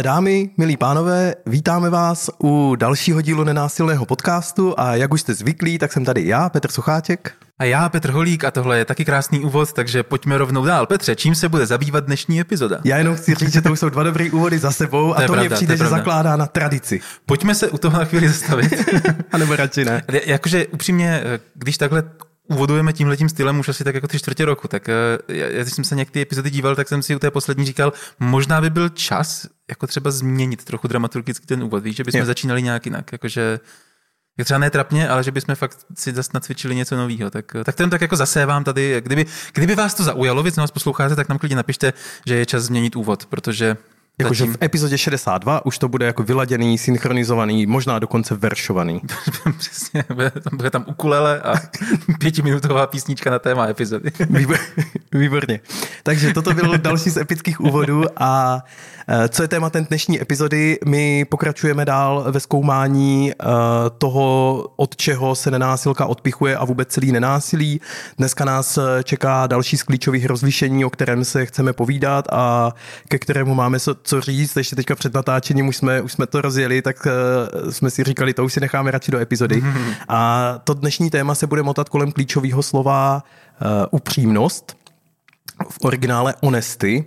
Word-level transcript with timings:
Milé 0.00 0.08
dámy, 0.14 0.50
milí 0.56 0.76
pánové, 0.76 1.34
vítáme 1.46 1.90
vás 1.90 2.30
u 2.42 2.76
dalšího 2.76 3.20
dílu 3.20 3.44
nenásilného 3.44 4.06
podcastu 4.06 4.74
a 4.76 4.94
jak 4.94 5.12
už 5.12 5.20
jste 5.20 5.34
zvyklí, 5.34 5.78
tak 5.78 5.92
jsem 5.92 6.04
tady 6.04 6.26
já, 6.26 6.48
Petr 6.48 6.70
Sucháček. 6.70 7.32
A 7.58 7.64
já, 7.64 7.88
Petr 7.88 8.10
Holík, 8.10 8.44
a 8.44 8.50
tohle 8.50 8.78
je 8.78 8.84
taky 8.84 9.04
krásný 9.04 9.40
úvod, 9.40 9.72
takže 9.72 10.02
pojďme 10.02 10.38
rovnou 10.38 10.64
dál. 10.64 10.86
Petře, 10.86 11.16
čím 11.16 11.34
se 11.34 11.48
bude 11.48 11.66
zabývat 11.66 12.04
dnešní 12.04 12.40
epizoda? 12.40 12.78
Já 12.84 12.98
jenom 12.98 13.16
chci 13.16 13.34
říct, 13.34 13.52
že 13.52 13.62
to 13.62 13.72
už 13.72 13.78
jsou 13.78 13.88
dva 13.88 14.02
dobrý 14.02 14.30
úvody 14.30 14.58
za 14.58 14.70
sebou 14.70 15.14
a 15.14 15.20
to, 15.20 15.26
to 15.26 15.32
pravda, 15.32 15.56
přijde, 15.56 15.76
to 15.76 15.84
že 15.84 15.90
zakládá 15.90 16.36
na 16.36 16.46
tradici. 16.46 17.00
Pojďme 17.26 17.54
se 17.54 17.68
u 17.68 17.78
toho 17.78 17.98
na 17.98 18.04
chvíli 18.04 18.28
zastavit. 18.28 18.74
a 19.32 19.38
nebo 19.38 19.56
radši 19.56 19.84
ne. 19.84 20.02
Jakože 20.26 20.66
upřímně, 20.66 21.22
když 21.54 21.78
takhle 21.78 22.02
úvodujeme 22.50 22.92
tímhletím 22.92 23.28
stylem 23.28 23.60
už 23.60 23.68
asi 23.68 23.84
tak 23.84 23.94
jako 23.94 24.08
tři 24.08 24.18
čtvrtě 24.18 24.44
roku, 24.44 24.68
tak 24.68 24.88
eh, 24.88 24.94
já, 25.28 25.62
když 25.62 25.74
jsem 25.74 25.84
se 25.84 25.96
někdy 25.96 26.20
epizody 26.20 26.50
díval, 26.50 26.76
tak 26.76 26.88
jsem 26.88 27.02
si 27.02 27.16
u 27.16 27.18
té 27.18 27.30
poslední 27.30 27.64
říkal, 27.64 27.92
možná 28.20 28.60
by 28.60 28.70
byl 28.70 28.88
čas 28.88 29.46
jako 29.68 29.86
třeba 29.86 30.10
změnit 30.10 30.64
trochu 30.64 30.88
dramaturgicky 30.88 31.46
ten 31.46 31.62
úvod, 31.62 31.82
víš, 31.82 31.96
že 31.96 32.04
bychom 32.04 32.20
jo. 32.20 32.26
začínali 32.26 32.62
nějak 32.62 32.86
jinak, 32.86 33.12
jakože 33.12 33.60
jak 34.38 34.44
třeba 34.44 34.58
ne 34.58 34.70
trapně, 34.70 35.08
ale 35.08 35.24
že 35.24 35.30
bychom 35.30 35.54
fakt 35.54 35.78
si 35.98 36.12
zase 36.12 36.30
nacvičili 36.34 36.74
něco 36.74 36.96
nového. 36.96 37.30
Tak, 37.30 37.56
tak 37.64 37.74
ten 37.74 37.90
tak 37.90 38.00
jako 38.00 38.16
zasevám 38.16 38.64
tady. 38.64 39.00
Kdyby, 39.00 39.26
kdyby 39.54 39.74
vás 39.74 39.94
to 39.94 40.04
zaujalo, 40.04 40.42
vy 40.42 40.50
nás 40.56 40.70
posloucháte, 40.70 41.16
tak 41.16 41.28
nám 41.28 41.38
klidně 41.38 41.56
napište, 41.56 41.92
že 42.26 42.34
je 42.34 42.46
čas 42.46 42.62
změnit 42.62 42.96
úvod, 42.96 43.26
protože 43.26 43.76
Jakože 44.22 44.46
v 44.46 44.56
epizodě 44.62 44.98
62 44.98 45.66
už 45.66 45.78
to 45.78 45.88
bude 45.88 46.06
jako 46.06 46.22
vyladěný, 46.22 46.78
synchronizovaný, 46.78 47.66
možná 47.66 47.98
dokonce 47.98 48.34
veršovaný. 48.34 49.00
Přesně, 49.58 50.04
bude 50.14 50.30
tam, 50.30 50.56
bude 50.56 50.70
tam 50.70 50.84
ukulele 50.88 51.40
a 51.40 51.54
pětiminutová 52.18 52.86
písnička 52.86 53.30
na 53.30 53.38
téma 53.38 53.68
epizody. 53.68 54.12
Výborně. 55.12 55.60
Takže 56.02 56.32
toto 56.32 56.54
byl 56.54 56.78
další 56.78 57.10
z 57.10 57.16
epických 57.16 57.60
úvodů 57.60 58.04
a 58.16 58.62
Eh, 59.12 59.28
co 59.28 59.42
je 59.42 59.48
tématem 59.48 59.84
dnešní 59.84 60.22
epizody? 60.22 60.78
My 60.86 61.24
pokračujeme 61.24 61.84
dál 61.84 62.24
ve 62.30 62.40
zkoumání 62.40 63.32
eh, 63.32 63.44
toho, 63.98 64.66
od 64.76 64.96
čeho 64.96 65.34
se 65.34 65.50
nenásilka 65.50 66.06
odpichuje 66.06 66.56
a 66.56 66.64
vůbec 66.64 66.88
celý 66.88 67.12
nenásilí. 67.12 67.80
Dneska 68.18 68.44
nás 68.44 68.78
eh, 68.78 68.82
čeká 69.04 69.46
další 69.46 69.76
z 69.76 69.82
klíčových 69.82 70.26
rozlišení, 70.26 70.84
o 70.84 70.90
kterém 70.90 71.24
se 71.24 71.46
chceme 71.46 71.72
povídat 71.72 72.24
a 72.32 72.74
ke 73.08 73.18
kterému 73.18 73.54
máme 73.54 73.78
co 74.10 74.20
říct. 74.20 74.56
Ještě 74.56 74.76
teďka 74.76 74.94
před 74.94 75.14
natáčením 75.14 75.68
už 75.68 75.76
jsme, 75.76 76.00
už 76.00 76.12
jsme 76.12 76.26
to 76.26 76.40
rozjeli, 76.40 76.82
tak 76.82 77.06
jsme 77.70 77.90
si 77.90 78.04
říkali, 78.04 78.34
to 78.34 78.44
už 78.44 78.52
si 78.52 78.60
necháme 78.60 78.90
radši 78.90 79.12
do 79.12 79.18
epizody. 79.18 79.62
A 80.08 80.60
to 80.64 80.74
dnešní 80.74 81.10
téma 81.10 81.34
se 81.34 81.46
bude 81.46 81.62
motat 81.62 81.88
kolem 81.88 82.12
klíčového 82.12 82.62
slova 82.62 83.22
upřímnost, 83.90 84.76
v 85.70 85.84
originále 85.84 86.34
honesty. 86.42 87.04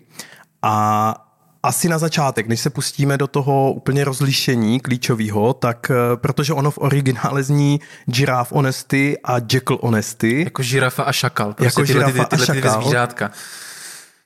A 0.62 1.16
asi 1.64 1.90
na 1.90 1.98
začátek, 1.98 2.48
než 2.48 2.59
se 2.59 2.70
pustíme 2.70 3.18
do 3.18 3.28
toho 3.28 3.74
úplně 3.74 4.04
rozlišení 4.04 4.80
klíčového, 4.80 5.54
tak 5.54 5.92
eh, 5.92 6.18
protože 6.18 6.54
ono 6.54 6.72
v 6.72 6.78
originále 6.78 7.44
zní 7.44 7.80
Giraffe 8.06 8.56
Honesty 8.56 9.18
a 9.24 9.36
Jekyll 9.54 9.80
Honesty. 9.81 10.44
Jako 10.44 10.64
žirafa 10.64 11.04
a 11.04 11.12
šakal. 11.12 11.54
Prostě 11.54 11.81
jako 11.81 11.88
tyhle, 11.88 12.06
tyhle, 12.06 12.26
tyhle, 12.26 12.46
tyhle 12.46 12.62
dvě 12.62 12.72
zvířátka. 12.72 13.31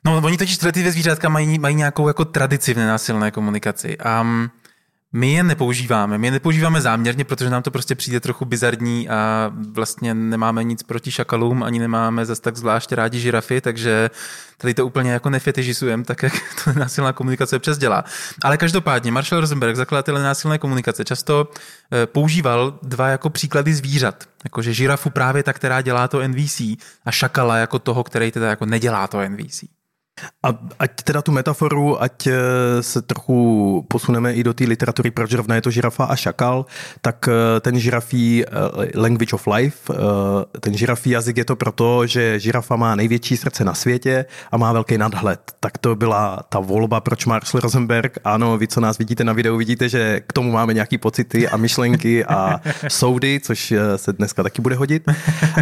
No, 0.08 0.20
oni 0.24 0.36
totiž 0.36 0.58
tyhle 0.58 0.72
ty 0.72 0.90
zvířátka 0.92 1.28
mají, 1.28 1.58
mají 1.58 1.74
nějakou 1.74 2.08
jako 2.08 2.24
tradici 2.24 2.74
v 2.74 2.76
nenásilné 2.76 3.30
komunikaci. 3.30 3.98
Um, 4.20 4.50
my 5.12 5.32
je 5.32 5.42
nepoužíváme. 5.42 6.18
My 6.18 6.26
je 6.26 6.30
nepoužíváme 6.30 6.80
záměrně, 6.80 7.24
protože 7.24 7.50
nám 7.50 7.62
to 7.62 7.70
prostě 7.70 7.94
přijde 7.94 8.20
trochu 8.20 8.44
bizarní 8.44 9.08
a 9.08 9.50
vlastně 9.72 10.14
nemáme 10.14 10.64
nic 10.64 10.82
proti 10.82 11.10
šakalům, 11.10 11.62
ani 11.62 11.78
nemáme 11.78 12.26
zase 12.26 12.42
tak 12.42 12.56
zvlášť 12.56 12.92
rádi 12.92 13.20
žirafy, 13.20 13.60
takže 13.60 14.10
tady 14.58 14.74
to 14.74 14.86
úplně 14.86 15.10
jako 15.10 15.30
nefetižisujeme, 15.30 16.04
tak 16.04 16.22
jak 16.22 16.32
to 16.64 16.72
násilná 16.72 17.12
komunikace 17.12 17.56
občas 17.56 17.78
dělá. 17.78 18.04
Ale 18.44 18.56
každopádně 18.56 19.12
Marshall 19.12 19.40
Rosenberg, 19.40 19.76
zakladatel 19.76 20.22
násilné 20.22 20.58
komunikace, 20.58 21.04
často 21.04 21.48
eh, 21.92 22.06
používal 22.06 22.78
dva 22.82 23.08
jako 23.08 23.30
příklady 23.30 23.74
zvířat. 23.74 24.24
Jakože 24.44 24.74
žirafu 24.74 25.10
právě 25.10 25.42
ta, 25.42 25.52
která 25.52 25.80
dělá 25.80 26.08
to 26.08 26.28
NVC 26.28 26.60
a 27.04 27.10
šakala 27.10 27.56
jako 27.56 27.78
toho, 27.78 28.04
který 28.04 28.32
teda 28.32 28.50
jako 28.50 28.66
nedělá 28.66 29.06
to 29.06 29.28
NVC. 29.28 29.77
A 30.42 30.48
ať 30.78 31.02
teda 31.02 31.22
tu 31.22 31.32
metaforu, 31.32 32.02
ať 32.02 32.26
eh, 32.26 32.34
se 32.82 33.02
trochu 33.02 33.86
posuneme 33.88 34.34
i 34.34 34.42
do 34.44 34.54
té 34.54 34.64
literatury, 34.64 35.10
proč 35.10 35.32
rovna 35.32 35.54
je 35.54 35.62
to 35.62 35.70
žirafa 35.70 36.04
a 36.04 36.16
šakal, 36.16 36.66
tak 37.00 37.28
eh, 37.28 37.60
ten 37.60 37.78
žirafí 37.80 38.44
eh, 38.44 38.48
language 38.94 39.32
of 39.32 39.46
life, 39.46 39.92
ten 40.60 40.76
žirafí 40.76 41.10
jazyk 41.10 41.36
je 41.36 41.44
to 41.44 41.56
proto, 41.56 42.06
že 42.06 42.40
žirafa 42.40 42.76
má 42.76 42.94
největší 42.94 43.36
srdce 43.36 43.64
na 43.64 43.74
světě 43.74 44.24
a 44.52 44.56
má 44.56 44.72
velký 44.72 44.98
nadhled. 44.98 45.40
Tak 45.60 45.78
to 45.78 45.96
byla 45.96 46.42
ta 46.48 46.60
volba, 46.60 47.00
proč 47.00 47.26
Marshall 47.26 47.60
Rosenberg, 47.60 48.18
ano, 48.24 48.58
vy, 48.58 48.68
co 48.68 48.80
nás 48.80 48.98
vidíte 48.98 49.24
na 49.24 49.32
videu, 49.32 49.56
vidíte, 49.56 49.88
že 49.88 50.20
k 50.26 50.32
tomu 50.32 50.52
máme 50.52 50.74
nějaký 50.74 50.98
pocity 50.98 51.48
a 51.48 51.56
myšlenky 51.56 52.24
a 52.24 52.60
soudy, 52.88 53.40
což 53.42 53.74
se 53.96 54.12
dneska 54.12 54.42
taky 54.42 54.62
bude 54.62 54.74
hodit. 54.74 55.02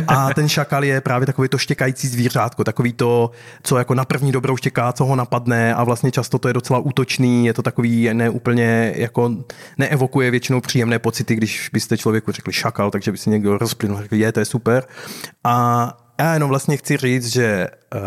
A 0.09 0.35
ten 0.35 0.49
šakal 0.49 0.85
je 0.85 1.01
právě 1.01 1.27
takový 1.27 1.49
to 1.49 1.59
štěkající 1.59 2.09
zvířátko, 2.09 2.65
takový 2.65 2.93
to, 2.93 3.31
co 3.63 3.79
jako 3.79 3.95
na 3.95 4.05
první 4.05 4.33
dobrou 4.33 4.46
štěká, 4.55 4.93
co 4.93 5.05
ho 5.05 5.17
napadne 5.17 5.75
a 5.75 5.85
vlastně 5.85 6.11
často 6.11 6.39
to 6.39 6.49
je 6.49 6.55
docela 6.55 6.79
útočný, 6.79 7.47
je 7.47 7.55
to 7.55 7.63
takový 7.63 8.09
neúplně 8.13 8.93
jako 8.97 9.31
neevokuje 9.79 10.31
většinou 10.31 10.61
příjemné 10.61 10.99
pocity, 10.99 11.35
když 11.35 11.71
byste 11.73 11.99
člověku 11.99 12.33
řekli 12.33 12.53
šakal, 12.53 12.91
takže 12.91 13.13
by 13.13 13.19
si 13.19 13.31
někdo 13.31 13.59
rozplynul, 13.59 13.99
řekl, 13.99 14.15
je, 14.15 14.33
to 14.33 14.41
je 14.41 14.45
super. 14.45 14.85
A 15.45 15.97
já 16.19 16.35
jenom 16.35 16.49
vlastně 16.49 16.77
chci 16.77 16.97
říct, 16.97 17.27
že 17.27 17.69
uh, 17.95 18.01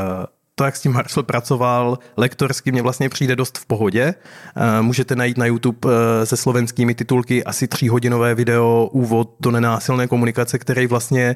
to, 0.60 0.66
jak 0.66 0.76
s 0.76 0.82
tím 0.82 0.94
Marshall 0.94 1.24
pracoval 1.24 2.00
lektorsky, 2.18 2.72
mě 2.72 2.82
vlastně 2.82 3.10
přijde 3.10 3.36
dost 3.36 3.58
v 3.58 3.66
pohodě. 3.66 4.14
Eh, 4.56 4.82
můžete 4.82 5.16
najít 5.16 5.38
na 5.38 5.46
YouTube 5.46 5.90
eh, 5.90 6.26
se 6.26 6.38
slovenskými 6.38 6.96
titulky 6.96 7.44
asi 7.44 7.68
tříhodinové 7.68 8.36
video 8.36 8.90
úvod 8.92 9.30
do 9.40 9.52
nenásilné 9.52 10.08
komunikace, 10.08 10.60
který 10.60 10.88
vlastně 10.88 11.36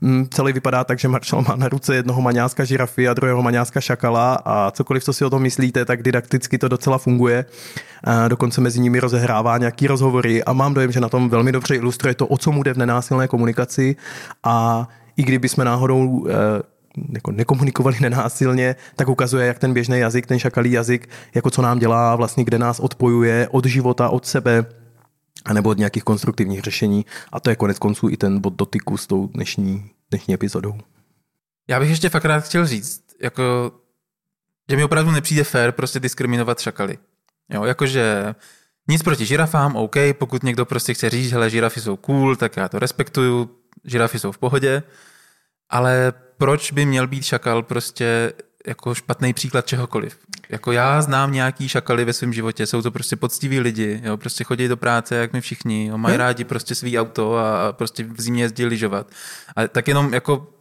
mm, 0.00 0.26
celý 0.30 0.52
vypadá 0.52 0.84
tak, 0.84 0.98
že 0.98 1.08
Marshall 1.08 1.44
má 1.48 1.56
na 1.56 1.68
ruce 1.68 1.94
jednoho 1.94 2.22
maňáska 2.22 2.64
žirafy 2.64 3.08
a 3.08 3.14
druhého 3.14 3.42
maňáska 3.42 3.80
šakala 3.80 4.34
a 4.44 4.70
cokoliv, 4.70 5.04
co 5.04 5.12
si 5.12 5.24
o 5.24 5.30
tom 5.30 5.42
myslíte, 5.42 5.84
tak 5.84 6.02
didakticky 6.02 6.58
to 6.58 6.68
docela 6.68 6.98
funguje. 6.98 7.44
Eh, 8.06 8.28
dokonce 8.28 8.60
mezi 8.60 8.80
nimi 8.80 9.00
rozehrává 9.00 9.58
nějaký 9.58 9.86
rozhovory 9.86 10.44
a 10.44 10.52
mám 10.52 10.74
dojem, 10.74 10.92
že 10.92 11.00
na 11.00 11.08
tom 11.08 11.28
velmi 11.28 11.52
dobře 11.52 11.74
ilustruje 11.76 12.14
to, 12.14 12.26
o 12.26 12.38
co 12.38 12.52
mu 12.52 12.62
jde 12.62 12.74
v 12.74 12.78
nenásilné 12.78 13.28
komunikaci 13.28 13.96
a 14.44 14.88
i 15.16 15.22
kdyby 15.22 15.48
jsme 15.48 15.64
náhodou 15.64 16.26
jako 17.12 17.32
nekomunikovali 17.32 17.96
nenásilně, 18.00 18.76
tak 18.96 19.08
ukazuje, 19.08 19.46
jak 19.46 19.58
ten 19.58 19.72
běžný 19.72 19.98
jazyk, 19.98 20.26
ten 20.26 20.38
šakalý 20.38 20.72
jazyk, 20.72 21.08
jako 21.34 21.50
co 21.50 21.62
nám 21.62 21.78
dělá, 21.78 22.16
vlastně 22.16 22.44
kde 22.44 22.58
nás 22.58 22.80
odpojuje 22.80 23.48
od 23.50 23.64
života, 23.66 24.08
od 24.08 24.26
sebe, 24.26 24.66
anebo 25.44 25.70
od 25.70 25.78
nějakých 25.78 26.04
konstruktivních 26.04 26.60
řešení. 26.60 27.06
A 27.32 27.40
to 27.40 27.50
je 27.50 27.56
konec 27.56 27.78
konců 27.78 28.08
i 28.08 28.16
ten 28.16 28.40
bod 28.40 28.54
dotyku 28.54 28.96
s 28.96 29.06
tou 29.06 29.26
dnešní, 29.26 29.90
dnešní 30.10 30.34
epizodou. 30.34 30.74
Já 31.68 31.80
bych 31.80 31.90
ještě 31.90 32.08
fakt 32.08 32.24
rád 32.24 32.44
chtěl 32.44 32.66
říct, 32.66 33.04
jako, 33.22 33.72
že 34.70 34.76
mi 34.76 34.84
opravdu 34.84 35.10
nepřijde 35.10 35.44
fér 35.44 35.72
prostě 35.72 36.00
diskriminovat 36.00 36.60
šakaly. 36.60 36.98
Jo, 37.50 37.64
jakože 37.64 38.34
nic 38.88 39.02
proti 39.02 39.26
žirafám, 39.26 39.76
OK, 39.76 39.96
pokud 40.18 40.42
někdo 40.42 40.64
prostě 40.64 40.94
chce 40.94 41.10
říct, 41.10 41.28
že 41.28 41.50
žirafy 41.50 41.80
jsou 41.80 41.96
cool, 41.96 42.36
tak 42.36 42.56
já 42.56 42.68
to 42.68 42.78
respektuju, 42.78 43.50
žirafy 43.84 44.18
jsou 44.18 44.32
v 44.32 44.38
pohodě, 44.38 44.82
ale 45.70 46.12
proč 46.38 46.72
by 46.72 46.86
měl 46.86 47.06
být 47.06 47.24
šakal 47.24 47.62
prostě 47.62 48.32
jako 48.66 48.94
špatný 48.94 49.32
příklad 49.32 49.66
čehokoliv. 49.66 50.18
Jako 50.48 50.72
já 50.72 51.02
znám 51.02 51.32
nějaký 51.32 51.68
šakaly 51.68 52.04
ve 52.04 52.12
svém 52.12 52.32
životě, 52.32 52.66
jsou 52.66 52.82
to 52.82 52.90
prostě 52.90 53.16
poctiví 53.16 53.60
lidi, 53.60 54.00
jo, 54.04 54.16
prostě 54.16 54.44
chodí 54.44 54.68
do 54.68 54.76
práce, 54.76 55.14
jak 55.14 55.32
my 55.32 55.40
všichni, 55.40 55.86
jo, 55.86 55.98
mají 55.98 56.16
hm? 56.16 56.18
rádi 56.18 56.44
prostě 56.44 56.74
svý 56.74 56.98
auto 56.98 57.36
a 57.36 57.72
prostě 57.72 58.04
v 58.04 58.20
zimě 58.20 58.44
jezdí 58.44 58.64
lyžovat. 58.64 59.06
A 59.56 59.68
tak 59.68 59.88
jenom 59.88 60.14
jako 60.14 60.53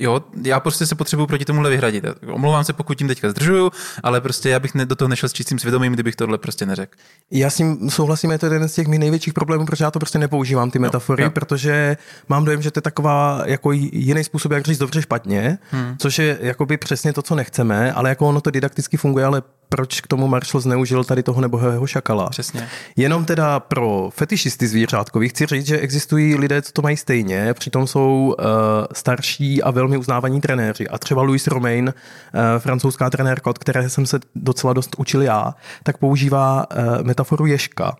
jo, 0.00 0.20
já 0.44 0.60
prostě 0.60 0.86
se 0.86 0.94
potřebuji 0.94 1.26
proti 1.26 1.44
tomuhle 1.44 1.70
vyhradit. 1.70 2.04
Omlouvám 2.32 2.64
se, 2.64 2.72
pokud 2.72 2.98
tím 2.98 3.08
teďka 3.08 3.30
zdržuju, 3.30 3.70
ale 4.02 4.20
prostě 4.20 4.48
já 4.48 4.60
bych 4.60 4.72
do 4.84 4.96
toho 4.96 5.08
nešel 5.08 5.28
s 5.28 5.32
čistým 5.32 5.58
svědomím, 5.58 5.92
kdybych 5.92 6.16
tohle 6.16 6.38
prostě 6.38 6.66
neřekl. 6.66 6.98
Já 7.30 7.50
s 7.50 7.56
tím 7.56 7.90
souhlasím, 7.90 8.30
je 8.30 8.38
to 8.38 8.46
jeden 8.46 8.68
z 8.68 8.74
těch 8.74 8.86
mých 8.86 9.00
největších 9.00 9.34
problémů, 9.34 9.66
protože 9.66 9.84
já 9.84 9.90
to 9.90 9.98
prostě 9.98 10.18
nepoužívám, 10.18 10.70
ty 10.70 10.78
metafory, 10.78 11.22
jo, 11.22 11.26
jo. 11.26 11.30
protože 11.30 11.96
mám 12.28 12.44
dojem, 12.44 12.62
že 12.62 12.70
to 12.70 12.78
je 12.78 12.82
taková 12.82 13.42
jako 13.44 13.72
jiný 13.72 14.24
způsob, 14.24 14.52
jak 14.52 14.64
říct 14.64 14.78
dobře 14.78 15.02
špatně, 15.02 15.58
hmm. 15.70 15.96
což 15.98 16.18
je 16.18 16.38
jakoby 16.40 16.76
přesně 16.76 17.12
to, 17.12 17.22
co 17.22 17.34
nechceme, 17.34 17.92
ale 17.92 18.08
jako 18.08 18.28
ono 18.28 18.40
to 18.40 18.50
didakticky 18.50 18.96
funguje, 18.96 19.24
ale 19.24 19.42
proč 19.68 20.00
k 20.00 20.06
tomu 20.06 20.28
Marshall 20.28 20.60
zneužil 20.60 21.04
tady 21.04 21.22
toho 21.22 21.40
nebohého 21.40 21.86
šakala. 21.86 22.28
Přesně. 22.28 22.68
Jenom 22.96 23.24
teda 23.24 23.60
pro 23.60 24.10
fetišisty 24.12 24.68
zvířátkoví 24.68 25.28
chci 25.28 25.46
říct, 25.46 25.66
že 25.66 25.78
existují 25.78 26.36
lidé, 26.36 26.62
co 26.62 26.72
to 26.72 26.82
mají 26.82 26.96
stejně, 26.96 27.54
přitom 27.54 27.86
jsou 27.86 28.34
uh, 28.38 28.44
starší 28.92 29.62
a 29.62 29.70
velmi 29.70 29.96
uznávaní 29.96 30.40
trenéři. 30.40 30.88
A 30.88 30.98
třeba 30.98 31.22
Louis 31.22 31.46
Romain, 31.46 31.84
uh, 31.84 32.40
francouzská 32.58 33.10
trenérka, 33.10 33.50
od 33.50 33.58
které 33.58 33.90
jsem 33.90 34.06
se 34.06 34.20
docela 34.34 34.72
dost 34.72 34.94
učil 34.98 35.22
já, 35.22 35.54
tak 35.82 35.98
používá 35.98 36.66
uh, 36.70 37.06
metaforu 37.06 37.46
ješka. 37.46 37.96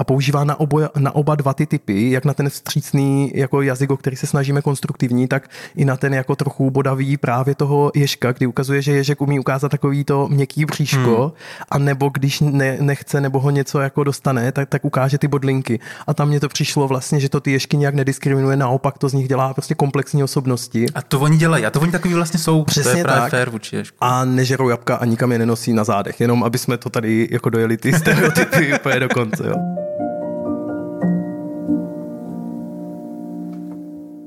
A 0.00 0.04
používá 0.04 0.44
na, 0.44 0.60
oboje, 0.60 0.88
na 0.98 1.14
oba 1.14 1.34
dva 1.34 1.54
ty 1.54 1.66
typy, 1.66 2.10
jak 2.10 2.24
na 2.24 2.34
ten 2.34 2.50
vstřícný 2.50 3.32
jako 3.34 3.62
jazyk, 3.62 3.90
o 3.90 3.96
který 3.96 4.16
se 4.16 4.26
snažíme 4.26 4.62
konstruktivní, 4.62 5.28
tak 5.28 5.48
i 5.76 5.84
na 5.84 5.96
ten 5.96 6.14
jako 6.14 6.36
trochu 6.36 6.70
bodavý 6.70 7.16
právě 7.16 7.54
toho 7.54 7.92
ježka, 7.94 8.32
kdy 8.32 8.46
ukazuje, 8.46 8.82
že 8.82 8.92
ježek 8.92 9.20
umí 9.20 9.38
ukázat 9.38 9.68
takový 9.68 10.04
to 10.04 10.28
měkký 10.28 10.64
bříško, 10.64 11.20
hmm. 11.22 11.30
a 11.70 11.78
nebo 11.78 12.08
když 12.08 12.40
ne, 12.40 12.76
nechce 12.80 13.20
nebo 13.20 13.40
ho 13.40 13.50
něco 13.50 13.80
jako 13.80 14.04
dostane, 14.04 14.52
tak, 14.52 14.68
tak 14.68 14.84
ukáže 14.84 15.18
ty 15.18 15.28
bodlinky. 15.28 15.80
A 16.06 16.14
tam 16.14 16.28
mě 16.28 16.40
to 16.40 16.48
přišlo 16.48 16.88
vlastně, 16.88 17.20
že 17.20 17.28
to 17.28 17.40
ty 17.40 17.52
ježky 17.52 17.76
nějak 17.76 17.94
nediskriminuje, 17.94 18.56
naopak 18.56 18.98
to 18.98 19.08
z 19.08 19.12
nich 19.12 19.28
dělá 19.28 19.54
prostě 19.54 19.74
komplexní 19.74 20.22
osobnosti. 20.22 20.86
A 20.94 21.02
to 21.02 21.20
oni 21.20 21.36
dělají, 21.36 21.66
a 21.66 21.70
to 21.70 21.80
oni 21.80 21.92
takový 21.92 22.14
vlastně 22.14 22.40
jsou. 22.40 22.64
Přesně 22.64 22.92
to 22.92 22.98
je 22.98 23.04
právě 23.04 23.22
tak. 23.22 23.30
Fair 23.30 23.50
vůči 23.50 23.76
ježku. 23.76 23.96
A 24.00 24.24
nežerou 24.24 24.68
jabka 24.68 24.96
a 24.96 25.04
nikam 25.04 25.32
je 25.32 25.38
nenosí 25.38 25.72
na 25.72 25.84
zádech, 25.84 26.20
jenom 26.20 26.44
aby 26.44 26.58
jsme 26.58 26.76
to 26.76 26.90
tady 26.90 27.28
jako 27.30 27.50
dojeli 27.50 27.76
ty 27.76 27.92
stereotypy 27.98 28.74
úplně 28.74 29.00
do 29.00 29.08
konce. 29.08 29.46
Jo. 29.46 29.89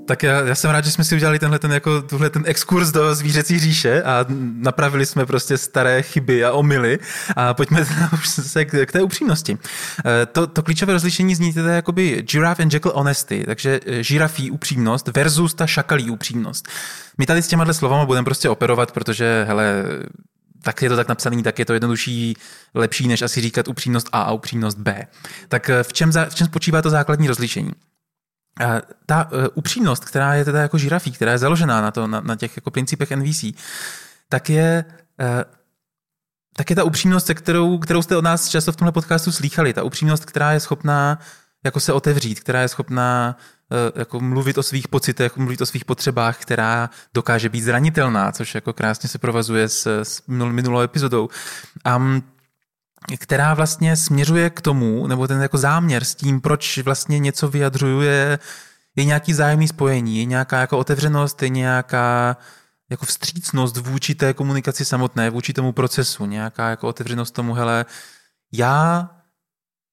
Tak 0.05 0.23
já, 0.23 0.41
já 0.41 0.55
jsem 0.55 0.71
rád, 0.71 0.85
že 0.85 0.91
jsme 0.91 1.03
si 1.03 1.15
udělali 1.15 1.39
tenhle 1.39 1.59
ten, 1.59 1.71
jako, 1.71 2.01
tuhle 2.01 2.29
ten 2.29 2.43
exkurs 2.45 2.91
do 2.91 3.15
zvířecí 3.15 3.59
říše 3.59 4.03
a 4.03 4.25
napravili 4.55 5.05
jsme 5.05 5.25
prostě 5.25 5.57
staré 5.57 6.01
chyby 6.01 6.45
a 6.45 6.51
omily 6.51 6.99
a 7.35 7.53
pojďme 7.53 7.85
se 8.25 8.65
k, 8.65 8.85
k 8.85 8.91
té 8.91 9.01
upřímnosti. 9.01 9.57
Eh, 10.05 10.25
to, 10.25 10.47
to 10.47 10.63
klíčové 10.63 10.93
rozlišení 10.93 11.35
zní 11.35 11.53
teda 11.53 11.73
jakoby 11.73 12.21
giraffe 12.21 12.63
and 12.63 12.73
jackal 12.73 12.91
honesty, 12.95 13.43
takže 13.45 13.79
eh, 13.85 14.03
žirafí 14.03 14.51
upřímnost 14.51 15.07
versus 15.07 15.53
ta 15.53 15.67
šakalí 15.67 16.09
upřímnost. 16.09 16.67
My 17.17 17.25
tady 17.25 17.41
s 17.41 17.47
těma 17.47 17.73
slovama 17.73 18.05
budeme 18.05 18.25
prostě 18.25 18.49
operovat, 18.49 18.91
protože 18.91 19.45
hele, 19.47 19.83
tak 20.61 20.81
je 20.81 20.89
to 20.89 20.95
tak 20.95 21.07
napsaný, 21.07 21.43
tak 21.43 21.59
je 21.59 21.65
to 21.65 21.73
jednodušší, 21.73 22.37
lepší, 22.73 23.07
než 23.07 23.21
asi 23.21 23.41
říkat 23.41 23.67
upřímnost 23.67 24.09
A 24.11 24.21
a 24.21 24.31
upřímnost 24.31 24.77
B. 24.77 25.07
Tak 25.47 25.69
eh, 25.69 25.83
v 25.83 25.93
čem, 25.93 26.11
za, 26.11 26.25
v 26.25 26.35
čem 26.35 26.47
spočívá 26.47 26.81
to 26.81 26.89
základní 26.89 27.27
rozlišení? 27.27 27.71
Ta 29.05 29.31
uh, 29.31 29.45
upřímnost, 29.53 30.05
která 30.05 30.33
je 30.33 30.45
teda 30.45 30.61
jako 30.61 30.77
žirafí, 30.77 31.11
která 31.11 31.31
je 31.31 31.37
založená 31.37 31.81
na, 31.81 31.91
to, 31.91 32.07
na, 32.07 32.21
na 32.21 32.35
těch 32.35 32.57
jako 32.57 32.71
principech 32.71 33.11
NVC, 33.11 33.45
tak 34.29 34.49
je, 34.49 34.85
uh, 35.21 35.27
tak 36.55 36.69
je 36.69 36.75
ta 36.75 36.83
upřímnost, 36.83 37.33
kterou, 37.33 37.77
kterou 37.77 38.01
jste 38.01 38.17
od 38.17 38.23
nás 38.23 38.49
často 38.49 38.71
v 38.71 38.75
tomhle 38.75 38.91
podcastu 38.91 39.31
slýchali. 39.31 39.73
Ta 39.73 39.83
upřímnost, 39.83 40.25
která 40.25 40.51
je 40.51 40.59
schopná 40.59 41.19
jako 41.65 41.79
se 41.79 41.93
otevřít, 41.93 42.39
která 42.39 42.61
je 42.61 42.67
schopná 42.67 43.37
uh, 43.69 43.99
jako 43.99 44.19
mluvit 44.19 44.57
o 44.57 44.63
svých 44.63 44.87
pocitech, 44.87 45.37
mluvit 45.37 45.61
o 45.61 45.65
svých 45.65 45.85
potřebách, 45.85 46.37
která 46.37 46.89
dokáže 47.13 47.49
být 47.49 47.61
zranitelná, 47.61 48.31
což 48.31 48.55
jako 48.55 48.73
krásně 48.73 49.09
se 49.09 49.17
provazuje 49.17 49.69
s, 49.69 50.01
s 50.03 50.21
minulou 50.27 50.81
epizodou. 50.81 51.29
Um, 51.97 52.23
která 53.17 53.53
vlastně 53.53 53.97
směřuje 53.97 54.49
k 54.49 54.61
tomu, 54.61 55.07
nebo 55.07 55.27
ten 55.27 55.41
jako 55.41 55.57
záměr 55.57 56.03
s 56.03 56.15
tím, 56.15 56.41
proč 56.41 56.77
vlastně 56.77 57.19
něco 57.19 57.47
vyjadřuje, 57.47 58.39
je 58.95 59.05
nějaký 59.05 59.33
zájemný 59.33 59.67
spojení, 59.67 60.17
je 60.17 60.25
nějaká 60.25 60.59
jako 60.59 60.77
otevřenost, 60.77 61.43
je 61.43 61.49
nějaká 61.49 62.37
jako 62.89 63.05
vstřícnost 63.05 63.77
vůči 63.77 64.15
té 64.15 64.33
komunikaci 64.33 64.85
samotné, 64.85 65.29
vůči 65.29 65.53
tomu 65.53 65.71
procesu, 65.71 66.25
nějaká 66.25 66.69
jako 66.69 66.87
otevřenost 66.87 67.31
tomu, 67.31 67.53
hele, 67.53 67.85
já 68.53 69.09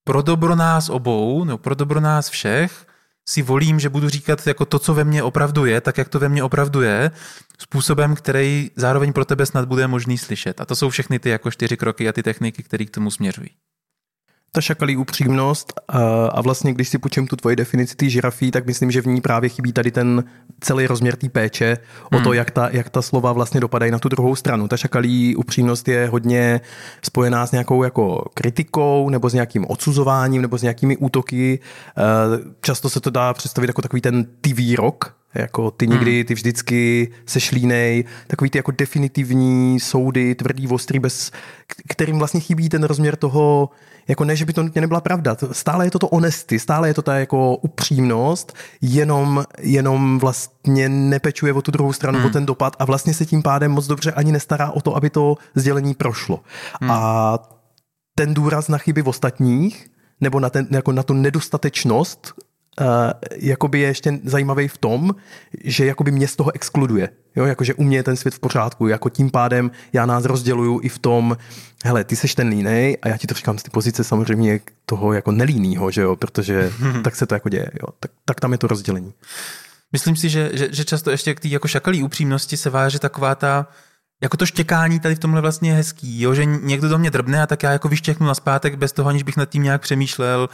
pro 0.04 0.22
dobro 0.22 0.56
nás 0.56 0.88
obou, 0.88 1.44
nebo 1.44 1.58
pro 1.58 1.74
dobro 1.74 2.00
nás 2.00 2.28
všech, 2.28 2.86
si 3.30 3.42
volím, 3.42 3.80
že 3.80 3.88
budu 3.88 4.08
říkat 4.08 4.46
jako 4.46 4.64
to, 4.64 4.78
co 4.78 4.94
ve 4.94 5.04
mně 5.04 5.22
opravdu 5.22 5.64
je, 5.64 5.80
tak 5.80 5.98
jak 5.98 6.08
to 6.08 6.18
ve 6.18 6.28
mně 6.28 6.42
opravdu 6.42 6.82
je, 6.82 7.10
způsobem, 7.58 8.14
který 8.14 8.70
zároveň 8.76 9.12
pro 9.12 9.24
tebe 9.24 9.46
snad 9.46 9.68
bude 9.68 9.86
možný 9.86 10.18
slyšet. 10.18 10.60
A 10.60 10.64
to 10.64 10.76
jsou 10.76 10.90
všechny 10.90 11.18
ty 11.18 11.28
jako 11.28 11.50
čtyři 11.50 11.76
kroky 11.76 12.08
a 12.08 12.12
ty 12.12 12.22
techniky, 12.22 12.62
které 12.62 12.84
k 12.84 12.90
tomu 12.90 13.10
směřují 13.10 13.50
ta 14.52 14.60
šakalí 14.60 14.96
upřímnost 14.96 15.72
a 16.32 16.40
vlastně, 16.40 16.72
když 16.72 16.88
si 16.88 16.98
počím 16.98 17.26
tu 17.26 17.36
tvoji 17.36 17.56
definici 17.56 17.96
té 17.96 18.08
žirafí, 18.08 18.50
tak 18.50 18.66
myslím, 18.66 18.90
že 18.90 19.02
v 19.02 19.06
ní 19.06 19.20
právě 19.20 19.48
chybí 19.48 19.72
tady 19.72 19.90
ten 19.90 20.24
celý 20.60 20.86
rozměr 20.86 21.16
té 21.16 21.28
péče 21.28 21.78
hmm. 22.10 22.20
o 22.20 22.24
to, 22.24 22.28
hmm. 22.28 22.38
jak 22.38 22.50
ta, 22.50 22.68
jak 22.72 22.90
ta 22.90 23.02
slova 23.02 23.32
vlastně 23.32 23.60
dopadají 23.60 23.92
na 23.92 23.98
tu 23.98 24.08
druhou 24.08 24.36
stranu. 24.36 24.68
Ta 24.68 24.76
šakalí 24.76 25.36
upřímnost 25.36 25.88
je 25.88 26.08
hodně 26.08 26.60
spojená 27.02 27.46
s 27.46 27.52
nějakou 27.52 27.82
jako 27.82 28.24
kritikou 28.34 29.10
nebo 29.10 29.30
s 29.30 29.34
nějakým 29.34 29.66
odsuzováním 29.68 30.42
nebo 30.42 30.58
s 30.58 30.62
nějakými 30.62 30.96
útoky. 30.96 31.58
Často 32.60 32.90
se 32.90 33.00
to 33.00 33.10
dá 33.10 33.34
představit 33.34 33.68
jako 33.68 33.82
takový 33.82 34.02
ten 34.02 34.26
ty 34.40 34.52
výrok, 34.52 35.19
jako 35.34 35.70
ty 35.70 35.86
nikdy, 35.86 36.16
hmm. 36.16 36.24
ty 36.24 36.34
vždycky 36.34 37.08
se 37.26 37.40
šlínej, 37.40 38.04
takový 38.26 38.50
ty 38.50 38.58
jako 38.58 38.70
definitivní 38.70 39.80
soudy, 39.80 40.34
tvrdý, 40.34 40.68
ostrý, 40.68 40.98
bez, 40.98 41.30
kterým 41.88 42.18
vlastně 42.18 42.40
chybí 42.40 42.68
ten 42.68 42.84
rozměr 42.84 43.16
toho, 43.16 43.70
jako 44.08 44.24
ne, 44.24 44.36
že 44.36 44.44
by 44.44 44.52
to 44.52 44.62
nutně 44.62 44.80
nebyla 44.80 45.00
pravda. 45.00 45.36
Stále 45.52 45.86
je 45.86 45.90
to 45.90 45.98
to 45.98 46.08
honesty, 46.12 46.58
stále 46.58 46.88
je 46.88 46.94
to 46.94 47.02
ta 47.02 47.18
jako 47.18 47.56
upřímnost, 47.56 48.52
jenom, 48.80 49.44
jenom 49.58 50.18
vlastně 50.18 50.88
nepečuje 50.88 51.52
o 51.52 51.62
tu 51.62 51.70
druhou 51.70 51.92
stranu, 51.92 52.18
hmm. 52.18 52.26
o 52.26 52.30
ten 52.30 52.46
dopad 52.46 52.76
a 52.78 52.84
vlastně 52.84 53.14
se 53.14 53.26
tím 53.26 53.42
pádem 53.42 53.72
moc 53.72 53.86
dobře 53.86 54.12
ani 54.12 54.32
nestará 54.32 54.70
o 54.70 54.80
to, 54.80 54.96
aby 54.96 55.10
to 55.10 55.36
sdělení 55.54 55.94
prošlo. 55.94 56.40
Hmm. 56.80 56.90
A 56.90 57.38
ten 58.14 58.34
důraz 58.34 58.68
na 58.68 58.78
chyby 58.78 59.02
v 59.02 59.08
ostatních, 59.08 59.90
nebo 60.20 60.40
na, 60.40 60.50
ten, 60.50 60.66
jako 60.70 60.92
na 60.92 61.02
tu 61.02 61.14
nedostatečnost 61.14 62.34
uh, 62.80 62.86
jakoby 63.36 63.80
je 63.80 63.88
ještě 63.88 64.18
zajímavý 64.24 64.68
v 64.68 64.78
tom, 64.78 65.14
že 65.64 65.86
jakoby 65.86 66.10
mě 66.10 66.28
z 66.28 66.36
toho 66.36 66.54
exkluduje. 66.54 67.08
Jo, 67.36 67.44
jakože 67.44 67.74
u 67.74 67.82
mě 67.82 67.96
je 67.96 68.02
ten 68.02 68.16
svět 68.16 68.34
v 68.34 68.38
pořádku, 68.38 68.88
jako 68.88 69.08
tím 69.08 69.30
pádem 69.30 69.70
já 69.92 70.06
nás 70.06 70.24
rozděluju 70.24 70.80
i 70.82 70.88
v 70.88 70.98
tom, 70.98 71.36
hele, 71.84 72.04
ty 72.04 72.16
seš 72.16 72.34
ten 72.34 72.48
línej 72.48 72.98
a 73.02 73.08
já 73.08 73.16
ti 73.16 73.26
to 73.26 73.34
říkám 73.34 73.58
z 73.58 73.62
ty 73.62 73.70
pozice 73.70 74.04
samozřejmě 74.04 74.60
toho 74.86 75.12
jako 75.12 75.32
nelínýho, 75.32 75.90
že 75.90 76.02
jo, 76.02 76.16
protože 76.16 76.72
tak 77.04 77.16
se 77.16 77.26
to 77.26 77.34
jako 77.34 77.48
děje, 77.48 77.70
jo, 77.82 77.88
tak, 78.00 78.10
tak 78.24 78.40
tam 78.40 78.52
je 78.52 78.58
to 78.58 78.66
rozdělení. 78.66 79.12
Myslím 79.92 80.16
si, 80.16 80.28
že, 80.28 80.50
že, 80.52 80.68
že 80.72 80.84
často 80.84 81.10
ještě 81.10 81.34
k 81.34 81.40
té 81.40 81.48
jako 81.48 81.68
šakalí 81.68 82.02
upřímnosti 82.02 82.56
se 82.56 82.70
váže 82.70 82.98
taková 82.98 83.34
ta, 83.34 83.66
jako 84.22 84.36
to 84.36 84.46
štěkání 84.46 85.00
tady 85.00 85.14
v 85.14 85.18
tomhle 85.18 85.40
vlastně 85.40 85.70
je 85.70 85.76
hezký, 85.76 86.20
jo? 86.20 86.34
že 86.34 86.44
někdo 86.44 86.88
do 86.88 86.98
mě 86.98 87.10
drbne 87.10 87.42
a 87.42 87.46
tak 87.46 87.62
já 87.62 87.72
jako 87.72 87.88
vyštěknu 87.88 88.26
na 88.26 88.34
zpátek 88.34 88.74
bez 88.74 88.92
toho, 88.92 89.08
aniž 89.08 89.22
bych 89.22 89.36
nad 89.36 89.48
tím 89.48 89.62
nějak 89.62 89.82
přemýšlel, 89.82 90.48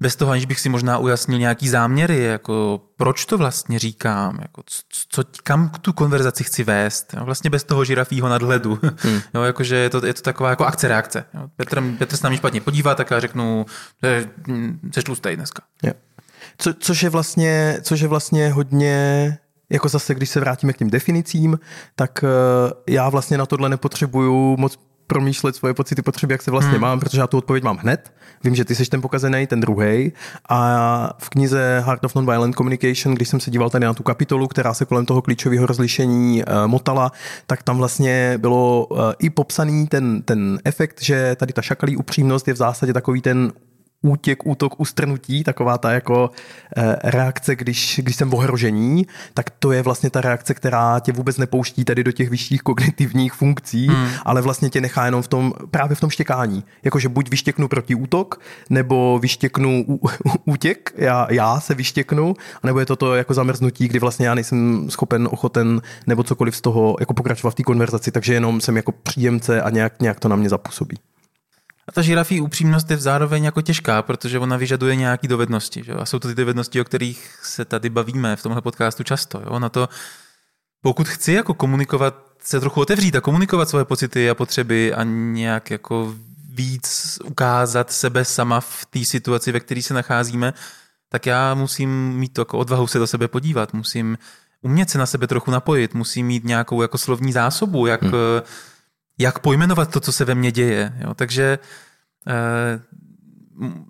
bez 0.00 0.16
toho, 0.16 0.32
aniž 0.32 0.46
bych 0.46 0.60
si 0.60 0.68
možná 0.68 0.98
ujasnil 0.98 1.38
nějaký 1.38 1.68
záměry, 1.68 2.22
jako 2.22 2.80
proč 2.96 3.26
to 3.26 3.38
vlastně 3.38 3.78
říkám, 3.78 4.38
jako 4.42 4.62
co, 5.08 5.22
kam 5.42 5.68
tu 5.68 5.92
konverzaci 5.92 6.44
chci 6.44 6.64
vést, 6.64 7.14
jo, 7.16 7.24
vlastně 7.24 7.50
bez 7.50 7.64
toho 7.64 7.84
žirafího 7.84 8.28
nadhledu, 8.28 8.78
hmm. 8.82 9.20
jo, 9.34 9.42
jakože 9.42 9.76
je 9.76 9.90
to, 9.90 10.06
je 10.06 10.14
to 10.14 10.22
taková 10.22 10.50
jako 10.50 10.64
akce 10.64 10.88
reakce. 10.88 11.24
Jo. 11.34 11.48
Petr, 11.56 11.82
Petr 11.98 12.16
se 12.16 12.26
na 12.26 12.30
mě 12.30 12.36
špatně 12.36 12.60
podívá, 12.60 12.94
tak 12.94 13.10
já 13.10 13.20
řeknu, 13.20 13.66
že 14.02 14.28
jsi 14.94 15.02
tlustej 15.02 15.36
dneska. 15.36 15.62
Jo. 15.82 15.92
Co, 16.58 16.74
což, 16.74 17.02
je 17.02 17.10
vlastně, 17.10 17.78
což 17.82 18.00
je 18.00 18.08
vlastně 18.08 18.50
hodně 18.50 19.38
jako 19.70 19.88
zase, 19.88 20.14
když 20.14 20.30
se 20.30 20.40
vrátíme 20.40 20.72
k 20.72 20.76
těm 20.76 20.90
definicím, 20.90 21.58
tak 21.94 22.24
uh, 22.24 22.70
já 22.88 23.08
vlastně 23.08 23.38
na 23.38 23.46
tohle 23.46 23.68
nepotřebuju 23.68 24.56
moc 24.56 24.78
promýšlet 25.06 25.56
svoje 25.56 25.74
pocity, 25.74 26.02
potřeby, 26.02 26.34
jak 26.34 26.42
se 26.42 26.50
vlastně 26.50 26.72
hmm. 26.72 26.80
mám, 26.80 27.00
protože 27.00 27.20
já 27.20 27.26
tu 27.26 27.38
odpověď 27.38 27.64
mám 27.64 27.76
hned. 27.76 28.12
Vím, 28.44 28.54
že 28.54 28.64
ty 28.64 28.74
jsi 28.74 28.84
ten 28.84 29.00
pokazený, 29.00 29.46
ten 29.46 29.60
druhý. 29.60 30.12
A 30.48 31.10
v 31.18 31.28
knize 31.28 31.82
Heart 31.86 32.04
of 32.04 32.14
Nonviolent 32.14 32.56
Communication, 32.56 33.14
když 33.14 33.28
jsem 33.28 33.40
se 33.40 33.50
díval 33.50 33.70
tady 33.70 33.84
na 33.84 33.94
tu 33.94 34.02
kapitolu, 34.02 34.48
která 34.48 34.74
se 34.74 34.84
kolem 34.84 35.06
toho 35.06 35.22
klíčového 35.22 35.66
rozlišení 35.66 36.44
uh, 36.44 36.66
motala, 36.66 37.12
tak 37.46 37.62
tam 37.62 37.78
vlastně 37.78 38.38
bylo 38.38 38.86
uh, 38.86 38.98
i 39.18 39.30
popsaný 39.30 39.86
ten, 39.86 40.22
ten 40.22 40.58
efekt, 40.64 41.02
že 41.02 41.36
tady 41.36 41.52
ta 41.52 41.62
šakalí 41.62 41.96
upřímnost 41.96 42.48
je 42.48 42.54
v 42.54 42.56
zásadě 42.56 42.92
takový 42.92 43.22
ten 43.22 43.52
útěk, 44.02 44.46
útok, 44.46 44.80
ustrnutí, 44.80 45.44
taková 45.44 45.78
ta 45.78 45.92
jako 45.92 46.30
eh, 46.76 46.96
reakce, 47.04 47.56
když, 47.56 48.00
když 48.02 48.16
jsem 48.16 48.30
v 48.30 48.34
ohrožení, 48.34 49.06
tak 49.34 49.50
to 49.50 49.72
je 49.72 49.82
vlastně 49.82 50.10
ta 50.10 50.20
reakce, 50.20 50.54
která 50.54 51.00
tě 51.00 51.12
vůbec 51.12 51.38
nepouští 51.38 51.84
tady 51.84 52.04
do 52.04 52.12
těch 52.12 52.30
vyšších 52.30 52.62
kognitivních 52.62 53.32
funkcí, 53.32 53.86
hmm. 53.88 54.08
ale 54.24 54.42
vlastně 54.42 54.70
tě 54.70 54.80
nechá 54.80 55.04
jenom 55.04 55.22
v 55.22 55.28
tom, 55.28 55.52
právě 55.70 55.96
v 55.96 56.00
tom 56.00 56.10
štěkání. 56.10 56.64
Jakože 56.84 57.08
buď 57.08 57.30
vyštěknu 57.30 57.68
proti 57.68 57.94
útok, 57.94 58.40
nebo 58.70 59.18
vyštěknu 59.18 59.84
útěk, 60.44 60.92
já, 60.96 61.26
já 61.30 61.60
se 61.60 61.74
vyštěknu, 61.74 62.34
nebo 62.64 62.80
je 62.80 62.86
to 62.86 62.96
to 62.96 63.14
jako 63.14 63.34
zamrznutí, 63.34 63.88
kdy 63.88 63.98
vlastně 63.98 64.26
já 64.26 64.34
nejsem 64.34 64.90
schopen, 64.90 65.28
ochoten 65.30 65.82
nebo 66.06 66.22
cokoliv 66.22 66.56
z 66.56 66.60
toho 66.60 66.96
jako 67.00 67.14
pokračovat 67.14 67.50
v 67.50 67.54
té 67.54 67.62
konverzaci, 67.62 68.10
takže 68.10 68.34
jenom 68.34 68.60
jsem 68.60 68.76
jako 68.76 68.92
příjemce 68.92 69.62
a 69.62 69.70
nějak, 69.70 70.02
nějak 70.02 70.20
to 70.20 70.28
na 70.28 70.36
mě 70.36 70.48
zapůsobí. 70.48 70.96
A 71.88 71.92
ta 71.92 72.02
žirafí 72.02 72.40
upřímnost 72.40 72.90
je 72.90 72.96
zároveň 72.96 73.44
jako 73.44 73.62
těžká, 73.62 74.02
protože 74.02 74.38
ona 74.38 74.56
vyžaduje 74.56 74.96
nějaké 74.96 75.28
dovednosti. 75.28 75.82
Že? 75.84 75.92
A 75.92 76.06
jsou 76.06 76.18
to 76.18 76.28
ty 76.28 76.34
dovednosti, 76.34 76.80
o 76.80 76.84
kterých 76.84 77.38
se 77.42 77.64
tady 77.64 77.90
bavíme 77.90 78.36
v 78.36 78.42
tomhle 78.42 78.62
podcastu 78.62 79.02
často. 79.02 79.42
Jo? 79.44 79.58
Na 79.58 79.68
to, 79.68 79.88
pokud 80.82 81.08
chci 81.08 81.32
jako 81.32 81.54
komunikovat, 81.54 82.26
se 82.42 82.60
trochu 82.60 82.80
otevřít 82.80 83.16
a 83.16 83.20
komunikovat 83.20 83.68
svoje 83.68 83.84
pocity 83.84 84.30
a 84.30 84.34
potřeby 84.34 84.94
a 84.94 85.02
nějak 85.04 85.70
jako 85.70 86.14
víc 86.50 87.18
ukázat 87.24 87.92
sebe 87.92 88.24
sama 88.24 88.60
v 88.60 88.86
té 88.90 89.04
situaci, 89.04 89.52
ve 89.52 89.60
které 89.60 89.82
se 89.82 89.94
nacházíme, 89.94 90.54
tak 91.08 91.26
já 91.26 91.54
musím 91.54 92.12
mít 92.14 92.32
to 92.32 92.40
jako 92.40 92.58
odvahu 92.58 92.86
se 92.86 92.98
do 92.98 93.06
sebe 93.06 93.28
podívat, 93.28 93.72
musím 93.72 94.18
umět 94.62 94.90
se 94.90 94.98
na 94.98 95.06
sebe 95.06 95.26
trochu 95.26 95.50
napojit, 95.50 95.94
musím 95.94 96.26
mít 96.26 96.44
nějakou 96.44 96.82
jako 96.82 96.98
slovní 96.98 97.32
zásobu, 97.32 97.86
jak 97.86 98.02
hmm 98.02 98.12
jak 99.18 99.38
pojmenovat 99.38 99.90
to, 99.90 100.00
co 100.00 100.12
se 100.12 100.24
ve 100.24 100.34
mně 100.34 100.52
děje. 100.52 100.92
Jo? 101.00 101.14
Takže 101.14 101.58
eh, 102.28 102.80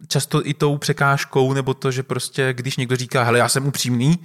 často 0.09 0.47
i 0.47 0.55
tou 0.55 0.79
překážkou, 0.79 1.53
nebo 1.53 1.75
to, 1.75 1.91
že 1.91 2.03
prostě, 2.03 2.53
když 2.53 2.77
někdo 2.77 2.97
říká, 2.97 3.23
hele, 3.23 3.39
já 3.39 3.49
jsem 3.49 3.67
upřímný, 3.67 4.19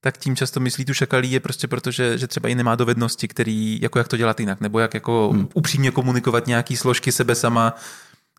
tak 0.00 0.18
tím 0.18 0.36
často 0.36 0.60
myslí 0.60 0.84
tu 0.84 0.94
šakalí 0.94 1.32
je 1.32 1.40
prostě 1.40 1.68
proto, 1.68 1.90
že, 1.90 2.18
že 2.18 2.26
třeba 2.26 2.48
i 2.48 2.54
nemá 2.54 2.74
dovednosti, 2.74 3.28
který, 3.28 3.78
jako 3.82 3.98
jak 3.98 4.08
to 4.08 4.16
dělat 4.16 4.40
jinak, 4.40 4.60
nebo 4.60 4.78
jak 4.78 4.94
jako 4.94 5.30
hmm. 5.32 5.48
upřímně 5.54 5.90
komunikovat 5.90 6.46
nějaký 6.46 6.76
složky 6.76 7.12
sebe 7.12 7.34
sama, 7.34 7.74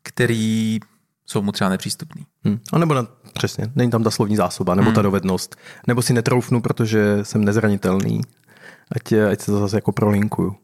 který 0.04 0.80
jsou 1.26 1.42
mu 1.42 1.52
třeba 1.52 1.70
nepřístupný. 1.70 2.26
Hmm. 2.44 2.60
A 2.74 2.80
nebo 2.80 2.94
na, 2.94 3.08
přesně, 3.34 3.72
není 3.76 3.92
tam 3.92 4.04
ta 4.04 4.12
slovní 4.12 4.36
zásoba, 4.36 4.76
nebo 4.76 4.86
hmm. 4.86 4.96
ta 4.96 5.02
dovednost. 5.02 5.56
Nebo 5.88 6.02
si 6.02 6.14
netroufnu, 6.14 6.62
protože 6.62 7.20
jsem 7.24 7.46
nezranitelný. 7.46 8.22
Ať, 8.96 9.14
ať 9.32 9.42
se 9.42 9.52
to 9.52 9.60
zase 9.60 9.78
jako 9.78 9.92
prolinkuju. 9.92 10.56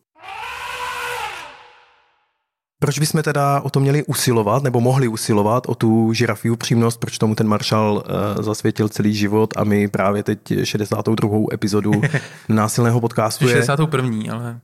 Proč 2.80 3.00
bychom 3.00 3.24
teda 3.24 3.62
o 3.62 3.70
to 3.70 3.80
měli 3.80 4.04
usilovat, 4.04 4.64
nebo 4.64 4.82
mohli 4.82 5.08
usilovat 5.08 5.64
o 5.68 5.76
tu 5.76 6.14
žirafí 6.14 6.50
upřímnost, 6.50 7.00
proč 7.00 7.18
tomu 7.18 7.36
ten 7.36 7.48
maršal 7.48 8.04
uh, 8.38 8.44
zasvětil 8.44 8.90
celý 8.90 9.14
život 9.14 9.54
a 9.58 9.64
my 9.64 9.88
právě 9.88 10.24
teď 10.24 10.40
62. 10.64 11.30
epizodu 11.54 11.92
násilného 12.50 13.02
podcastu 13.02 13.48
61. 13.48 14.34
ale... 14.34 14.60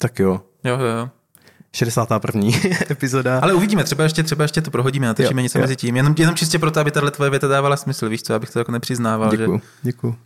Tak 0.00 0.18
jo. 0.18 0.40
Jo, 0.64 0.78
jo, 0.78 0.86
jo. 0.86 1.10
61. 1.72 2.42
epizoda. 2.90 3.38
Ale 3.38 3.52
uvidíme, 3.52 3.84
třeba 3.84 4.04
ještě, 4.04 4.22
třeba 4.22 4.44
ještě 4.44 4.60
to 4.60 4.70
prohodíme, 4.70 5.06
natočíme 5.06 5.42
něco 5.42 5.58
jo. 5.58 5.62
mezi 5.62 5.76
tím. 5.76 5.96
Jenom, 5.96 6.14
jenom 6.18 6.34
čistě 6.34 6.58
proto, 6.58 6.80
aby 6.80 6.90
tahle 6.90 7.10
tvoje 7.10 7.30
věta 7.30 7.48
dávala 7.48 7.76
smysl, 7.76 8.08
víš 8.08 8.22
co, 8.22 8.34
abych 8.34 8.50
to 8.50 8.58
jako 8.58 8.72
nepřiznával. 8.72 9.30
Děkuju, 9.30 9.58
že... 9.58 9.64
děkuju. 9.82 10.16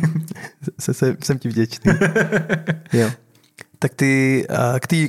se, 0.80 0.94
se, 0.94 1.16
jsem 1.22 1.38
ti 1.38 1.48
vděčný. 1.48 1.92
jo 2.92 3.10
tak 3.84 3.94
ty, 3.94 4.46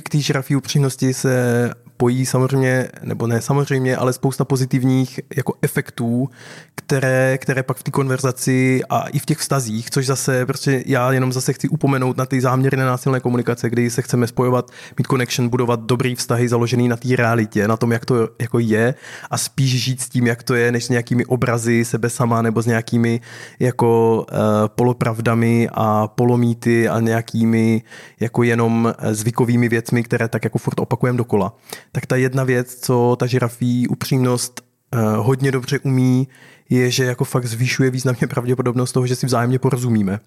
k 0.04 0.08
té 0.08 0.18
žirafí 0.18 0.56
upřímnosti 0.56 1.14
se 1.14 1.70
pojí 1.96 2.26
samozřejmě, 2.26 2.88
nebo 3.02 3.26
ne 3.26 3.42
samozřejmě, 3.42 3.96
ale 3.96 4.12
spousta 4.12 4.44
pozitivních 4.44 5.20
jako 5.36 5.54
efektů, 5.62 6.28
které, 6.74 7.38
které 7.38 7.62
pak 7.62 7.76
v 7.76 7.82
té 7.82 7.90
konverzaci 7.90 8.80
a 8.90 9.08
i 9.08 9.18
v 9.18 9.26
těch 9.26 9.38
vztazích, 9.38 9.90
což 9.90 10.06
zase 10.06 10.46
prostě 10.46 10.82
já 10.86 11.12
jenom 11.12 11.32
zase 11.32 11.52
chci 11.52 11.68
upomenout 11.68 12.16
na 12.16 12.26
ty 12.26 12.40
záměry 12.40 12.76
nenásilné 12.76 13.20
komunikace, 13.20 13.70
kdy 13.70 13.90
se 13.90 14.02
chceme 14.02 14.26
spojovat, 14.26 14.70
mít 14.98 15.06
connection, 15.06 15.48
budovat 15.48 15.80
dobrý 15.80 16.14
vztahy 16.14 16.48
založený 16.48 16.88
na 16.88 16.96
té 16.96 17.16
realitě, 17.16 17.68
na 17.68 17.76
tom, 17.76 17.92
jak 17.92 18.04
to 18.04 18.28
jako 18.40 18.58
je 18.58 18.94
a 19.30 19.38
spíš 19.38 19.82
žít 19.82 20.00
s 20.00 20.08
tím, 20.08 20.26
jak 20.26 20.42
to 20.42 20.54
je, 20.54 20.72
než 20.72 20.84
s 20.84 20.88
nějakými 20.88 21.26
obrazy 21.26 21.84
sebe 21.84 22.10
sama 22.10 22.42
nebo 22.42 22.62
s 22.62 22.66
nějakými 22.66 23.20
jako 23.58 24.18
uh, 24.32 24.38
polopravdami 24.66 25.68
a 25.72 26.08
polomíty 26.08 26.88
a 26.88 27.00
nějakými 27.00 27.82
jako 28.20 28.42
jenom 28.42 28.94
zvykovými 29.10 29.68
věcmi, 29.68 30.02
které 30.02 30.28
tak 30.28 30.44
jako 30.44 30.58
furt 30.58 30.80
opakujeme 30.80 31.18
dokola 31.18 31.56
tak 31.96 32.06
ta 32.06 32.16
jedna 32.16 32.44
věc, 32.44 32.74
co 32.74 33.16
ta 33.18 33.26
žirafí 33.26 33.88
upřímnost 33.88 34.60
uh, 34.94 35.00
hodně 35.26 35.52
dobře 35.52 35.78
umí, 35.78 36.28
je, 36.70 36.90
že 36.90 37.04
jako 37.04 37.24
fakt 37.24 37.46
zvyšuje 37.46 37.90
významně 37.90 38.26
pravděpodobnost 38.26 38.92
toho, 38.92 39.06
že 39.06 39.16
si 39.16 39.26
vzájemně 39.26 39.58
porozumíme. 39.58 40.20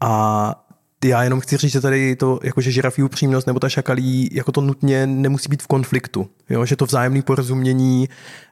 A 0.00 0.67
já 1.04 1.22
jenom 1.22 1.40
chci 1.40 1.56
říct, 1.56 1.72
že 1.72 1.80
tady 1.80 2.16
to, 2.16 2.40
jakože 2.42 2.70
žirafí 2.70 3.02
upřímnost 3.02 3.46
nebo 3.46 3.60
ta 3.60 3.68
šakalí, 3.68 4.30
jako 4.32 4.52
to 4.52 4.60
nutně 4.60 5.06
nemusí 5.06 5.48
být 5.48 5.62
v 5.62 5.66
konfliktu. 5.66 6.28
Jo? 6.50 6.64
Že 6.64 6.76
to 6.76 6.86
vzájemné 6.86 7.22
porozumění 7.22 8.08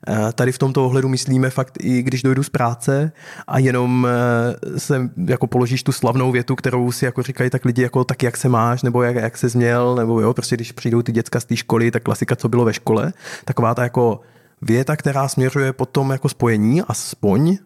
eh, 0.09 0.33
tady 0.33 0.53
v 0.53 0.59
tomto 0.59 0.87
ohledu 0.87 1.09
myslíme 1.09 1.51
fakt 1.51 1.79
i 1.81 2.03
když 2.03 2.23
dojdu 2.23 2.43
z 2.43 2.49
práce 2.49 3.13
a 3.47 3.59
jenom 3.59 4.09
eh, 4.11 4.79
se 4.79 5.11
jako 5.27 5.47
položíš 5.47 5.83
tu 5.83 5.93
slavnou 5.93 6.33
větu, 6.33 6.57
kterou 6.57 6.93
si 6.93 7.05
jako 7.05 7.23
říkají 7.23 7.51
tak 7.51 7.65
lidi 7.65 7.83
jako 7.83 8.05
tak 8.05 8.23
jak 8.23 8.37
se 8.37 8.49
máš, 8.49 8.83
nebo 8.83 9.03
jak, 9.03 9.17
jak 9.17 9.37
se 9.37 9.49
změl, 9.49 9.95
nebo 9.95 10.21
jo, 10.21 10.35
prostě 10.35 10.57
když 10.57 10.73
přijdou 10.73 11.03
ty 11.03 11.13
děcka 11.13 11.41
z 11.41 11.45
té 11.45 11.57
školy, 11.57 11.91
tak 11.91 12.03
klasika, 12.03 12.37
co 12.37 12.49
bylo 12.49 12.65
ve 12.65 12.73
škole, 12.73 13.13
taková 13.45 13.75
ta 13.75 13.83
jako 13.83 14.21
věta, 14.63 14.97
která 14.97 15.29
směřuje 15.29 15.73
potom 15.73 16.11
jako 16.11 16.29
spojení, 16.29 16.83
aspoň 16.83 17.57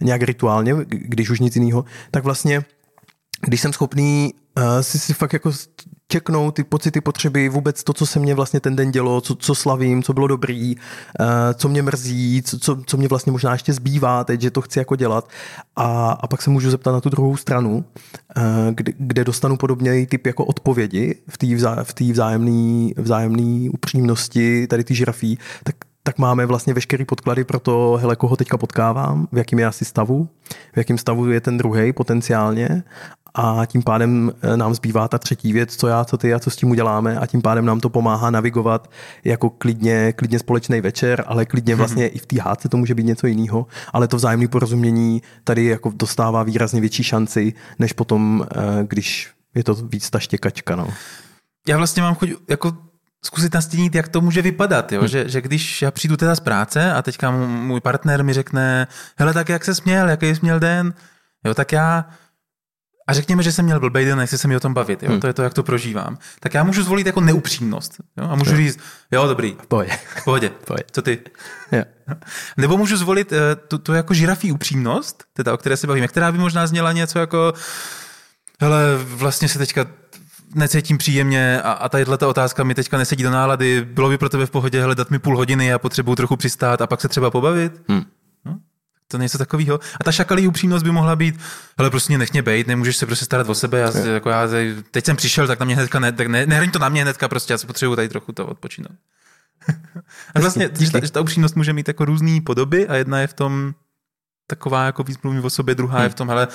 nějak 0.00 0.22
rituálně, 0.22 0.74
když 0.88 1.30
už 1.30 1.40
nic 1.40 1.56
jiného, 1.56 1.84
tak 2.10 2.24
vlastně 2.24 2.64
když 3.40 3.60
jsem 3.60 3.72
schopný 3.72 4.34
uh, 4.58 4.64
si 4.80 4.98
si 4.98 5.14
fakt 5.14 5.32
jako 5.32 5.52
čeknout 6.08 6.54
ty 6.54 6.64
pocity, 6.64 7.00
potřeby, 7.00 7.48
vůbec 7.48 7.84
to, 7.84 7.92
co 7.92 8.06
se 8.06 8.18
mě 8.18 8.34
vlastně 8.34 8.60
ten 8.60 8.76
den 8.76 8.90
dělo, 8.90 9.20
co, 9.20 9.34
co 9.34 9.54
slavím, 9.54 10.02
co 10.02 10.12
bylo 10.12 10.26
dobrý, 10.26 10.76
uh, 10.76 11.26
co 11.54 11.68
mě 11.68 11.82
mrzí, 11.82 12.42
co, 12.42 12.58
co, 12.58 12.82
co 12.86 12.96
mě 12.96 13.08
vlastně 13.08 13.32
možná 13.32 13.52
ještě 13.52 13.72
zbývá 13.72 14.24
teď, 14.24 14.40
že 14.40 14.50
to 14.50 14.60
chci 14.60 14.78
jako 14.78 14.96
dělat. 14.96 15.28
A, 15.76 16.10
a 16.12 16.26
pak 16.26 16.42
se 16.42 16.50
můžu 16.50 16.70
zeptat 16.70 16.92
na 16.92 17.00
tu 17.00 17.08
druhou 17.08 17.36
stranu, 17.36 17.84
uh, 18.36 18.42
kde, 18.74 18.92
kde 18.98 19.24
dostanu 19.24 19.56
podobně 19.56 20.06
typ 20.06 20.26
jako 20.26 20.44
odpovědi 20.44 21.14
v 21.28 21.38
té 21.38 21.54
vzá, 21.54 21.84
v 21.84 22.00
vzájemné 22.00 22.90
vzájemný 22.96 23.70
upřímnosti, 23.70 24.66
tady 24.66 24.84
ty 24.84 24.94
žirafí, 24.94 25.38
tak 25.64 25.76
tak 26.02 26.18
máme 26.18 26.46
vlastně 26.46 26.74
veškerý 26.74 27.04
podklady 27.04 27.44
pro 27.44 27.60
to, 27.60 27.98
hele, 28.00 28.16
koho 28.16 28.36
teďka 28.36 28.56
potkávám, 28.56 29.28
v 29.32 29.38
jakém 29.38 29.58
je 29.58 29.66
asi 29.66 29.84
stavu, 29.84 30.28
v 30.72 30.76
jakém 30.76 30.98
stavu 30.98 31.30
je 31.30 31.40
ten 31.40 31.58
druhý 31.58 31.92
potenciálně 31.92 32.82
a 33.34 33.66
tím 33.66 33.82
pádem 33.82 34.32
eh, 34.42 34.56
nám 34.56 34.74
zbývá 34.74 35.08
ta 35.08 35.18
třetí 35.18 35.52
věc, 35.52 35.76
co 35.76 35.86
já, 35.86 36.04
co 36.04 36.18
ty 36.18 36.34
a 36.34 36.38
co 36.38 36.50
s 36.50 36.56
tím 36.56 36.70
uděláme 36.70 37.18
a 37.18 37.26
tím 37.26 37.42
pádem 37.42 37.64
nám 37.64 37.80
to 37.80 37.90
pomáhá 37.90 38.30
navigovat 38.30 38.90
jako 39.24 39.50
klidně, 39.50 40.12
klidně 40.12 40.38
společný 40.38 40.80
večer, 40.80 41.24
ale 41.26 41.46
klidně 41.46 41.74
mhm. 41.74 41.78
vlastně 41.78 42.08
i 42.08 42.18
v 42.18 42.26
té 42.26 42.40
hádce 42.40 42.68
to 42.68 42.76
může 42.76 42.94
být 42.94 43.06
něco 43.06 43.26
jiného, 43.26 43.66
ale 43.92 44.08
to 44.08 44.16
vzájemné 44.16 44.48
porozumění 44.48 45.22
tady 45.44 45.64
jako 45.64 45.92
dostává 45.94 46.42
výrazně 46.42 46.80
větší 46.80 47.02
šanci, 47.02 47.52
než 47.78 47.92
potom, 47.92 48.46
eh, 48.50 48.84
když 48.88 49.30
je 49.54 49.64
to 49.64 49.74
víc 49.74 50.10
ta 50.10 50.18
štěkačka. 50.18 50.76
No. 50.76 50.88
Já 51.68 51.76
vlastně 51.76 52.02
mám 52.02 52.14
chuť 52.14 52.30
jako 52.48 52.72
zkusit 53.24 53.54
nastínit, 53.54 53.94
jak 53.94 54.08
to 54.08 54.20
může 54.20 54.42
vypadat, 54.42 54.92
jo? 54.92 55.00
Hmm. 55.00 55.08
Že, 55.08 55.28
že 55.28 55.40
když 55.40 55.82
já 55.82 55.90
přijdu 55.90 56.16
teda 56.16 56.34
z 56.34 56.40
práce 56.40 56.92
a 56.92 57.02
teďka 57.02 57.30
můj 57.30 57.80
partner 57.80 58.24
mi 58.24 58.32
řekne, 58.32 58.86
hele, 59.16 59.34
tak 59.34 59.48
jak 59.48 59.64
se 59.64 59.74
směl, 59.74 60.08
jaký 60.08 60.26
jsi 60.26 60.40
měl 60.42 60.60
den, 60.60 60.94
jo, 61.44 61.54
tak 61.54 61.72
já 61.72 62.06
a 63.10 63.12
řekněme, 63.12 63.42
že 63.42 63.52
jsem 63.52 63.64
měl 63.64 63.80
blbej 63.80 64.04
den, 64.04 64.18
nechci 64.18 64.38
se 64.38 64.48
mi 64.48 64.56
o 64.56 64.60
tom 64.60 64.74
bavit, 64.74 65.02
jo? 65.02 65.10
Hmm. 65.10 65.20
to 65.20 65.26
je 65.26 65.32
to, 65.32 65.42
jak 65.42 65.54
to 65.54 65.62
prožívám. 65.62 66.18
Tak 66.40 66.54
já 66.54 66.64
můžu 66.64 66.82
zvolit 66.82 67.06
jako 67.06 67.20
neupřímnost. 67.20 67.94
Jo? 68.16 68.28
A 68.30 68.36
můžu 68.36 68.56
říct, 68.56 68.78
jo, 69.10 69.26
dobrý. 69.26 69.56
V 69.62 69.66
pohodě. 69.66 69.90
V 70.16 70.24
pohodě. 70.24 70.50
pohodě. 70.66 70.84
Co 70.92 71.02
ty? 71.02 71.18
Yeah. 71.72 71.86
Nebo 72.56 72.76
můžu 72.76 72.96
zvolit 72.96 73.32
uh, 73.32 73.38
tu, 73.68 73.78
tu 73.78 73.92
jako 73.92 74.14
žirafí 74.14 74.52
upřímnost, 74.52 75.24
teda 75.32 75.54
o 75.54 75.56
které 75.56 75.76
se 75.76 75.86
bavíme, 75.86 76.08
která 76.08 76.32
by 76.32 76.38
možná 76.38 76.66
zněla 76.66 76.92
něco 76.92 77.18
jako, 77.18 77.52
hele, 78.60 78.82
vlastně 79.04 79.48
se 79.48 79.58
teďka 79.58 79.86
necítím 80.54 80.98
příjemně 80.98 81.62
a, 81.62 81.72
a 81.72 81.88
tadyhle 81.88 82.18
ta 82.18 82.28
otázka 82.28 82.64
mi 82.64 82.74
teďka 82.74 82.98
nesedí 82.98 83.22
do 83.22 83.30
nálady, 83.30 83.84
bylo 83.84 84.08
by 84.08 84.18
pro 84.18 84.28
tebe 84.28 84.46
v 84.46 84.50
pohodě 84.50 84.82
hledat 84.82 85.10
mi 85.10 85.18
půl 85.18 85.36
hodiny 85.36 85.72
a 85.72 85.78
potřebuju 85.78 86.16
trochu 86.16 86.36
přistát 86.36 86.80
a 86.80 86.86
pak 86.86 87.00
se 87.00 87.08
třeba 87.08 87.30
pobavit? 87.30 87.72
Hmm. 87.88 88.04
To 89.10 89.18
něco 89.18 89.38
takového. 89.38 89.80
A 90.00 90.04
ta 90.04 90.12
šakalí 90.12 90.48
upřímnost 90.48 90.84
by 90.84 90.90
mohla 90.90 91.16
být, 91.16 91.40
ale 91.78 91.90
prostě 91.90 92.18
nech 92.18 92.32
mě 92.32 92.42
bejt, 92.42 92.66
nemůžeš 92.66 92.96
se 92.96 93.06
prostě 93.06 93.24
starat 93.24 93.48
o 93.48 93.54
sebe. 93.54 93.78
Já, 93.78 93.98
jako 93.98 94.30
já 94.30 94.48
teď 94.90 95.04
jsem 95.04 95.16
přišel, 95.16 95.46
tak 95.46 95.60
na 95.60 95.66
mě 95.66 95.74
hnedka, 95.74 95.98
ne, 95.98 96.12
tak 96.12 96.26
ne, 96.26 96.46
nehraň 96.46 96.70
to 96.70 96.78
na 96.78 96.88
mě 96.88 97.02
hnedka, 97.02 97.28
prostě 97.28 97.52
já 97.52 97.58
si 97.58 97.66
potřebuju 97.66 97.96
tady 97.96 98.08
trochu 98.08 98.32
to 98.32 98.46
odpočinout. 98.46 98.96
a 100.34 100.40
vlastně, 100.40 100.70
že 100.78 100.90
ta, 100.90 101.04
že 101.04 101.12
ta 101.12 101.20
upřímnost 101.20 101.56
může 101.56 101.72
mít 101.72 101.88
jako 101.88 102.04
různé 102.04 102.40
podoby 102.40 102.88
a 102.88 102.96
jedna 102.96 103.20
je 103.20 103.26
v 103.26 103.32
tom 103.32 103.74
taková 104.46 104.84
jako 104.84 105.02
víc 105.02 105.18
mluví 105.22 105.40
o 105.40 105.50
sobě, 105.50 105.74
druhá 105.74 105.96
hmm. 105.96 106.02
je 106.02 106.08
v 106.08 106.14
tom, 106.14 106.28
hele, 106.28 106.48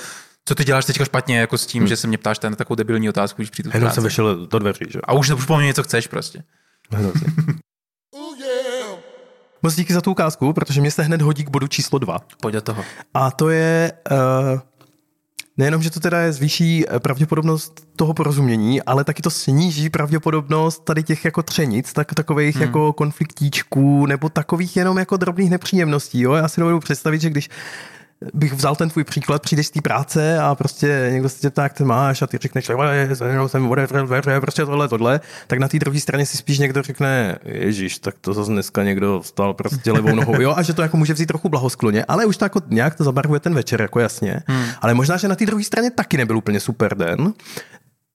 co 0.44 0.54
ty 0.54 0.64
děláš 0.64 0.84
teďka 0.84 1.04
špatně 1.04 1.38
jako 1.38 1.58
s 1.58 1.66
tím, 1.66 1.82
hmm. 1.82 1.88
že 1.88 1.96
se 1.96 2.06
mě 2.06 2.18
ptáš 2.18 2.40
na 2.40 2.50
takovou 2.50 2.76
debilní 2.76 3.08
otázku, 3.08 3.42
když 3.42 3.50
přijdu 3.50 3.70
Jenom 3.74 3.90
jsem 3.90 4.04
vešel 4.04 4.46
do 4.46 4.58
dveří, 4.58 4.84
že? 4.88 5.00
A 5.04 5.12
už, 5.12 5.30
už 5.30 5.44
po 5.44 5.56
mně 5.56 5.66
něco 5.66 5.82
chceš 5.82 6.06
prostě. 6.06 6.42
Moc 9.66 9.74
díky 9.74 9.94
za 9.94 10.00
tu 10.00 10.10
ukázku, 10.10 10.52
protože 10.52 10.80
mě 10.80 10.90
se 10.90 11.02
hned 11.02 11.22
hodí 11.22 11.44
k 11.44 11.50
bodu 11.50 11.66
číslo 11.66 11.98
dva. 11.98 12.18
Pojď 12.40 12.54
do 12.54 12.60
toho. 12.60 12.84
A 13.14 13.30
to 13.30 13.50
je 13.50 13.92
uh, 14.10 14.60
nejenom, 15.56 15.82
že 15.82 15.90
to 15.90 16.00
teda 16.00 16.20
je 16.20 16.32
zvýší 16.32 16.84
eh, 16.88 17.00
pravděpodobnost 17.00 17.88
toho 17.96 18.14
porozumění, 18.14 18.82
ale 18.82 19.04
taky 19.04 19.22
to 19.22 19.30
sníží 19.30 19.90
pravděpodobnost 19.90 20.84
tady 20.84 21.02
těch 21.02 21.24
jako 21.24 21.42
třenic, 21.42 21.92
tak, 21.92 22.14
takových 22.14 22.54
hmm. 22.54 22.64
jako 22.64 22.92
konfliktíčků 22.92 24.06
nebo 24.06 24.28
takových 24.28 24.76
jenom 24.76 24.98
jako 24.98 25.16
drobných 25.16 25.50
nepříjemností. 25.50 26.20
Jo? 26.20 26.32
Já 26.32 26.48
si 26.48 26.60
dovedu 26.60 26.80
představit, 26.80 27.20
že 27.20 27.30
když 27.30 27.50
bych 28.34 28.52
vzal 28.52 28.76
ten 28.76 28.90
tvůj 28.90 29.04
příklad, 29.04 29.42
přijdeš 29.42 29.66
z 29.66 29.70
té 29.70 29.80
práce 29.80 30.38
a 30.38 30.54
prostě 30.54 31.08
někdo 31.12 31.28
se 31.28 31.40
tě 31.40 31.50
ptá, 31.50 31.62
jak 31.62 31.72
ty 31.72 31.84
máš 31.84 32.22
a 32.22 32.26
ty 32.26 32.38
řekneš, 32.38 32.70
jsem 33.46 33.68
prostě 34.40 34.66
tohle, 34.66 34.88
tohle, 34.88 35.20
tak 35.46 35.58
na 35.58 35.68
té 35.68 35.78
druhé 35.78 36.00
straně 36.00 36.26
si 36.26 36.36
spíš 36.36 36.58
někdo 36.58 36.82
řekne, 36.82 37.38
ježíš, 37.44 37.98
tak 37.98 38.14
to 38.20 38.32
zase 38.32 38.52
dneska 38.52 38.82
někdo 38.82 39.20
vstal 39.20 39.54
prostě 39.54 39.92
levou 39.92 40.14
nohou, 40.14 40.40
jo, 40.40 40.54
a 40.56 40.62
že 40.62 40.72
to 40.72 40.82
jako 40.82 40.96
může 40.96 41.14
vzít 41.14 41.26
trochu 41.26 41.48
blahoskloně, 41.48 42.04
ale 42.04 42.26
už 42.26 42.36
to 42.36 42.44
jako 42.44 42.60
nějak 42.68 42.94
to 42.94 43.04
zabarvuje 43.04 43.40
ten 43.40 43.54
večer, 43.54 43.80
jako 43.80 44.00
jasně, 44.00 44.42
hmm. 44.46 44.64
ale 44.80 44.94
možná, 44.94 45.16
že 45.16 45.28
na 45.28 45.34
té 45.34 45.46
druhé 45.46 45.64
straně 45.64 45.90
taky 45.90 46.16
nebyl 46.16 46.36
úplně 46.36 46.60
super 46.60 46.96
den, 46.96 47.32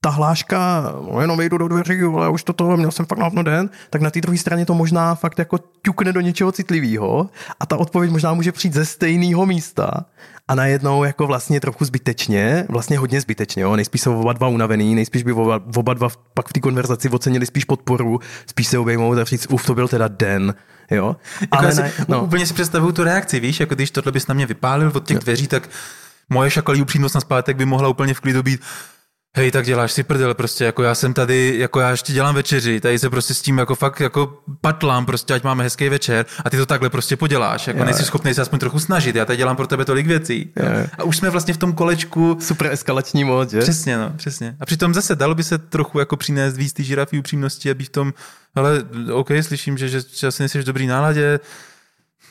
ta 0.04 0.10
hláška, 0.10 0.92
no 1.12 1.20
jenom 1.20 1.38
vejdu 1.38 1.58
do 1.58 1.68
dveří, 1.68 2.00
ale 2.02 2.28
už 2.28 2.44
to 2.44 2.52
toho, 2.52 2.76
měl 2.76 2.90
jsem 2.90 3.06
fakt 3.06 3.18
na 3.32 3.42
den, 3.42 3.70
tak 3.90 4.00
na 4.00 4.10
té 4.10 4.20
druhé 4.20 4.38
straně 4.38 4.66
to 4.66 4.74
možná 4.74 5.14
fakt 5.14 5.38
jako 5.38 5.58
ťukne 5.82 6.12
do 6.12 6.20
něčeho 6.20 6.52
citlivého 6.52 7.30
a 7.60 7.66
ta 7.66 7.76
odpověď 7.76 8.10
možná 8.10 8.34
může 8.34 8.52
přijít 8.52 8.74
ze 8.74 8.86
stejného 8.86 9.46
místa 9.46 9.90
a 10.48 10.54
najednou 10.54 11.04
jako 11.04 11.26
vlastně 11.26 11.60
trochu 11.60 11.84
zbytečně, 11.84 12.66
vlastně 12.68 12.98
hodně 12.98 13.20
zbytečně, 13.20 13.62
jo? 13.62 13.76
nejspíš 13.76 14.00
jsou 14.00 14.20
oba 14.20 14.32
dva 14.32 14.48
unavený, 14.48 14.94
nejspíš 14.94 15.22
by 15.22 15.32
oba, 15.32 15.60
oba 15.76 15.94
dva 15.94 16.08
pak 16.34 16.48
v 16.48 16.52
té 16.52 16.60
konverzaci 16.60 17.08
ocenili 17.08 17.46
spíš 17.46 17.64
podporu, 17.64 18.20
spíš 18.46 18.66
se 18.66 18.78
obejmou 18.78 19.12
a 19.14 19.24
říct, 19.24 19.46
uf, 19.50 19.66
to 19.66 19.74
byl 19.74 19.88
teda 19.88 20.08
den, 20.08 20.54
jo. 20.90 21.16
Jako 21.40 21.56
Ale 21.56 21.72
si, 21.72 21.82
no. 22.08 22.24
Úplně 22.24 22.46
si 22.46 22.54
představuju 22.54 22.92
tu 22.92 23.04
reakci, 23.04 23.40
víš, 23.40 23.60
jako 23.60 23.74
když 23.74 23.90
tohle 23.90 24.12
bys 24.12 24.26
na 24.26 24.34
mě 24.34 24.46
vypálil 24.46 24.92
od 24.94 25.06
těch 25.06 25.18
dveří, 25.18 25.46
tak 25.46 25.68
moje 26.30 26.50
šakalí 26.50 26.82
upřímnost 26.82 27.14
na 27.14 27.20
zpátek 27.20 27.56
by 27.56 27.64
mohla 27.64 27.88
úplně 27.88 28.14
v 28.14 28.20
klidu 28.20 28.42
být, 28.42 28.60
hej, 29.36 29.50
tak 29.50 29.64
děláš 29.64 29.92
si 29.92 30.02
prdel, 30.02 30.34
prostě 30.34 30.64
jako 30.64 30.82
já 30.82 30.94
jsem 30.94 31.14
tady, 31.14 31.54
jako 31.58 31.80
já 31.80 31.90
ještě 31.90 32.12
dělám 32.12 32.34
večeři, 32.34 32.80
tady 32.80 32.98
se 32.98 33.10
prostě 33.10 33.34
s 33.34 33.42
tím 33.42 33.58
jako 33.58 33.74
fakt 33.74 34.00
jako 34.00 34.38
patlám, 34.60 35.06
prostě 35.06 35.34
ať 35.34 35.42
máme 35.42 35.64
hezký 35.64 35.88
večer 35.88 36.26
a 36.44 36.50
ty 36.50 36.56
to 36.56 36.66
takhle 36.66 36.90
prostě 36.90 37.16
poděláš, 37.16 37.66
jako 37.66 37.78
yeah. 37.78 37.86
nejsi 37.86 38.04
schopný 38.04 38.34
se 38.34 38.42
aspoň 38.42 38.58
trochu 38.58 38.80
snažit, 38.80 39.16
já 39.16 39.24
tady 39.24 39.36
dělám 39.36 39.56
pro 39.56 39.66
tebe 39.66 39.84
tolik 39.84 40.06
věcí. 40.06 40.52
Yeah. 40.56 40.90
A 40.98 41.02
už 41.02 41.16
jsme 41.16 41.30
vlastně 41.30 41.54
v 41.54 41.56
tom 41.56 41.72
kolečku. 41.72 42.38
Super 42.40 42.66
eskalační 42.66 43.24
mod, 43.24 43.50
že? 43.50 43.58
Přesně, 43.60 43.98
no, 43.98 44.12
přesně. 44.16 44.56
A 44.60 44.66
přitom 44.66 44.94
zase 44.94 45.14
dalo 45.16 45.34
by 45.34 45.44
se 45.44 45.58
trochu 45.58 45.98
jako 45.98 46.16
přinést 46.16 46.56
víc 46.56 46.72
ty 46.72 46.84
žirafy 46.84 47.18
upřímnosti, 47.18 47.70
aby 47.70 47.84
v 47.84 47.88
tom, 47.88 48.14
ale 48.54 48.82
OK, 49.12 49.28
slyším, 49.40 49.78
že, 49.78 49.88
že, 49.88 50.00
že 50.14 50.26
asi 50.26 50.42
nejsi 50.42 50.58
v 50.58 50.64
dobrý 50.64 50.86
náladě, 50.86 51.40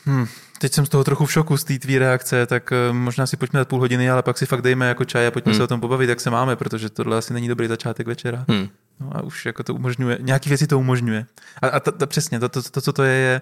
hm, 0.06 0.26
teď 0.58 0.72
jsem 0.72 0.86
z 0.86 0.88
toho 0.88 1.04
trochu 1.04 1.26
v 1.26 1.32
šoku 1.32 1.56
z 1.56 1.64
té 1.64 1.78
tvý 1.78 1.98
reakce, 1.98 2.46
tak 2.46 2.72
eh, 2.72 2.92
možná 2.92 3.26
si 3.26 3.36
pojďme 3.36 3.58
dát 3.58 3.68
půl 3.68 3.78
hodiny, 3.78 4.10
ale 4.10 4.22
pak 4.22 4.38
si 4.38 4.46
fakt 4.46 4.62
dejme 4.62 4.88
jako 4.88 5.04
čaj 5.04 5.26
a 5.26 5.30
pojďme 5.30 5.52
hmm. 5.52 5.56
se 5.56 5.62
o 5.62 5.66
tom 5.66 5.80
pobavit, 5.80 6.08
jak 6.08 6.20
se 6.20 6.30
máme, 6.30 6.56
protože 6.56 6.90
tohle 6.90 7.18
asi 7.18 7.34
není 7.34 7.48
dobrý 7.48 7.68
začátek 7.68 8.06
večera. 8.06 8.44
Hmm. 8.48 8.68
No 9.00 9.16
a 9.16 9.22
už 9.22 9.46
jako 9.46 9.62
to 9.62 9.74
umožňuje, 9.74 10.18
nějaký 10.20 10.48
věci 10.48 10.66
to 10.66 10.78
umožňuje. 10.78 11.26
A, 11.62 11.66
a 11.66 11.80
to, 11.80 11.92
to, 11.92 12.06
přesně, 12.06 12.40
to, 12.40 12.48
to, 12.48 12.62
to, 12.62 12.80
co 12.80 12.92
to 12.92 13.02
je, 13.02 13.14
je 13.14 13.40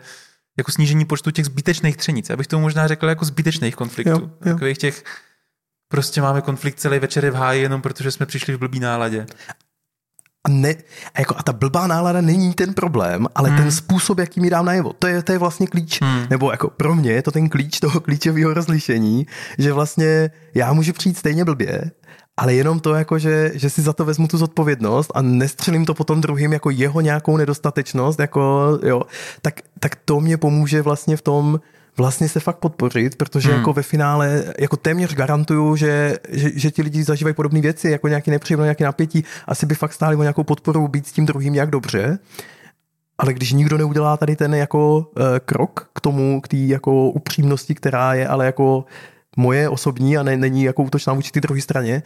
jako 0.59 0.73
snížení 0.73 1.05
počtu 1.05 1.31
těch 1.31 1.45
zbytečných 1.45 1.97
třenic. 1.97 2.29
Já 2.31 2.37
bych 2.37 2.47
to 2.47 2.61
možná 2.61 2.87
řekl 2.87 3.09
jako 3.09 3.25
zbytečných 3.25 3.77
konfliktů. 3.77 4.11
Jo, 4.11 4.31
jo. 4.45 4.53
Takových 4.53 4.79
těch, 4.79 5.05
prostě 5.89 6.23
máme 6.23 6.41
konflikt 6.41 6.81
celý 6.81 6.99
večer 6.99 7.31
v 7.31 7.35
háji 7.35 7.63
jenom 7.63 7.83
protože 7.83 8.11
jsme 8.11 8.27
přišli 8.27 8.55
v 8.55 8.59
blbý 8.59 8.81
náladě. 8.81 9.27
A, 10.45 10.49
ne, 10.49 10.75
a, 11.15 11.21
jako, 11.21 11.35
a 11.39 11.43
ta 11.43 11.53
blbá 11.53 11.87
nálada 11.87 12.21
není 12.21 12.55
ten 12.55 12.75
problém, 12.75 13.27
ale 13.35 13.49
hmm. 13.49 13.59
ten 13.59 13.71
způsob, 13.71 14.19
jaký 14.19 14.41
mi 14.41 14.51
dám 14.51 14.65
najevo, 14.65 14.93
to 14.93 15.07
je, 15.07 15.23
to 15.23 15.33
je 15.33 15.39
vlastně 15.39 15.67
klíč, 15.67 16.03
hmm. 16.03 16.27
nebo 16.31 16.51
jako 16.51 16.71
pro 16.71 16.95
mě 16.95 17.13
je 17.13 17.23
to 17.23 17.31
ten 17.31 17.49
klíč 17.49 17.81
toho 17.81 18.01
klíčového 18.01 18.55
rozlišení, 18.55 19.27
že 19.59 19.73
vlastně 19.73 20.31
já 20.55 20.73
můžu 20.73 20.93
přijít 20.93 21.19
stejně 21.19 21.45
blbě, 21.45 21.91
ale 22.37 22.55
jenom 22.55 22.81
to, 22.81 22.95
jako 22.95 23.19
že, 23.19 23.53
že 23.55 23.71
si 23.71 23.83
za 23.83 23.93
to 23.93 24.05
vezmu 24.05 24.29
tu 24.29 24.39
zodpovědnost 24.39 25.13
a 25.15 25.23
nestřelím 25.23 25.85
to 25.85 25.95
potom 25.95 26.21
druhým 26.21 26.53
jako 26.53 26.71
jeho 26.71 27.01
nějakou 27.01 27.37
nedostatečnost, 27.37 28.21
jako 28.21 28.71
jo, 28.83 29.03
tak, 29.43 29.61
tak 29.81 29.97
to 30.05 30.21
mě 30.21 30.37
pomůže 30.37 30.83
vlastně 30.83 31.17
v 31.17 31.23
tom, 31.23 31.61
vlastně 32.01 32.29
se 32.29 32.41
fakt 32.41 32.59
podpořit, 32.59 33.17
protože 33.17 33.49
hmm. 33.49 33.59
jako 33.59 33.73
ve 33.73 33.83
finále 33.83 34.45
jako 34.59 34.77
téměř 34.77 35.15
garantuju, 35.15 35.77
že, 35.77 36.17
že, 36.29 36.51
že 36.55 36.71
ti 36.71 36.83
lidi 36.83 37.05
zažívají 37.05 37.35
podobné 37.35 37.61
věci, 37.61 37.91
jako 37.91 38.09
nějaký 38.09 38.31
nepříjemné, 38.31 38.65
nějaké 38.65 38.85
napětí, 38.85 39.25
asi 39.47 39.67
by 39.67 39.75
fakt 39.75 39.93
stáli 39.93 40.17
o 40.17 40.23
nějakou 40.23 40.45
podporu 40.45 40.89
být 40.89 41.07
s 41.07 41.13
tím 41.13 41.27
druhým 41.27 41.53
nějak 41.53 41.71
dobře. 41.71 42.19
Ale 43.19 43.33
když 43.33 43.53
nikdo 43.53 43.79
neudělá 43.79 44.17
tady 44.17 44.37
ten 44.37 44.55
jako 44.55 44.99
uh, 44.99 45.25
krok 45.45 45.91
k 45.95 46.01
tomu, 46.01 46.41
k 46.41 46.49
té 46.49 46.57
jako 46.57 47.11
upřímnosti, 47.11 47.75
která 47.75 48.15
je 48.15 48.29
ale 48.29 48.47
jako 48.47 48.85
moje 49.37 49.69
osobní 49.69 50.19
a 50.19 50.23
ne, 50.23 50.37
není 50.37 50.65
jako 50.65 50.83
útočná 50.83 51.13
vůči 51.13 51.31
té 51.31 51.41
druhé 51.41 51.61
straně, 51.61 52.03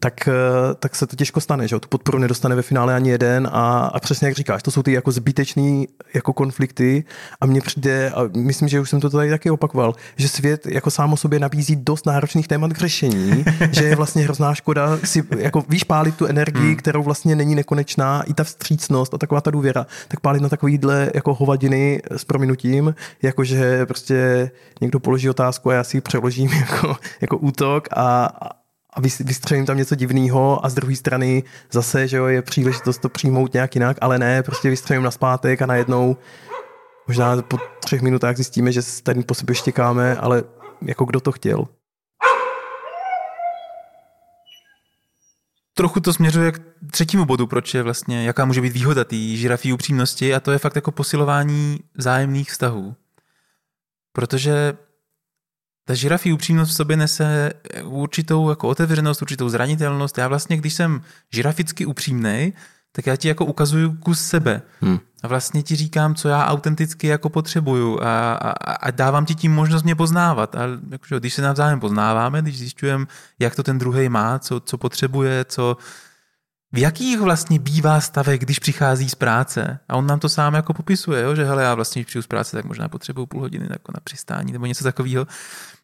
tak, 0.00 0.28
eh, 0.28 0.32
tak 0.78 0.96
se 0.96 1.06
to 1.06 1.16
těžko 1.16 1.40
stane, 1.40 1.68
že 1.68 1.78
tu 1.78 1.88
podporu 1.88 2.18
nedostane 2.18 2.54
ve 2.54 2.62
finále 2.62 2.94
ani 2.94 3.10
jeden 3.10 3.48
a, 3.52 3.78
a 3.94 4.00
přesně 4.00 4.28
jak 4.28 4.36
říkáš, 4.36 4.62
to 4.62 4.70
jsou 4.70 4.82
ty 4.82 4.92
jako 4.92 5.12
zbytečný 5.12 5.88
jako 6.14 6.32
konflikty 6.32 7.04
a 7.40 7.46
mně 7.46 7.60
přijde, 7.60 8.10
a 8.10 8.20
myslím, 8.36 8.68
že 8.68 8.80
už 8.80 8.90
jsem 8.90 9.00
to 9.00 9.10
tady 9.10 9.30
taky 9.30 9.50
opakoval, 9.50 9.94
že 10.16 10.28
svět 10.28 10.66
jako 10.66 10.90
sám 10.90 11.12
o 11.12 11.16
sobě 11.16 11.38
nabízí 11.38 11.76
dost 11.76 12.06
náročných 12.06 12.48
témat 12.48 12.72
k 12.72 12.78
řešení, 12.78 13.44
že 13.72 13.84
je 13.84 13.96
vlastně 13.96 14.22
hrozná 14.22 14.54
škoda 14.54 14.98
si 15.04 15.24
jako 15.38 15.64
víš 15.68 15.84
pálit 15.84 16.16
tu 16.16 16.26
energii, 16.26 16.66
hmm. 16.66 16.76
kterou 16.76 17.02
vlastně 17.02 17.36
není 17.36 17.54
nekonečná, 17.54 18.22
i 18.22 18.34
ta 18.34 18.44
vstřícnost 18.44 19.14
a 19.14 19.18
taková 19.18 19.40
ta 19.40 19.50
důvěra, 19.50 19.86
tak 20.08 20.20
pálit 20.20 20.42
na 20.42 20.48
takovýhle 20.48 21.10
jako 21.14 21.34
hovadiny 21.34 22.02
s 22.10 22.24
prominutím, 22.24 22.94
jakože 23.22 23.86
prostě 23.86 24.50
někdo 24.80 25.00
položí 25.00 25.30
otázku 25.30 25.70
a 25.70 25.74
já 25.74 25.84
si 25.84 25.96
ji 25.96 26.00
přeložím 26.00 26.47
jako, 26.60 26.96
jako 27.20 27.38
útok 27.38 27.88
a, 27.96 28.24
a 28.94 29.00
vystřelím 29.00 29.66
tam 29.66 29.76
něco 29.76 29.94
divného 29.94 30.66
a 30.66 30.68
z 30.68 30.74
druhé 30.74 30.96
strany 30.96 31.42
zase, 31.72 32.08
že 32.08 32.16
jo, 32.16 32.26
je 32.26 32.42
příležitost 32.42 32.98
to 32.98 33.08
přijmout 33.08 33.52
nějak 33.52 33.74
jinak, 33.74 33.96
ale 34.00 34.18
ne, 34.18 34.42
prostě 34.42 34.70
vystřelím 34.70 35.02
na 35.02 35.10
zpátek 35.10 35.62
a 35.62 35.66
najednou 35.66 36.16
možná 37.08 37.42
po 37.42 37.58
třech 37.80 38.02
minutách 38.02 38.36
zjistíme, 38.36 38.72
že 38.72 38.80
tady 39.02 39.22
po 39.22 39.34
sebe 39.34 39.54
štěkáme, 39.54 40.16
ale 40.16 40.42
jako 40.82 41.04
kdo 41.04 41.20
to 41.20 41.32
chtěl. 41.32 41.68
Trochu 45.74 46.00
to 46.00 46.12
směřuje 46.12 46.52
k 46.52 46.60
třetímu 46.90 47.24
bodu, 47.24 47.46
proč 47.46 47.74
je 47.74 47.82
vlastně, 47.82 48.24
jaká 48.24 48.44
může 48.44 48.60
být 48.60 48.72
výhoda 48.72 49.04
té 49.04 49.16
žirafí 49.16 49.72
upřímnosti 49.72 50.34
a 50.34 50.40
to 50.40 50.52
je 50.52 50.58
fakt 50.58 50.76
jako 50.76 50.92
posilování 50.92 51.80
vzájemných 51.94 52.50
vztahů. 52.50 52.94
Protože 54.12 54.72
ta 55.88 55.94
žirafí 55.94 56.32
upřímnost 56.32 56.72
v 56.72 56.74
sobě 56.74 56.96
nese 56.96 57.52
určitou 57.84 58.50
jako 58.50 58.68
otevřenost, 58.68 59.22
určitou 59.22 59.48
zranitelnost. 59.48 60.18
Já 60.18 60.28
vlastně, 60.28 60.56
když 60.56 60.74
jsem 60.74 61.00
žiraficky 61.32 61.86
upřímný, 61.86 62.52
tak 62.92 63.06
já 63.06 63.16
ti 63.16 63.28
jako 63.28 63.44
ukazuju 63.44 63.92
kus 63.92 64.20
sebe. 64.20 64.62
Hmm. 64.80 64.98
A 65.22 65.28
vlastně 65.28 65.62
ti 65.62 65.76
říkám, 65.76 66.14
co 66.14 66.28
já 66.28 66.46
autenticky 66.46 67.06
jako 67.06 67.28
potřebuju 67.28 68.00
a, 68.02 68.32
a, 68.32 68.72
a 68.72 68.90
dávám 68.90 69.26
ti 69.26 69.34
tím 69.34 69.52
možnost 69.52 69.82
mě 69.82 69.94
poznávat. 69.94 70.54
A 70.54 70.60
jakože, 70.90 71.20
když 71.20 71.34
se 71.34 71.42
navzájem 71.42 71.80
poznáváme, 71.80 72.42
když 72.42 72.58
zjišťujeme, 72.58 73.06
jak 73.38 73.54
to 73.54 73.62
ten 73.62 73.78
druhý 73.78 74.08
má, 74.08 74.38
co, 74.38 74.60
co 74.60 74.78
potřebuje, 74.78 75.44
co, 75.44 75.76
v 76.72 76.78
jakých 76.78 77.20
vlastně 77.20 77.58
bývá 77.58 78.00
stavech, 78.00 78.40
když 78.40 78.58
přichází 78.58 79.08
z 79.08 79.14
práce? 79.14 79.78
A 79.88 79.96
on 79.96 80.06
nám 80.06 80.20
to 80.20 80.28
sám 80.28 80.54
jako 80.54 80.74
popisuje, 80.74 81.22
jo? 81.22 81.34
že 81.34 81.44
hele, 81.44 81.62
já 81.62 81.74
vlastně, 81.74 82.02
když 82.02 82.06
přijdu 82.06 82.22
z 82.22 82.26
práce, 82.26 82.56
tak 82.56 82.64
možná 82.64 82.88
potřebuju 82.88 83.26
půl 83.26 83.40
hodiny 83.40 83.66
jako 83.70 83.92
na 83.94 84.00
přistání 84.04 84.52
nebo 84.52 84.66
něco 84.66 84.84
takového 84.84 85.26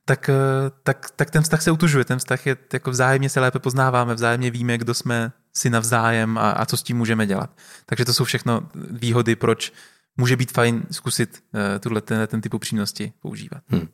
tak, 0.05 0.29
eh, 0.29 0.35
tak, 0.83 1.11
tak 1.17 1.31
ten 1.31 1.43
vztah 1.43 1.63
se 1.63 1.71
utužuje. 1.71 2.05
Ten 2.05 2.19
vztah 2.19 2.47
je 2.47 2.57
jako 2.73 2.91
vzájemně 2.91 3.29
se 3.29 3.41
lépe 3.41 3.59
poznáváme, 3.59 4.15
vzájemně 4.15 4.51
víme, 4.51 4.79
kdo 4.79 4.95
jsme 4.95 5.33
si 5.57 5.71
navzájem 5.71 6.39
a, 6.39 6.51
a 6.51 6.67
co 6.67 6.77
s 6.77 6.83
tím 6.83 6.97
můžeme 6.97 7.27
dělat. 7.27 7.51
Takže 7.87 8.05
to 8.05 8.15
jsou 8.15 8.25
všechno 8.25 8.69
výhody, 8.91 9.37
proč 9.37 9.73
může 10.17 10.37
být 10.37 10.53
fajn 10.53 10.83
zkusit 10.91 11.43
uh, 11.55 11.61
tuhle, 11.81 12.01
ten, 12.01 12.27
ten 12.27 12.41
typ 12.41 12.55
upřímnosti 12.55 13.13
používat. 13.23 13.63
Hmm. 13.69 13.89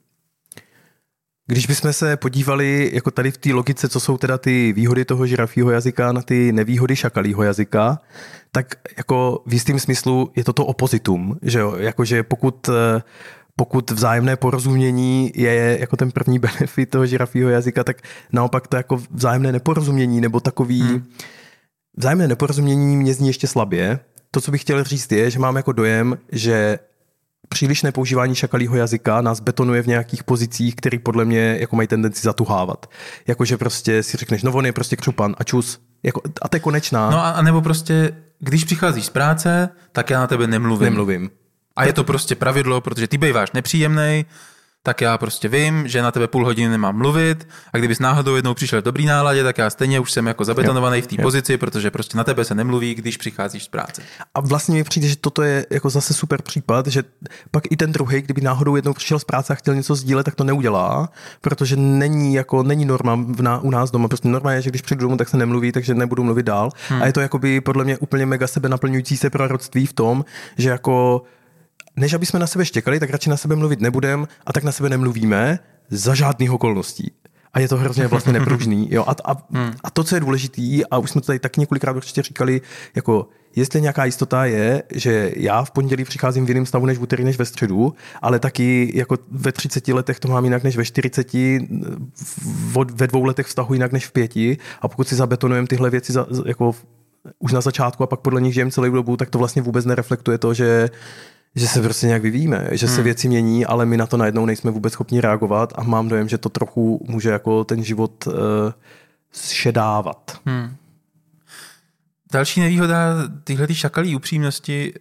Když 1.47 1.67
bychom 1.67 1.93
se 1.93 2.17
podívali 2.17 2.91
jako 2.93 3.11
tady 3.11 3.31
v 3.31 3.39
té 3.39 3.53
logice, 3.53 3.89
co 3.89 4.01
jsou 4.01 4.19
teda 4.19 4.39
ty 4.39 4.73
výhody 4.73 5.05
toho 5.05 5.27
žirafího 5.27 5.71
jazyka 5.71 6.13
na 6.13 6.23
ty 6.23 6.53
nevýhody 6.53 6.97
šakalího 6.97 7.43
jazyka, 7.43 7.99
tak 8.53 8.75
jako 8.97 9.43
v 9.47 9.53
jistém 9.53 9.79
smyslu 9.79 10.33
je 10.37 10.45
to 10.45 10.53
to 10.53 10.67
opozitum, 10.67 11.39
že 11.43 11.59
jo? 11.59 11.77
Jakože 11.77 12.23
pokud 12.23 12.69
uh, 12.69 12.75
pokud 13.61 13.91
vzájemné 13.91 14.37
porozumění 14.37 15.33
je 15.35 15.77
jako 15.81 15.97
ten 15.97 16.11
první 16.11 16.39
benefit 16.49 16.91
toho 16.91 17.07
žirafího 17.07 17.51
jazyka, 17.51 17.85
tak 17.85 17.97
naopak 18.33 18.69
to 18.69 18.77
jako 18.77 19.03
vzájemné 19.11 19.53
neporozumění 19.53 20.21
nebo 20.21 20.41
takový 20.41 20.83
hmm. 20.83 21.05
vzájemné 21.97 22.29
neporozumění 22.29 22.97
mě 22.97 23.15
zní 23.15 23.27
ještě 23.27 23.47
slabě. 23.47 24.01
To, 24.31 24.41
co 24.41 24.51
bych 24.51 24.61
chtěl 24.61 24.85
říct, 24.85 25.13
je, 25.13 25.31
že 25.31 25.39
mám 25.39 25.57
jako 25.57 25.73
dojem, 25.73 26.19
že 26.33 26.79
přílišné 27.49 27.93
používání 27.93 28.35
šakalího 28.35 28.77
jazyka 28.77 29.21
nás 29.21 29.41
betonuje 29.41 29.83
v 29.83 29.87
nějakých 29.87 30.25
pozicích, 30.25 30.75
které 30.75 30.99
podle 30.99 31.25
mě 31.25 31.57
jako 31.61 31.77
mají 31.77 31.89
tendenci 31.89 32.23
zatuhávat. 32.23 32.87
Jakože 33.27 33.57
prostě 33.57 34.03
si 34.03 34.17
řekneš, 34.17 34.43
no 34.43 34.53
on 34.53 34.67
je 34.67 34.73
prostě 34.73 34.97
křupan 34.97 35.35
a 35.39 35.45
čus. 35.45 35.81
Jako, 36.03 36.21
a 36.43 36.49
to 36.49 36.57
je 36.57 36.61
konečná. 36.61 37.11
No 37.11 37.19
a, 37.19 37.31
a 37.31 37.43
nebo 37.43 37.63
prostě, 37.63 38.13
když 38.39 38.65
přicházíš 38.65 39.07
z 39.07 39.11
práce, 39.11 39.69
tak 39.93 40.11
já 40.11 40.21
na 40.21 40.27
tebe 40.27 40.47
nemluvím. 40.47 40.85
Nemluvím. 40.85 41.31
A 41.81 41.85
je 41.85 41.93
to 41.93 42.05
prostě 42.05 42.35
pravidlo, 42.35 42.81
protože 42.81 43.09
ty 43.09 43.19
býváš 43.19 43.53
nepříjemný, 43.53 44.25
tak 44.83 45.01
já 45.01 45.19
prostě 45.19 45.49
vím, 45.49 45.89
že 45.89 46.03
na 46.03 46.11
tebe 46.11 46.29
půl 46.29 46.45
hodiny 46.45 46.69
nemám 46.69 46.97
mluvit 46.97 47.49
a 47.73 47.79
kdybys 47.79 47.99
náhodou 47.99 48.37
jednou 48.37 48.55
přišel 48.55 48.81
v 48.81 48.85
dobrý 48.85 49.07
náladě, 49.07 49.45
tak 49.45 49.59
já 49.59 49.71
stejně 49.71 50.01
už 50.01 50.13
jsem 50.13 50.27
jako 50.27 50.45
zabetonovaný 50.45 51.03
v 51.03 51.07
té 51.07 51.17
pozici, 51.23 51.57
protože 51.57 51.91
prostě 51.91 52.19
na 52.19 52.25
tebe 52.25 52.45
se 52.45 52.55
nemluví, 52.55 52.95
když 52.95 53.17
přicházíš 53.17 53.65
z 53.65 53.69
práce. 53.69 54.03
A 54.35 54.41
vlastně 54.41 54.75
mi 54.75 54.85
přijde, 54.85 55.09
že 55.09 55.17
toto 55.17 55.43
je 55.43 55.67
jako 55.71 55.91
zase 55.91 56.15
super 56.15 56.43
případ, 56.43 56.87
že 56.87 57.03
pak 57.51 57.65
i 57.71 57.77
ten 57.77 57.93
druhý, 57.93 58.23
kdyby 58.23 58.41
náhodou 58.41 58.77
jednou 58.77 58.93
přišel 58.93 59.19
z 59.19 59.25
práce 59.25 59.53
a 59.53 59.57
chtěl 59.57 59.75
něco 59.75 59.95
sdílet, 59.95 60.25
tak 60.25 60.35
to 60.35 60.45
neudělá, 60.45 61.09
protože 61.41 61.77
není 61.77 62.35
jako 62.35 62.63
není 62.63 62.85
norma 62.85 63.15
v 63.15 63.43
ná, 63.43 63.59
u 63.59 63.71
nás 63.71 63.91
doma. 63.91 64.09
Prostě 64.09 64.29
norma 64.29 64.53
je, 64.53 64.63
že 64.63 64.71
když 64.71 64.83
přijdu 64.83 65.01
domů, 65.01 65.17
tak 65.17 65.29
se 65.29 65.37
nemluví, 65.37 65.73
takže 65.73 65.95
nebudu 65.95 66.25
mluvit 66.25 66.47
dál. 66.47 66.71
Hmm. 66.89 67.03
A 67.03 67.07
je 67.07 67.13
to 67.13 67.21
jako 67.21 67.39
by 67.39 67.61
podle 67.61 67.85
mě 67.85 67.99
úplně 67.99 68.27
mega 68.27 68.47
sebe 68.47 68.69
naplňující 68.69 69.17
se 69.17 69.31
proroctví 69.31 69.87
v 69.87 69.93
tom, 69.93 70.25
že 70.59 70.71
jako 70.71 71.23
než 71.97 72.13
aby 72.13 72.27
jsme 72.27 72.39
na 72.39 72.47
sebe 72.47 72.65
štěkali, 72.65 73.01
tak 73.01 73.11
radši 73.11 73.31
na 73.31 73.37
sebe 73.37 73.57
mluvit 73.57 73.81
nebudem 73.81 74.29
a 74.47 74.53
tak 74.53 74.65
na 74.65 74.73
sebe 74.73 74.89
nemluvíme 74.89 75.59
za 75.91 76.15
žádných 76.15 76.51
okolností. 76.51 77.13
a 77.53 77.61
je 77.61 77.69
to 77.69 77.77
hrozně 77.77 78.07
vlastně 78.07 78.33
nepružný. 78.33 78.89
Jo? 78.93 79.05
A, 79.07 79.15
a, 79.25 79.37
a, 79.85 79.91
to, 79.91 80.05
co 80.05 80.15
je 80.17 80.21
důležitý, 80.21 80.87
a 80.87 80.99
už 80.99 81.11
jsme 81.11 81.21
to 81.21 81.27
tady 81.27 81.39
tak 81.39 81.57
několikrát 81.57 81.97
určitě 81.97 82.23
říkali, 82.23 82.61
jako 82.95 83.29
jestli 83.57 83.81
nějaká 83.81 84.05
jistota 84.05 84.45
je, 84.45 84.83
že 84.95 85.33
já 85.37 85.65
v 85.65 85.71
pondělí 85.71 86.05
přicházím 86.05 86.47
v 86.47 86.49
jiném 86.49 86.67
stavu 86.67 86.87
než 86.87 86.99
v 86.99 87.03
úterý, 87.03 87.25
než 87.25 87.39
ve 87.39 87.45
středu, 87.45 87.95
ale 88.23 88.39
taky 88.39 88.93
jako 88.95 89.19
ve 89.31 89.53
30 89.53 89.89
letech 89.89 90.21
to 90.21 90.29
mám 90.29 90.45
jinak 90.45 90.63
než 90.63 90.77
ve 90.77 90.85
40, 90.85 91.33
ve 92.93 93.07
dvou 93.07 93.25
letech 93.25 93.47
vztahu 93.47 93.75
jinak 93.75 93.93
než 93.93 94.07
v 94.07 94.13
pěti 94.13 94.59
a 94.81 94.89
pokud 94.89 95.09
si 95.09 95.15
zabetonujeme 95.15 95.67
tyhle 95.67 95.91
věci 95.91 96.13
za, 96.13 96.27
jako 96.47 96.75
už 97.39 97.53
na 97.53 97.61
začátku 97.61 98.03
a 98.03 98.07
pak 98.07 98.21
podle 98.21 98.41
nich 98.41 98.55
žijem 98.55 98.71
celou 98.71 98.91
dobu, 98.91 99.17
tak 99.17 99.31
to 99.31 99.39
vlastně 99.39 99.63
vůbec 99.63 99.85
nereflektuje 99.85 100.39
to, 100.39 100.55
že 100.55 100.91
že 101.57 101.69
se 101.69 101.83
prostě 101.83 102.07
nějak 102.07 102.23
vyvíjíme, 102.23 102.69
že 102.73 102.89
se 102.89 102.95
hmm. 102.95 103.05
věci 103.05 103.29
mění, 103.29 103.67
ale 103.67 103.87
my 103.87 103.97
na 103.97 104.07
to 104.07 104.17
najednou 104.17 104.47
nejsme 104.47 104.71
vůbec 104.71 104.93
schopni 104.93 105.21
reagovat 105.21 105.73
a 105.77 105.83
mám 105.83 106.09
dojem, 106.09 106.29
že 106.29 106.39
to 106.39 106.49
trochu 106.49 107.07
může 107.09 107.31
jako 107.31 107.65
ten 107.65 107.85
život 107.85 108.27
uh, 108.27 108.35
šedávat. 109.33 110.41
Hmm. 110.47 110.77
Další 112.33 112.61
nevýhoda 112.61 113.15
tyhle 113.45 113.67
ty 113.67 113.75
šakalí 113.75 114.17
upřímnosti 114.17 114.95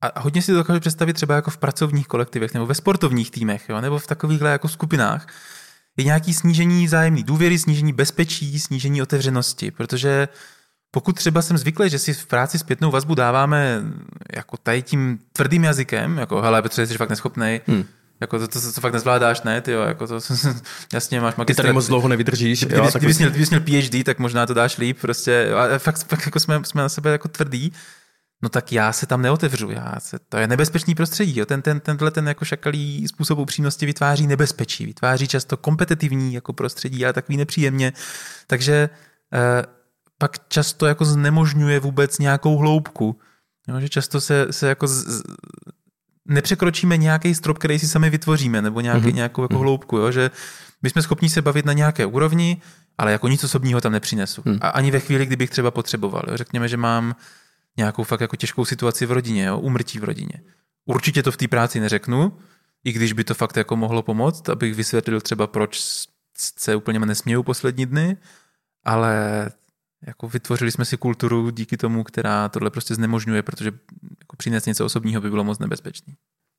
a 0.00 0.20
hodně 0.20 0.42
si 0.42 0.52
to 0.52 0.58
dokážu 0.58 0.80
představit 0.80 1.12
třeba 1.12 1.34
jako 1.34 1.50
v 1.50 1.58
pracovních 1.58 2.06
kolektivech 2.06 2.54
nebo 2.54 2.66
ve 2.66 2.74
sportovních 2.74 3.30
týmech, 3.30 3.68
jo, 3.68 3.80
nebo 3.80 3.98
v 3.98 4.06
takovýchhle 4.06 4.50
jako 4.50 4.68
skupinách, 4.68 5.26
je 5.96 6.04
nějaký 6.04 6.34
snížení 6.34 6.86
vzájemné 6.86 7.22
důvěry, 7.22 7.58
snížení 7.58 7.92
bezpečí, 7.92 8.60
snížení 8.60 9.02
otevřenosti, 9.02 9.70
protože 9.70 10.28
pokud 10.96 11.16
třeba 11.16 11.42
jsem 11.42 11.58
zvyklý, 11.58 11.90
že 11.90 11.98
si 11.98 12.14
v 12.14 12.26
práci 12.26 12.58
zpětnou 12.58 12.90
vazbu 12.90 13.14
dáváme 13.14 13.82
jako 14.36 14.56
tady 14.56 14.82
tím 14.82 15.18
tvrdým 15.32 15.64
jazykem, 15.64 16.18
jako 16.18 16.42
hele, 16.42 16.62
Petře, 16.62 16.86
jsi 16.86 16.96
fakt 16.96 17.10
neschopný, 17.10 17.60
hmm. 17.66 17.84
Jako 18.20 18.38
to, 18.38 18.48
to, 18.48 18.60
to, 18.60 18.72
to, 18.72 18.80
fakt 18.80 18.92
nezvládáš, 18.92 19.42
ne? 19.42 19.60
Ty 19.60 19.72
jo, 19.72 19.80
jako 19.80 20.06
to, 20.06 20.20
jasně 20.92 21.20
máš 21.20 21.36
magistrát. 21.36 21.56
Ty 21.56 21.62
tady 21.62 21.72
moc 21.72 21.86
dlouho 21.86 22.08
nevydržíš. 22.08 22.64
Kdyby, 22.64 22.76
jo, 22.76 22.90
kdybys, 22.98 23.18
měl, 23.18 23.30
kdybys 23.30 23.50
měl 23.50 23.60
PhD, 23.60 24.04
tak 24.04 24.18
možná 24.18 24.46
to 24.46 24.54
dáš 24.54 24.78
líp. 24.78 24.98
Prostě, 25.00 25.54
a 25.54 25.78
fakt, 25.78 26.06
fakt 26.08 26.26
jako 26.26 26.40
jsme, 26.40 26.60
jsme 26.64 26.82
na 26.82 26.88
sebe 26.88 27.10
jako 27.10 27.28
tvrdí. 27.28 27.72
No 28.42 28.48
tak 28.48 28.72
já 28.72 28.92
se 28.92 29.06
tam 29.06 29.22
neotevřu. 29.22 29.70
Já 29.70 29.94
se, 29.98 30.18
to 30.28 30.36
je 30.36 30.46
nebezpečný 30.46 30.94
prostředí. 30.94 31.38
Jo. 31.38 31.46
Ten, 31.46 31.62
ten, 31.62 31.80
tenhle 31.80 32.10
ten 32.10 32.28
jako 32.28 32.44
šakalý 32.44 33.08
způsob 33.08 33.38
upřímnosti 33.38 33.86
vytváří 33.86 34.26
nebezpečí. 34.26 34.86
Vytváří 34.86 35.28
často 35.28 35.56
kompetitivní 35.56 36.34
jako 36.34 36.52
prostředí, 36.52 37.04
ale 37.04 37.12
takový 37.12 37.36
nepříjemně. 37.36 37.92
Takže 38.46 38.90
eh, 39.34 39.76
pak 40.18 40.48
často 40.48 40.86
jako 40.86 41.04
znemožňuje 41.04 41.80
vůbec 41.80 42.18
nějakou 42.18 42.56
hloubku. 42.56 43.20
Jo, 43.68 43.80
že 43.80 43.88
často 43.88 44.20
se, 44.20 44.46
se 44.50 44.68
jako 44.68 44.86
z, 44.86 45.22
nepřekročíme 46.28 46.96
nějaký 46.96 47.34
strop, 47.34 47.58
který 47.58 47.78
si 47.78 47.88
sami 47.88 48.10
vytvoříme, 48.10 48.62
nebo 48.62 48.80
nějaký, 48.80 49.06
mm-hmm. 49.06 49.14
nějakou 49.14 49.42
jako 49.42 49.54
mhm. 49.54 49.62
hloubku, 49.62 49.96
jo? 49.96 50.12
že 50.12 50.30
my 50.82 50.90
jsme 50.90 51.02
schopni 51.02 51.28
se 51.28 51.42
bavit 51.42 51.66
na 51.66 51.72
nějaké 51.72 52.06
úrovni, 52.06 52.62
ale 52.98 53.12
jako 53.12 53.28
nic 53.28 53.44
osobního 53.44 53.80
tam 53.80 53.92
nepřinesu. 53.92 54.42
Mm. 54.44 54.58
A 54.60 54.68
ani 54.68 54.90
ve 54.90 55.00
chvíli, 55.00 55.26
kdybych 55.26 55.50
třeba 55.50 55.70
potřeboval. 55.70 56.22
Jo? 56.28 56.36
Řekněme, 56.36 56.68
že 56.68 56.76
mám 56.76 57.16
nějakou 57.76 58.04
fakt 58.04 58.20
jako 58.20 58.36
těžkou 58.36 58.64
situaci 58.64 59.06
v 59.06 59.12
rodině, 59.12 59.44
jo? 59.44 59.58
umrtí 59.58 59.98
v 59.98 60.04
rodině. 60.04 60.40
Určitě 60.84 61.22
to 61.22 61.32
v 61.32 61.36
té 61.36 61.48
práci 61.48 61.80
neřeknu, 61.80 62.38
i 62.84 62.92
když 62.92 63.12
by 63.12 63.24
to 63.24 63.34
fakt 63.34 63.56
jako 63.56 63.76
mohlo 63.76 64.02
pomoct, 64.02 64.48
abych 64.48 64.74
vysvětlil 64.74 65.20
třeba, 65.20 65.46
proč 65.46 65.80
se 66.58 66.76
úplně 66.76 66.98
nesměju 66.98 67.42
poslední 67.42 67.86
dny, 67.86 68.16
ale 68.84 69.48
jako 70.06 70.28
vytvořili 70.28 70.70
jsme 70.70 70.84
si 70.84 70.96
kulturu 70.96 71.50
díky 71.50 71.76
tomu, 71.76 72.04
která 72.04 72.48
tohle 72.48 72.70
prostě 72.70 72.94
znemožňuje, 72.94 73.42
protože 73.42 73.72
jako 74.20 74.36
přinést 74.36 74.66
něco 74.66 74.84
osobního 74.84 75.20
by 75.20 75.30
bylo 75.30 75.44
moc 75.44 75.58
nebezpečné. 75.58 76.14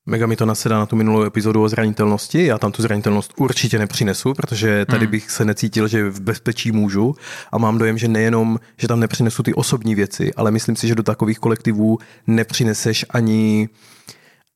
Mega 0.10 0.28
mi 0.28 0.36
to 0.36 0.46
nasedá 0.46 0.80
na 0.80 0.86
tu 0.86 0.96
minulou 0.96 1.24
epizodu 1.24 1.64
o 1.64 1.70
zranitelnosti. 1.70 2.46
Já 2.46 2.58
tam 2.58 2.72
tu 2.72 2.82
zranitelnost 2.82 3.34
určitě 3.38 3.80
nepřinesu, 3.80 4.34
protože 4.34 4.86
tady 4.86 5.06
hmm. 5.06 5.12
bych 5.12 5.32
se 5.32 5.46
necítil, 5.46 5.88
že 5.88 6.10
v 6.10 6.22
bezpečí 6.22 6.72
můžu 6.72 7.16
a 7.52 7.58
mám 7.58 7.78
dojem, 7.78 7.98
že 7.98 8.08
nejenom, 8.08 8.60
že 8.78 8.88
tam 8.88 9.00
nepřinesu 9.00 9.44
ty 9.44 9.54
osobní 9.54 9.96
věci, 9.96 10.34
ale 10.34 10.52
myslím 10.52 10.76
si, 10.76 10.88
že 10.88 10.96
do 10.96 11.04
takových 11.04 11.40
kolektivů 11.40 11.98
nepřineseš 12.28 13.06
ani 13.10 13.70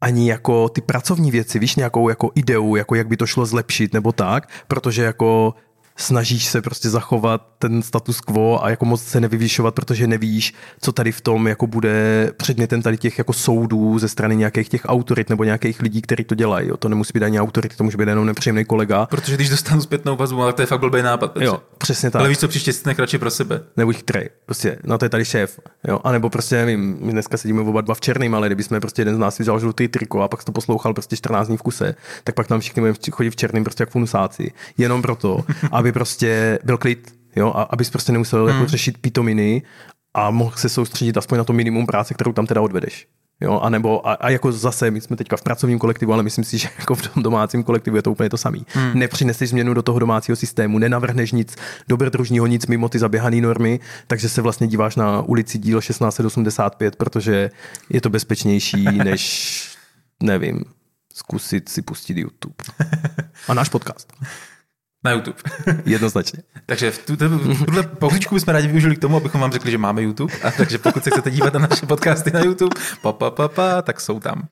ani 0.02 0.30
jako 0.30 0.70
ty 0.70 0.82
pracovní 0.82 1.32
věci, 1.32 1.60
víš, 1.60 1.76
nějakou 1.76 2.10
jako 2.10 2.32
ideu, 2.36 2.76
jako 2.76 2.96
jak 2.96 3.08
by 3.08 3.18
to 3.18 3.26
šlo 3.26 3.46
zlepšit 3.46 3.94
nebo 3.94 4.12
tak, 4.12 4.50
protože 4.68 5.04
jako 5.04 5.54
snažíš 5.96 6.46
se 6.46 6.62
prostě 6.62 6.90
zachovat 6.90 7.48
ten 7.60 7.82
status 7.82 8.22
quo 8.22 8.64
a 8.64 8.70
jako 8.70 8.86
moc 8.86 9.04
se 9.04 9.20
nevyvyšovat, 9.20 9.76
protože 9.76 10.08
nevíš, 10.08 10.54
co 10.82 10.92
tady 10.92 11.12
v 11.12 11.22
tom 11.22 11.48
jako 11.48 11.68
bude 11.68 12.32
předmětem 12.38 12.82
tady 12.82 12.98
těch 12.98 13.18
jako 13.18 13.34
soudů 13.34 14.00
ze 14.00 14.08
strany 14.08 14.36
nějakých 14.36 14.70
těch 14.70 14.82
autorit 14.86 15.30
nebo 15.30 15.44
nějakých 15.44 15.82
lidí, 15.82 16.02
kteří 16.02 16.24
to 16.24 16.36
dělají. 16.36 16.68
Jo. 16.70 16.78
To 16.78 16.90
nemusí 16.90 17.12
být 17.14 17.24
ani 17.24 17.40
autorit, 17.40 17.78
to 17.78 17.84
může 17.84 17.98
být 17.98 18.08
jenom 18.08 18.26
nepříjemný 18.26 18.66
kolega. 18.66 19.06
Protože 19.06 19.36
když 19.36 19.50
dostanu 19.50 19.82
zpětnou 19.82 20.16
vazbu, 20.16 20.44
ale 20.44 20.54
to 20.54 20.62
je 20.62 20.66
fakt 20.66 20.80
blbý 20.80 21.02
nápad. 21.02 21.32
Petře. 21.32 21.46
Jo, 21.46 21.62
přesně 21.78 22.12
tak. 22.12 22.20
Ale 22.20 22.30
víš 22.30 22.38
co, 22.38 22.48
příště 22.48 22.74
si 22.74 22.94
radši 22.98 23.18
pro 23.18 23.32
sebe. 23.32 23.62
Nebuď 23.78 23.96
chytrý. 23.96 24.22
Prostě, 24.46 24.78
no 24.84 24.98
to 24.98 25.06
je 25.06 25.10
tady 25.10 25.26
šéf. 25.26 25.60
Jo. 25.88 26.00
A 26.04 26.12
nebo 26.12 26.30
prostě, 26.30 26.56
nevím, 26.56 26.98
my 27.02 27.12
dneska 27.12 27.38
sedíme 27.38 27.62
oba 27.62 27.82
dva 27.82 27.96
v 27.96 28.02
černém, 28.02 28.36
ale 28.36 28.48
kdybychom 28.48 28.80
prostě 28.80 29.02
jeden 29.02 29.16
z 29.16 29.18
nás 29.18 29.40
vzal 29.40 29.60
žlutý 29.60 29.88
triko 29.88 30.22
a 30.22 30.28
pak 30.28 30.44
to 30.44 30.52
poslouchal 30.52 30.94
prostě 30.94 31.16
14 31.16 31.48
dní 31.48 31.58
v 31.58 31.62
kuse, 31.62 31.96
tak 32.24 32.36
pak 32.36 32.48
tam 32.48 32.60
všichni 32.60 32.82
budeme 32.82 32.98
chodit 33.12 33.30
v 33.30 33.36
černém 33.36 33.64
prostě 33.64 33.82
jak 33.82 33.90
funusáci. 33.90 34.52
Jenom 34.78 35.02
proto, 35.02 35.46
aby 35.82 35.92
prostě 35.92 36.60
byl 36.64 36.78
klid, 36.78 37.14
jo, 37.36 37.54
a 37.56 37.62
abys 37.62 37.90
prostě 37.90 38.12
nemusel 38.12 38.40
jako 38.40 38.52
hmm. 38.52 38.60
jako 38.60 38.70
řešit 38.70 38.98
pitominy 38.98 39.62
a 40.14 40.32
mohl 40.32 40.58
se 40.58 40.70
soustředit 40.70 41.18
aspoň 41.18 41.38
na 41.38 41.44
to 41.44 41.54
minimum 41.54 41.86
práce, 41.86 42.14
kterou 42.14 42.34
tam 42.34 42.48
teda 42.48 42.62
odvedeš. 42.62 43.08
Jo, 43.42 43.60
a 43.60 43.70
nebo 43.70 44.08
a, 44.08 44.14
a, 44.14 44.30
jako 44.30 44.52
zase, 44.52 44.92
my 44.92 45.02
jsme 45.02 45.16
teďka 45.16 45.38
v 45.38 45.42
pracovním 45.42 45.80
kolektivu, 45.80 46.14
ale 46.14 46.24
myslím 46.24 46.46
si, 46.46 46.58
že 46.58 46.70
jako 46.80 46.96
v 46.96 47.08
tom 47.08 47.24
domácím 47.24 47.64
kolektivu 47.64 47.96
je 47.96 48.02
to 48.02 48.12
úplně 48.12 48.30
to 48.30 48.38
samý. 48.38 48.66
Hmm. 48.68 49.00
Nepřineseš 49.00 49.50
změnu 49.50 49.74
do 49.74 49.82
toho 49.82 50.00
domácího 50.00 50.36
systému, 50.36 50.80
nenavrhneš 50.80 51.32
nic 51.32 51.56
dobrodružního, 51.88 52.48
nic 52.48 52.68
mimo 52.68 52.90
ty 52.90 53.00
zaběhané 53.00 53.42
normy, 53.42 53.80
takže 54.08 54.30
se 54.30 54.42
vlastně 54.42 54.68
díváš 54.68 54.96
na 54.96 55.22
ulici 55.22 55.58
díl 55.58 55.82
1685, 55.82 56.96
protože 56.96 57.50
je 57.90 58.02
to 58.02 58.10
bezpečnější, 58.10 58.84
než 59.04 59.64
nevím, 60.24 60.64
zkusit 61.14 61.70
si 61.70 61.82
pustit 61.82 62.18
YouTube. 62.18 62.56
A 63.48 63.54
náš 63.54 63.70
podcast. 63.70 64.14
Na 65.04 65.12
YouTube. 65.12 65.38
Jednoznačně. 65.86 66.44
takže 66.66 66.92
v 66.92 67.06
tuto, 67.06 67.30
tuhle 67.66 67.84
pouličku 67.84 68.36
bychom 68.36 68.54
rádi 68.54 68.68
využili 68.68 68.96
k 68.96 69.00
tomu, 69.00 69.18
abychom 69.18 69.42
vám 69.42 69.52
řekli, 69.52 69.72
že 69.72 69.78
máme 69.78 70.02
YouTube. 70.02 70.34
A 70.44 70.52
takže 70.52 70.78
pokud 70.78 71.04
se 71.04 71.10
chcete 71.10 71.32
dívat 71.32 71.54
na 71.54 71.60
naše 71.60 71.86
podcasty 71.86 72.32
na 72.32 72.40
YouTube, 72.40 72.82
pa, 73.02 73.12
pa, 73.12 73.32
pa, 73.32 73.48
pa, 73.48 73.82
tak 73.82 74.02
jsou 74.02 74.20
tam. 74.20 74.48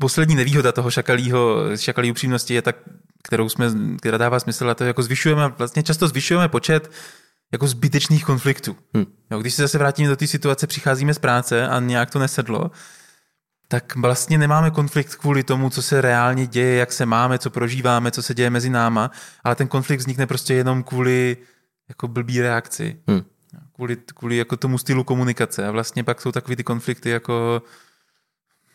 Poslední 0.00 0.34
nevýhoda 0.34 0.72
toho 0.72 0.90
šakalího, 0.90 1.76
šakalí 1.76 2.10
upřímnosti 2.10 2.54
je 2.54 2.62
tak, 2.62 2.76
kterou 3.24 3.48
jsme, 3.48 3.66
která 4.00 4.18
dává 4.18 4.40
smysl, 4.40 4.70
a 4.70 4.74
to 4.74 4.84
jako 4.84 5.02
zvyšujeme, 5.02 5.48
vlastně 5.48 5.82
často 5.82 6.08
zvyšujeme 6.08 6.48
počet 6.48 6.90
jako 7.52 7.66
zbytečných 7.66 8.24
konfliktů. 8.24 8.76
Hmm. 8.94 9.06
Jo, 9.30 9.38
když 9.38 9.54
se 9.54 9.62
zase 9.62 9.78
vrátíme 9.78 10.08
do 10.08 10.16
té 10.16 10.26
situace, 10.26 10.66
přicházíme 10.66 11.14
z 11.14 11.18
práce 11.18 11.68
a 11.68 11.80
nějak 11.80 12.10
to 12.10 12.18
nesedlo, 12.18 12.70
tak 13.72 13.96
vlastně 13.96 14.38
nemáme 14.38 14.70
konflikt 14.70 15.14
kvůli 15.14 15.42
tomu, 15.42 15.70
co 15.70 15.82
se 15.82 16.00
reálně 16.00 16.46
děje, 16.46 16.76
jak 16.76 16.92
se 16.92 17.06
máme, 17.06 17.38
co 17.38 17.50
prožíváme, 17.50 18.10
co 18.10 18.22
se 18.22 18.34
děje 18.34 18.50
mezi 18.50 18.70
náma, 18.70 19.10
ale 19.44 19.54
ten 19.54 19.68
konflikt 19.68 20.00
vznikne 20.00 20.26
prostě 20.26 20.54
jenom 20.54 20.82
kvůli 20.82 21.36
jako 21.88 22.08
blbý 22.08 22.40
reakci. 22.40 22.96
Hmm. 23.08 23.22
Kvůli, 23.74 23.96
kvůli 24.14 24.36
jako 24.36 24.56
tomu 24.56 24.78
stylu 24.78 25.04
komunikace. 25.04 25.66
A 25.66 25.70
vlastně 25.70 26.04
pak 26.04 26.20
jsou 26.20 26.32
takový 26.32 26.56
ty 26.56 26.64
konflikty 26.64 27.10
jako 27.10 27.62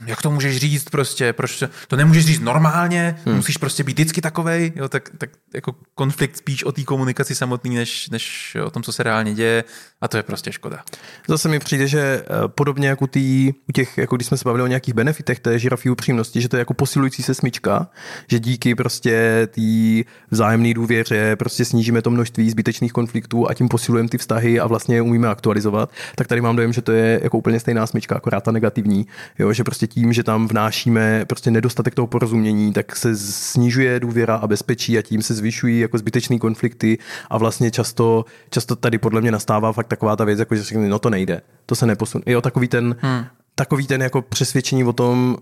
jak 0.06 0.22
to 0.22 0.32
můžeš 0.32 0.58
říct 0.58 0.90
prostě, 0.90 1.34
proč 1.34 1.60
to, 1.60 1.70
to 1.88 1.96
nemůžeš 1.96 2.26
říct 2.26 2.40
normálně, 2.40 3.20
hmm. 3.26 3.36
musíš 3.36 3.58
prostě 3.58 3.84
být 3.84 3.94
vždycky 3.94 4.22
takovej, 4.22 4.72
jo, 4.76 4.90
tak, 4.90 5.10
tak 5.18 5.30
jako 5.54 5.76
konflikt 5.96 6.38
spíš 6.38 6.64
o 6.64 6.72
té 6.72 6.84
komunikaci 6.84 7.36
samotný, 7.36 7.76
než, 7.76 8.10
než 8.10 8.58
o 8.66 8.70
tom, 8.70 8.84
co 8.84 8.92
se 8.94 9.04
reálně 9.04 9.34
děje 9.34 9.64
a 10.02 10.08
to 10.08 10.18
je 10.18 10.24
prostě 10.24 10.52
škoda. 10.52 10.84
Zase 11.28 11.50
mi 11.50 11.60
přijde, 11.60 11.88
že 11.88 12.00
eh, 12.00 12.48
podobně 12.48 12.88
jako 12.88 13.08
tý, 13.08 13.54
u 13.70 13.72
těch, 13.72 13.98
jako 13.98 14.16
když 14.16 14.28
jsme 14.28 14.38
se 14.38 14.44
bavili 14.46 14.64
o 14.64 14.68
nějakých 14.68 14.94
benefitech 14.94 15.40
té 15.40 15.60
žirafí 15.60 15.90
upřímnosti, 15.90 16.42
že 16.42 16.50
to 16.50 16.56
je 16.56 16.60
jako 16.60 16.74
posilující 16.74 17.24
se 17.24 17.34
smyčka, 17.34 17.90
že 18.28 18.40
díky 18.40 18.76
prostě 18.76 19.48
té 19.52 20.12
vzájemné 20.32 20.74
důvěře 20.74 21.36
prostě 21.36 21.66
snížíme 21.66 22.02
to 22.02 22.10
množství 22.10 22.50
zbytečných 22.50 22.94
konfliktů 22.94 23.50
a 23.50 23.54
tím 23.54 23.70
posilujeme 23.70 24.10
ty 24.10 24.18
vztahy 24.18 24.60
a 24.60 24.68
vlastně 24.68 25.02
umíme 25.02 25.28
aktualizovat, 25.28 25.92
tak 26.16 26.28
tady 26.28 26.42
mám 26.42 26.56
dojem, 26.56 26.74
že 26.74 26.82
to 26.82 26.92
je 26.92 27.20
jako 27.24 27.38
úplně 27.38 27.60
stejná 27.60 27.88
smyčka, 27.88 28.16
akorát 28.16 28.44
ta 28.44 28.52
negativní, 28.52 29.08
jo, 29.40 29.54
že 29.54 29.64
prostě 29.64 29.87
tím, 29.88 30.14
že 30.14 30.24
tam 30.24 30.48
vnášíme 30.48 31.26
prostě 31.26 31.52
nedostatek 31.52 31.96
toho 31.96 32.08
porozumění, 32.08 32.74
tak 32.74 32.96
se 32.96 33.18
snižuje 33.18 34.00
důvěra 34.00 34.36
a 34.36 34.48
bezpečí 34.48 34.98
a 34.98 35.02
tím 35.02 35.22
se 35.22 35.34
zvyšují 35.34 35.80
jako 35.80 35.98
zbytečné 35.98 36.40
konflikty 36.40 36.98
a 37.30 37.38
vlastně 37.38 37.72
často, 37.72 38.26
často 38.50 38.76
tady 38.76 38.98
podle 38.98 39.22
mě 39.22 39.32
nastává 39.32 39.74
fakt 39.74 39.88
taková 39.88 40.16
ta 40.16 40.24
věc, 40.24 40.40
jako 40.40 40.56
že 40.56 40.64
řekne, 40.64 40.90
no 40.90 41.00
to 41.00 41.10
nejde, 41.10 41.42
to 41.66 41.76
se 41.76 41.86
neposune. 41.86 42.24
Jo, 42.28 42.42
takový 42.42 42.68
ten, 42.68 42.96
hmm. 43.00 43.26
takový 43.56 43.88
ten 43.88 44.02
jako 44.02 44.22
přesvědčení 44.22 44.84
o 44.84 44.94
tom, 44.94 45.38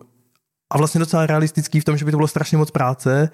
a 0.70 0.78
vlastně 0.78 1.00
docela 1.00 1.26
realistický 1.26 1.80
v 1.80 1.84
tom, 1.84 1.98
že 1.98 2.06
by 2.06 2.12
to 2.12 2.18
bylo 2.18 2.28
strašně 2.28 2.58
moc 2.58 2.72
práce, 2.72 3.30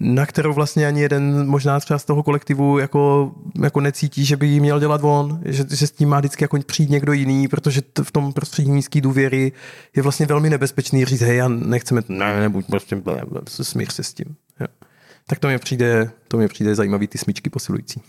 na 0.00 0.26
kterou 0.26 0.52
vlastně 0.52 0.86
ani 0.86 1.00
jeden 1.00 1.46
možná 1.48 1.80
třeba 1.80 1.98
z 1.98 2.04
toho 2.04 2.22
kolektivu 2.22 2.78
jako, 2.78 3.32
jako 3.62 3.80
necítí, 3.80 4.24
že 4.24 4.36
by 4.36 4.46
jí 4.46 4.60
měl 4.60 4.80
dělat 4.80 5.00
on, 5.04 5.40
že, 5.44 5.64
že 5.70 5.86
s 5.86 5.90
tím 5.90 6.08
má 6.08 6.18
vždycky 6.18 6.44
jako 6.44 6.58
přijít 6.66 6.90
někdo 6.90 7.12
jiný, 7.12 7.48
protože 7.48 7.82
t- 7.82 8.04
v 8.04 8.10
tom 8.10 8.32
prostředí 8.32 8.70
nízké 8.70 9.00
důvěry 9.00 9.52
je 9.96 10.02
vlastně 10.02 10.26
velmi 10.26 10.50
nebezpečný 10.50 11.04
říct, 11.04 11.20
hej, 11.20 11.36
já 11.36 11.48
nechceme, 11.48 12.02
ne, 12.08 12.40
nebuď 12.40 12.66
prostě, 12.66 13.02
smíř 13.44 13.92
se 13.92 14.02
s 14.02 14.14
tím. 14.14 14.36
Jo. 14.60 14.66
Tak 15.26 15.38
to 15.38 15.48
mi 15.48 15.58
přijde, 15.58 16.10
to 16.28 16.36
mi 16.36 16.48
přijde 16.48 16.74
zajímavý 16.74 17.06
ty 17.06 17.18
smyčky 17.18 17.50
posilující. 17.50 18.02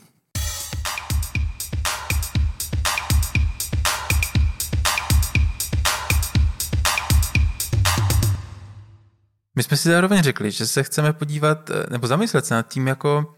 My 9.57 9.63
jsme 9.63 9.77
si 9.77 9.89
zároveň 9.89 10.23
řekli, 10.23 10.51
že 10.51 10.67
se 10.67 10.83
chceme 10.83 11.13
podívat, 11.13 11.69
eh, 11.69 11.85
nebo 11.89 12.07
zamyslet 12.07 12.45
se 12.45 12.53
nad 12.53 12.67
tím, 12.67 12.87
jako 12.87 13.35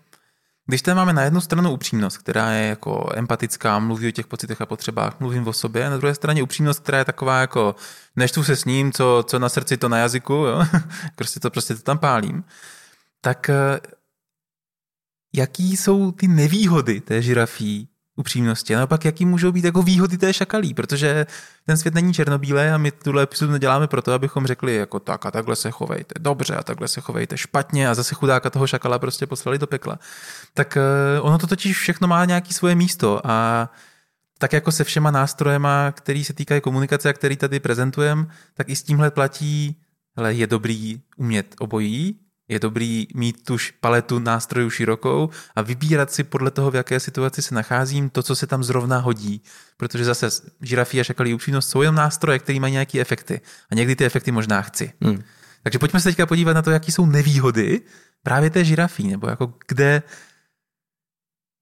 když 0.66 0.82
tady 0.82 0.96
máme 0.96 1.14
na 1.14 1.22
jednu 1.24 1.42
stranu 1.42 1.72
upřímnost, 1.72 2.18
která 2.18 2.52
je 2.52 2.68
jako 2.68 3.10
empatická, 3.16 3.80
mluví 3.80 4.08
o 4.08 4.12
těch 4.12 4.28
pocitech 4.28 4.62
a 4.62 4.66
potřebách, 4.66 5.20
mluvím 5.20 5.48
o 5.48 5.54
sobě, 5.54 5.88
a 5.88 5.90
na 5.90 5.98
druhé 5.98 6.16
straně 6.16 6.44
upřímnost, 6.44 6.80
která 6.80 6.98
je 6.98 7.06
taková 7.06 7.42
jako 7.42 7.76
neštu 8.16 8.44
se 8.44 8.56
s 8.56 8.66
ním, 8.66 8.92
co, 8.92 9.24
co 9.28 9.40
na 9.40 9.50
srdci, 9.50 9.78
to 9.78 9.90
na 9.90 9.98
jazyku, 9.98 10.34
jo? 10.34 10.66
prostě 11.16 11.40
to 11.40 11.50
prostě 11.50 11.76
to 11.76 11.82
tam 11.82 11.98
pálím, 11.98 12.44
tak 13.22 13.50
eh, 13.50 13.80
jaký 15.34 15.78
jsou 15.78 16.12
ty 16.12 16.28
nevýhody 16.28 17.02
té 17.02 17.22
žirafí 17.22 17.90
upřímnosti. 18.20 18.76
A 18.76 18.88
pak 18.88 19.06
jaký 19.06 19.26
můžou 19.26 19.52
být 19.52 19.66
jako 19.66 19.82
výhody 19.82 20.18
té 20.18 20.34
šakalí, 20.34 20.74
protože 20.74 21.26
ten 21.66 21.78
svět 21.78 21.94
není 21.94 22.14
černobílý 22.14 22.62
a 22.62 22.78
my 22.78 22.92
tuhle 22.92 23.24
epizodu 23.24 23.52
neděláme 23.52 23.88
proto, 23.88 24.14
abychom 24.14 24.48
řekli 24.48 24.76
jako 24.76 25.00
tak 25.00 25.26
a 25.26 25.32
takhle 25.32 25.56
se 25.56 25.72
chovejte 25.72 26.14
dobře 26.20 26.56
a 26.56 26.64
takhle 26.64 26.88
se 26.88 27.02
chovejte 27.02 27.38
špatně 27.38 27.90
a 27.90 27.94
zase 27.94 28.16
chudáka 28.16 28.50
toho 28.50 28.68
šakala 28.68 29.00
prostě 29.00 29.28
poslali 29.28 29.58
do 29.58 29.68
pekla. 29.68 30.00
Tak 30.54 30.78
eh, 30.78 31.20
ono 31.22 31.38
to 31.38 31.48
totiž 31.48 31.78
všechno 31.78 32.08
má 32.08 32.26
nějaký 32.26 32.54
svoje 32.54 32.76
místo 32.76 33.22
a 33.24 33.70
tak 34.38 34.54
jako 34.54 34.72
se 34.72 34.84
všema 34.84 35.12
nástrojema, 35.12 35.92
který 35.92 36.24
se 36.24 36.34
týkají 36.34 36.62
komunikace 36.62 37.10
a 37.10 37.14
který 37.14 37.38
tady 37.38 37.60
prezentujeme, 37.60 38.26
tak 38.54 38.70
i 38.70 38.76
s 38.76 38.84
tímhle 38.84 39.12
platí, 39.12 39.82
hele, 40.18 40.34
je 40.34 40.48
dobrý 40.48 41.02
umět 41.18 41.56
obojí, 41.60 42.20
je 42.50 42.60
dobrý 42.60 43.08
mít 43.16 43.44
tu 43.44 43.58
paletu 43.80 44.20
nástrojů 44.20 44.70
širokou 44.70 45.30
a 45.56 45.62
vybírat 45.62 46.12
si 46.12 46.24
podle 46.24 46.52
toho, 46.52 46.72
v 46.72 46.76
jaké 46.76 47.00
situaci 47.00 47.42
se 47.42 47.56
nacházím, 47.56 48.10
to, 48.10 48.24
co 48.24 48.36
se 48.36 48.48
tam 48.48 48.64
zrovna 48.64 49.00
hodí. 49.00 49.42
Protože 49.78 50.06
zase 50.06 50.30
žirafí 50.62 51.00
a 51.00 51.04
šakalí 51.04 51.34
upřímnost 51.34 51.70
jsou 51.70 51.82
jenom 51.82 51.96
nástroje, 51.96 52.40
které 52.40 52.60
mají 52.60 52.74
nějaké 52.74 53.00
efekty. 53.00 53.42
A 53.72 53.76
někdy 53.76 53.96
ty 53.96 54.06
efekty 54.06 54.32
možná 54.32 54.62
chci. 54.62 54.94
Hmm. 55.02 55.24
Takže 55.64 55.80
pojďme 55.80 56.00
se 56.00 56.10
teďka 56.10 56.26
podívat 56.26 56.54
na 56.54 56.62
to, 56.62 56.72
jaký 56.72 56.92
jsou 56.92 57.06
nevýhody 57.06 57.82
právě 58.24 58.50
té 58.50 58.66
žirafí, 58.66 59.08
nebo 59.08 59.28
jako 59.28 59.54
kde, 59.68 60.04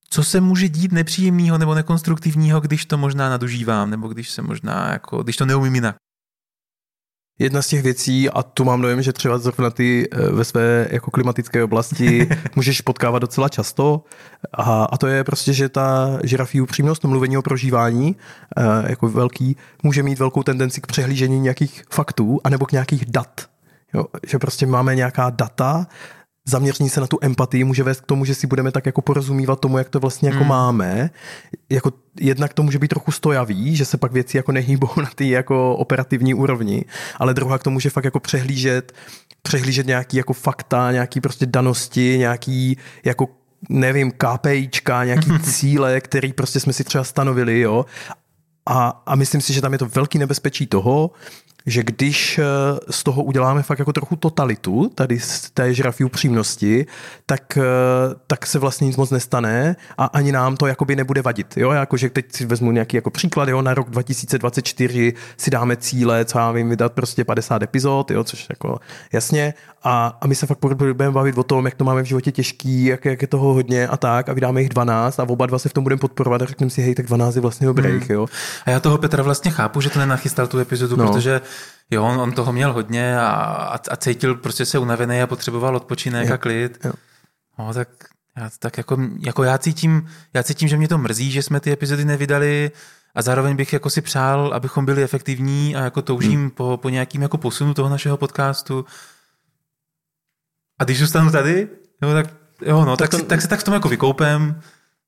co 0.10 0.24
se 0.24 0.42
může 0.42 0.70
dít 0.70 0.92
nepříjemného 0.92 1.58
nebo 1.58 1.76
nekonstruktivního, 1.76 2.60
když 2.60 2.86
to 2.86 2.98
možná 2.98 3.30
nadužívám, 3.30 3.90
nebo 3.90 4.08
když 4.08 4.30
se 4.30 4.42
možná, 4.42 4.92
jako, 4.92 5.24
když 5.24 5.38
to 5.38 5.46
neumím 5.46 5.76
jinak. 5.76 5.96
Jedna 7.40 7.62
z 7.62 7.68
těch 7.68 7.84
věcí, 7.84 8.30
a 8.30 8.44
tu 8.44 8.64
mám 8.64 8.82
dojem, 8.82 9.02
že 9.02 9.14
třeba 9.14 9.38
zrovna 9.38 9.70
ty 9.70 10.08
eh, 10.12 10.32
ve 10.32 10.46
své 10.46 10.88
jako 10.92 11.12
klimatické 11.12 11.64
oblasti 11.64 12.30
můžeš 12.56 12.82
potkávat 12.82 13.22
docela 13.22 13.50
často, 13.50 14.04
a, 14.54 14.84
a 14.84 14.98
to 14.98 15.08
je 15.08 15.24
prostě, 15.24 15.54
že 15.54 15.70
ta 15.70 16.20
žirafí 16.24 16.62
upřímnost, 16.62 17.02
to 17.02 17.08
mluvení 17.08 17.38
o 17.38 17.42
prožívání, 17.42 18.16
eh, 18.58 18.64
jako 18.90 19.10
velký, 19.10 19.58
může 19.84 20.04
mít 20.04 20.20
velkou 20.20 20.44
tendenci 20.44 20.82
k 20.82 20.88
přehlížení 20.88 21.40
nějakých 21.40 21.84
faktů, 21.92 22.40
anebo 22.44 22.66
k 22.66 22.72
nějakých 22.72 23.06
dat. 23.06 23.42
Jo, 23.94 24.06
že 24.28 24.40
prostě 24.40 24.66
máme 24.66 24.96
nějaká 24.96 25.30
data 25.30 25.88
zaměření 26.48 26.90
se 26.90 27.02
na 27.02 27.08
tu 27.08 27.18
empatii 27.22 27.64
může 27.64 27.84
vést 27.84 28.02
k 28.02 28.06
tomu, 28.06 28.26
že 28.26 28.36
si 28.36 28.48
budeme 28.48 28.72
tak 28.72 28.86
jako 28.86 29.02
porozumívat 29.02 29.60
tomu, 29.60 29.78
jak 29.78 29.90
to 29.90 30.00
vlastně 30.00 30.30
jako 30.30 30.40
hmm. 30.40 30.48
máme. 30.48 31.10
Jako 31.70 31.92
jednak 32.20 32.54
to 32.54 32.64
může 32.64 32.80
být 32.80 32.88
trochu 32.88 33.12
stojavý, 33.12 33.76
že 33.76 33.86
se 33.86 33.98
pak 33.98 34.12
věci 34.12 34.38
jako 34.38 34.52
nehýbou 34.52 34.90
na 34.98 35.10
ty 35.16 35.30
jako 35.30 35.76
operativní 35.76 36.34
úrovni, 36.34 36.86
ale 37.18 37.34
druhá 37.34 37.58
k 37.58 37.64
tomu 37.64 37.74
může 37.74 37.90
fakt 37.90 38.06
jako 38.06 38.20
přehlížet, 38.20 38.94
přehlížet 39.42 39.88
nějaký 39.88 40.18
jako 40.18 40.34
fakta, 40.34 40.92
nějaký 40.92 41.22
prostě 41.22 41.46
danosti, 41.46 42.16
nějaký 42.18 42.78
jako 43.06 43.28
nevím, 43.70 44.12
KPIčka, 44.12 45.04
nějaký 45.04 45.40
cíle, 45.44 46.02
který 46.02 46.34
prostě 46.34 46.60
jsme 46.60 46.74
si 46.74 46.84
třeba 46.84 47.04
stanovili, 47.04 47.60
jo. 47.60 47.86
A, 48.66 49.04
a 49.06 49.16
myslím 49.16 49.42
si, 49.42 49.54
že 49.54 49.62
tam 49.62 49.74
je 49.74 49.80
to 49.80 49.86
velký 49.86 50.20
nebezpečí 50.20 50.68
toho, 50.68 51.12
že 51.68 51.84
když 51.84 52.40
eh, 52.40 52.44
z 52.90 53.04
toho 53.04 53.24
uděláme 53.24 53.64
fakt 53.64 53.80
jako 53.80 53.94
trochu 53.94 54.16
totalitu, 54.16 54.92
tady 54.96 55.20
z 55.20 55.52
té 55.52 55.74
žrafí 55.74 56.04
upřímnosti, 56.04 56.86
tak, 57.26 57.58
eh, 57.58 57.62
tak 58.28 58.46
se 58.46 58.60
vlastně 58.60 58.88
nic 58.88 58.98
moc 58.98 59.12
nestane 59.12 59.76
a 59.98 60.06
ani 60.06 60.32
nám 60.32 60.58
to 60.58 60.68
jakoby 60.68 60.96
nebude 60.96 61.22
vadit. 61.22 61.58
Jo? 61.58 61.72
Jakože 61.72 62.10
teď 62.10 62.26
si 62.32 62.46
vezmu 62.46 62.72
nějaký 62.72 62.98
jako 62.98 63.10
příklad, 63.10 63.50
jo? 63.50 63.62
na 63.62 63.74
rok 63.74 63.90
2024 63.90 65.14
si 65.38 65.52
dáme 65.52 65.76
cíle, 65.76 66.26
co 66.26 66.40
já 66.40 66.52
vím, 66.52 66.70
vydat 66.70 66.94
prostě 66.94 67.24
50 67.24 67.64
epizod, 67.64 68.12
jo? 68.12 68.24
což 68.24 68.46
jako 68.50 68.80
jasně, 69.14 69.54
a, 69.84 70.18
a 70.22 70.28
my 70.28 70.36
se 70.36 70.46
fakt 70.46 70.60
budeme 70.76 71.12
bavit 71.12 71.38
o 71.38 71.44
tom, 71.44 71.66
jak 71.66 71.76
to 71.76 71.84
máme 71.84 72.02
v 72.02 72.06
životě 72.06 72.32
těžký, 72.32 72.86
jak, 72.86 73.06
jak 73.06 73.22
je 73.22 73.28
toho 73.28 73.54
hodně 73.54 73.88
a 73.88 73.98
tak 73.98 74.30
a 74.30 74.34
vydáme 74.34 74.62
jich 74.62 74.70
12 74.70 75.20
a 75.20 75.24
oba 75.24 75.46
dva 75.46 75.60
se 75.60 75.70
v 75.70 75.74
tom 75.74 75.84
budeme 75.84 76.00
podporovat 76.00 76.42
a 76.42 76.46
řekneme 76.46 76.70
si, 76.70 76.82
hej, 76.82 76.96
tak 76.96 77.06
12 77.06 77.36
je 77.36 77.42
vlastně 77.42 77.68
dobrý. 77.68 77.90
Hmm. 77.90 78.02
Jo? 78.10 78.28
A 78.66 78.70
já 78.70 78.80
toho 78.80 78.98
Petra 78.98 79.24
vlastně 79.24 79.52
chápu, 79.52 79.82
že 79.82 79.90
to 79.90 80.00
nenachystal 80.00 80.48
tu 80.48 80.60
epizodu, 80.60 80.96
no. 80.96 81.08
protože 81.08 81.42
jo, 81.92 82.04
on, 82.04 82.20
on 82.20 82.32
toho 82.32 82.54
měl 82.54 82.74
hodně 82.74 83.20
a, 83.20 83.30
a, 83.30 83.80
a 83.90 83.96
cítil 83.96 84.36
prostě 84.36 84.66
se 84.66 84.80
unavený 84.80 85.22
a 85.22 85.28
potřeboval 85.28 85.76
odpočinek 85.76 86.28
jo. 86.28 86.34
a 86.34 86.38
klid. 86.38 86.86
Jo. 86.86 86.94
No, 87.60 87.74
tak 87.74 87.90
já, 88.38 88.50
tak 88.60 88.78
jako, 88.78 88.98
jako 89.20 89.44
já, 89.44 89.58
cítím, 89.58 90.10
já 90.34 90.44
cítím, 90.44 90.68
že 90.68 90.78
mě 90.78 90.88
to 90.88 90.98
mrzí, 90.98 91.32
že 91.32 91.44
jsme 91.44 91.60
ty 91.60 91.72
epizody 91.72 92.06
nevydali 92.06 92.72
a 93.16 93.22
zároveň 93.22 93.56
bych 93.56 93.74
jako 93.74 93.90
si 93.90 94.02
přál, 94.02 94.52
abychom 94.54 94.86
byli 94.86 95.04
efektivní 95.04 95.76
a 95.76 95.84
jako 95.84 96.02
toužím 96.02 96.40
hmm. 96.40 96.50
po, 96.50 96.80
po 96.82 96.90
nějakým 96.90 97.22
jako 97.22 97.38
posunu 97.38 97.74
toho 97.74 97.90
našeho 97.90 98.18
podcastu. 98.18 98.86
A 100.80 100.84
když 100.84 101.00
zůstanu 101.00 101.32
tady, 101.32 101.68
jo, 102.02 102.14
tak, 102.14 102.28
jo, 102.62 102.86
no, 102.86 102.98
tak, 102.98 103.10
tak, 103.10 103.12
to... 103.12 103.18
si, 103.18 103.24
tak 103.24 103.42
se 103.42 103.48
tak 103.48 103.60
v 103.60 103.64
tom 103.64 103.74
jako 103.74 103.90
vykoupem, 103.90 104.62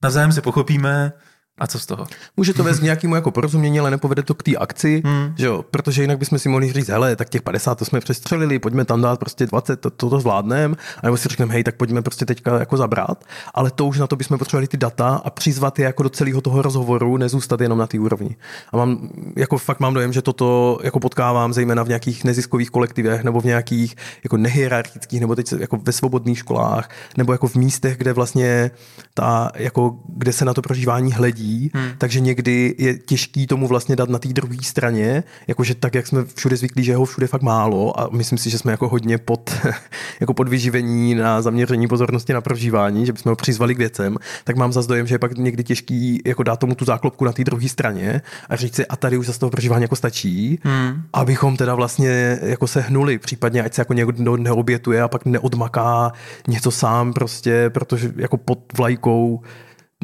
navzájem 0.04 0.32
se 0.32 0.42
pochopíme 0.42 1.14
a 1.60 1.68
co 1.68 1.80
z 1.80 1.86
toho? 1.86 2.08
Může 2.38 2.54
to 2.54 2.64
vést 2.64 2.82
nějakému 2.82 3.16
jako 3.16 3.32
porozumění, 3.32 3.80
ale 3.80 3.92
nepovede 3.92 4.24
to 4.24 4.34
k 4.34 4.44
té 4.44 4.56
akci, 4.56 5.02
hmm. 5.06 5.34
že 5.38 5.46
jo? 5.46 5.66
protože 5.72 6.02
jinak 6.02 6.18
bychom 6.18 6.40
si 6.40 6.50
mohli 6.50 6.74
říct, 6.74 6.88
hele, 6.88 7.16
tak 7.16 7.30
těch 7.30 7.42
50 7.42 7.76
to 7.76 7.86
jsme 7.86 8.00
přestřelili, 8.00 8.60
pojďme 8.60 8.86
tam 8.86 9.02
dát 9.02 9.20
prostě 9.20 9.46
20, 9.46 9.76
to, 9.80 9.90
to, 9.90 10.10
to 10.10 10.20
zvládneme, 10.20 10.76
a 10.98 11.00
nebo 11.04 11.18
si 11.18 11.30
řekneme, 11.30 11.54
hej, 11.54 11.64
tak 11.64 11.76
pojďme 11.76 12.02
prostě 12.02 12.26
teďka 12.26 12.60
jako 12.60 12.78
zabrat, 12.78 13.26
ale 13.54 13.72
to 13.72 13.86
už 13.86 14.00
na 14.00 14.08
to 14.08 14.16
bychom 14.16 14.38
potřebovali 14.38 14.68
ty 14.68 14.78
data 14.78 15.22
a 15.26 15.30
přizvat 15.30 15.80
je 15.80 15.86
jako 15.86 16.04
do 16.04 16.10
celého 16.10 16.42
toho 16.42 16.62
rozhovoru, 16.62 17.18
nezůstat 17.18 17.62
jenom 17.62 17.78
na 17.78 17.88
té 17.88 18.00
úrovni. 18.00 18.36
A 18.74 18.78
mám, 18.78 19.10
jako 19.36 19.58
fakt 19.58 19.80
mám 19.80 19.94
dojem, 19.94 20.14
že 20.14 20.22
toto 20.22 20.80
jako 20.84 21.00
potkávám 21.00 21.54
zejména 21.54 21.84
v 21.84 21.88
nějakých 21.88 22.24
neziskových 22.24 22.70
kolektivech 22.70 23.24
nebo 23.24 23.42
v 23.42 23.46
nějakých 23.46 23.96
jako 24.24 24.38
nehierarchických, 24.38 25.22
nebo 25.22 25.36
teď 25.36 25.54
jako 25.60 25.78
ve 25.78 25.92
svobodných 25.92 26.38
školách, 26.38 26.90
nebo 27.18 27.32
jako 27.32 27.48
v 27.48 27.56
místech, 27.56 27.98
kde 27.98 28.14
vlastně 28.14 28.72
ta, 29.14 29.52
jako, 29.56 30.00
kde 30.08 30.34
se 30.34 30.46
na 30.46 30.54
to 30.54 30.62
prožívání 30.62 31.14
hledí 31.14 31.49
hmm. 31.74 31.92
takže 31.98 32.20
někdy 32.20 32.76
je 32.78 32.98
těžký 32.98 33.48
tomu 33.48 33.68
vlastně 33.68 33.96
dát 33.96 34.10
na 34.10 34.20
té 34.20 34.28
druhé 34.28 34.58
straně, 34.62 35.24
jakože 35.48 35.76
tak, 35.76 35.96
jak 35.96 36.08
jsme 36.08 36.26
všude 36.36 36.58
zvyklí, 36.58 36.84
že 36.84 36.96
ho 36.96 37.06
všude 37.06 37.28
fakt 37.28 37.42
málo 37.42 38.00
a 38.00 38.10
myslím 38.12 38.38
si, 38.38 38.50
že 38.50 38.58
jsme 38.58 38.72
jako 38.72 38.90
hodně 38.90 39.18
pod, 39.18 39.56
jako 40.20 40.34
pod 40.34 40.50
vyživení 40.50 41.16
na 41.16 41.42
zaměření 41.42 41.88
pozornosti 41.88 42.34
na 42.34 42.42
prožívání, 42.42 43.06
že 43.06 43.14
bychom 43.14 43.30
ho 43.30 43.36
přizvali 43.36 43.76
k 43.76 43.78
věcem, 43.78 44.18
tak 44.44 44.56
mám 44.56 44.74
za 44.74 44.82
dojem, 44.82 45.08
že 45.08 45.16
je 45.16 45.20
pak 45.20 45.38
někdy 45.38 45.64
těžký 45.64 46.22
jako 46.26 46.44
dát 46.44 46.60
tomu 46.60 46.76
tu 46.76 46.86
záklopku 46.86 47.26
na 47.26 47.32
té 47.32 47.44
druhé 47.44 47.70
straně 47.70 48.22
a 48.50 48.56
říct 48.56 48.76
si, 48.76 48.86
a 48.86 48.96
tady 48.96 49.18
už 49.18 49.26
za 49.28 49.34
toho 49.34 49.50
prožívání 49.50 49.82
jako 49.82 49.96
stačí, 49.96 50.60
hmm. 50.64 51.02
abychom 51.14 51.58
teda 51.58 51.76
vlastně 51.76 52.40
jako 52.42 52.68
se 52.68 52.82
hnuli, 52.82 53.20
případně 53.20 53.64
ať 53.64 53.74
se 53.74 53.82
jako 53.82 53.94
někdo 53.94 54.38
neobětuje 54.38 55.02
a 55.02 55.08
pak 55.08 55.26
neodmaká 55.26 56.12
něco 56.48 56.72
sám 56.72 57.14
prostě, 57.14 57.70
protože 57.70 58.12
jako 58.16 58.38
pod 58.38 58.60
vlajkou 58.78 59.42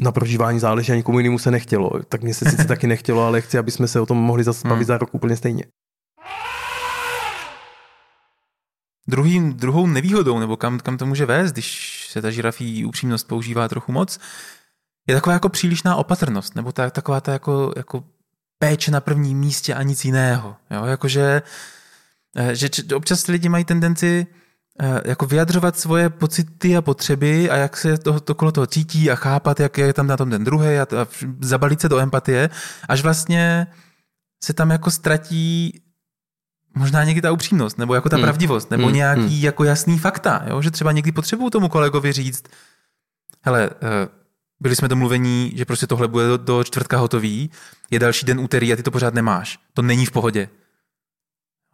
na 0.00 0.12
prožívání 0.12 0.60
záleží 0.60 0.92
a 0.92 0.94
nikomu 0.94 1.18
jinému 1.18 1.38
se 1.38 1.50
nechtělo. 1.50 1.90
Tak 2.08 2.22
mně 2.22 2.34
se 2.34 2.50
sice 2.50 2.64
taky 2.68 2.86
nechtělo, 2.86 3.22
ale 3.22 3.40
chci, 3.40 3.58
aby 3.58 3.70
jsme 3.70 3.88
se 3.88 4.00
o 4.00 4.06
tom 4.06 4.18
mohli 4.18 4.44
zase 4.44 4.68
bavit 4.68 4.78
hmm. 4.78 4.86
za 4.86 4.98
rok 4.98 5.14
úplně 5.14 5.36
stejně. 5.36 5.64
Druhý, 9.08 9.52
druhou 9.52 9.86
nevýhodou, 9.86 10.38
nebo 10.38 10.56
kam, 10.56 10.78
kam 10.78 10.98
to 10.98 11.06
může 11.06 11.26
vést, 11.26 11.52
když 11.52 12.08
se 12.10 12.22
ta 12.22 12.30
žirafí 12.30 12.84
upřímnost 12.84 13.28
používá 13.28 13.68
trochu 13.68 13.92
moc, 13.92 14.18
je 15.06 15.14
taková 15.14 15.32
jako 15.32 15.48
přílišná 15.48 15.96
opatrnost, 15.96 16.54
nebo 16.54 16.72
ta, 16.72 16.90
taková 16.90 17.20
ta 17.20 17.32
jako, 17.32 17.72
jako 17.76 18.04
péče 18.58 18.90
na 18.90 19.00
prvním 19.00 19.38
místě 19.38 19.74
a 19.74 19.82
nic 19.82 20.04
jiného. 20.04 20.56
Jo? 20.70 20.84
Jakože, 20.84 21.42
eh, 22.36 22.54
že 22.54 22.68
občas 22.94 23.26
lidi 23.26 23.48
mají 23.48 23.64
tendenci 23.64 24.26
jako 25.04 25.26
vyjadřovat 25.26 25.78
svoje 25.78 26.10
pocity 26.10 26.76
a 26.76 26.82
potřeby 26.82 27.50
a 27.50 27.56
jak 27.56 27.76
se 27.76 27.98
to, 27.98 28.20
to 28.20 28.34
kolo 28.34 28.52
toho 28.52 28.66
cítí 28.66 29.10
a 29.10 29.14
chápat, 29.14 29.60
jak 29.60 29.78
je 29.78 29.92
tam 29.92 30.06
na 30.06 30.16
tom 30.16 30.30
ten 30.30 30.44
druhý 30.44 30.68
a, 30.68 30.82
a 30.82 31.06
zabalit 31.40 31.80
se 31.80 31.88
do 31.88 31.98
empatie, 31.98 32.50
až 32.88 33.02
vlastně 33.02 33.66
se 34.44 34.52
tam 34.52 34.70
jako 34.70 34.90
ztratí 34.90 35.80
možná 36.74 37.04
někdy 37.04 37.20
ta 37.22 37.32
upřímnost, 37.32 37.78
nebo 37.78 37.94
jako 37.94 38.08
ta 38.08 38.16
Hmm. 38.16 38.24
pravdivost, 38.24 38.70
nebo 38.70 38.84
Hmm. 38.86 38.94
nějaký 38.94 39.20
Hmm. 39.20 39.44
jako 39.44 39.64
jasný 39.64 39.98
fakta, 39.98 40.44
jo? 40.46 40.62
že 40.62 40.70
třeba 40.70 40.92
někdy 40.92 41.12
potřebuju 41.12 41.50
tomu 41.50 41.68
kolegovi 41.68 42.12
říct, 42.12 42.44
hele, 43.42 43.70
eh, 43.82 44.08
byli 44.60 44.76
jsme 44.76 44.88
domluvení, 44.88 45.52
že 45.56 45.64
prostě 45.64 45.86
tohle 45.86 46.08
bude 46.08 46.26
do, 46.26 46.36
do 46.36 46.64
čtvrtka 46.64 46.98
hotový, 46.98 47.50
je 47.90 47.98
další 47.98 48.26
den 48.26 48.40
úterý 48.40 48.72
a 48.72 48.76
ty 48.76 48.82
to 48.82 48.90
pořád 48.90 49.14
nemáš. 49.14 49.58
To 49.74 49.82
není 49.82 50.06
v 50.06 50.10
pohodě. 50.10 50.48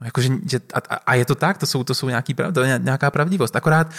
Jakože, 0.05 0.29
že, 0.51 0.61
a, 0.75 0.79
a- 0.95 1.01
a, 1.07 1.15
je 1.15 1.25
to 1.25 1.35
tak, 1.35 1.59
to 1.59 1.67
jsou, 1.67 1.85
to 1.85 1.95
jsou 1.95 2.09
nějaký, 2.09 2.35
to 2.55 2.61
je 2.63 2.81
nějaká 2.83 3.11
pravdivost. 3.11 3.57
Akorát 3.57 3.91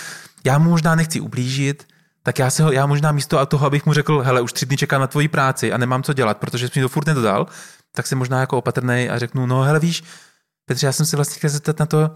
já 0.46 0.58
mu 0.58 0.70
možná 0.70 0.96
nechci 0.96 1.20
ublížit, 1.20 1.88
tak 2.24 2.40
já, 2.40 2.50
se 2.50 2.64
ho, 2.64 2.72
já 2.72 2.86
možná 2.86 3.12
místo 3.12 3.46
toho, 3.46 3.68
abych 3.68 3.86
mu 3.86 3.94
řekl, 3.94 4.20
hele, 4.20 4.42
už 4.42 4.54
tři 4.54 4.66
dny 4.66 4.78
čekám 4.78 5.02
na 5.02 5.08
tvoji 5.08 5.28
práci 5.28 5.74
a 5.74 5.78
nemám 5.78 6.04
co 6.04 6.14
dělat, 6.14 6.38
protože 6.38 6.70
jsi 6.70 6.80
mi 6.80 6.84
to 6.84 6.90
furt 6.90 7.08
nedodal, 7.08 7.48
tak 7.96 8.08
jsem 8.08 8.18
možná 8.18 8.40
jako 8.40 8.58
opatrnej 8.58 9.12
a 9.12 9.20
řeknu, 9.20 9.46
no 9.46 9.62
hele 9.62 9.80
víš, 9.80 10.04
Petře, 10.66 10.86
já 10.86 10.92
jsem 10.92 11.06
se 11.06 11.16
vlastně 11.16 11.38
chtěl 11.38 11.50
zeptat 11.50 11.80
na 11.80 11.86
to, 11.86 12.12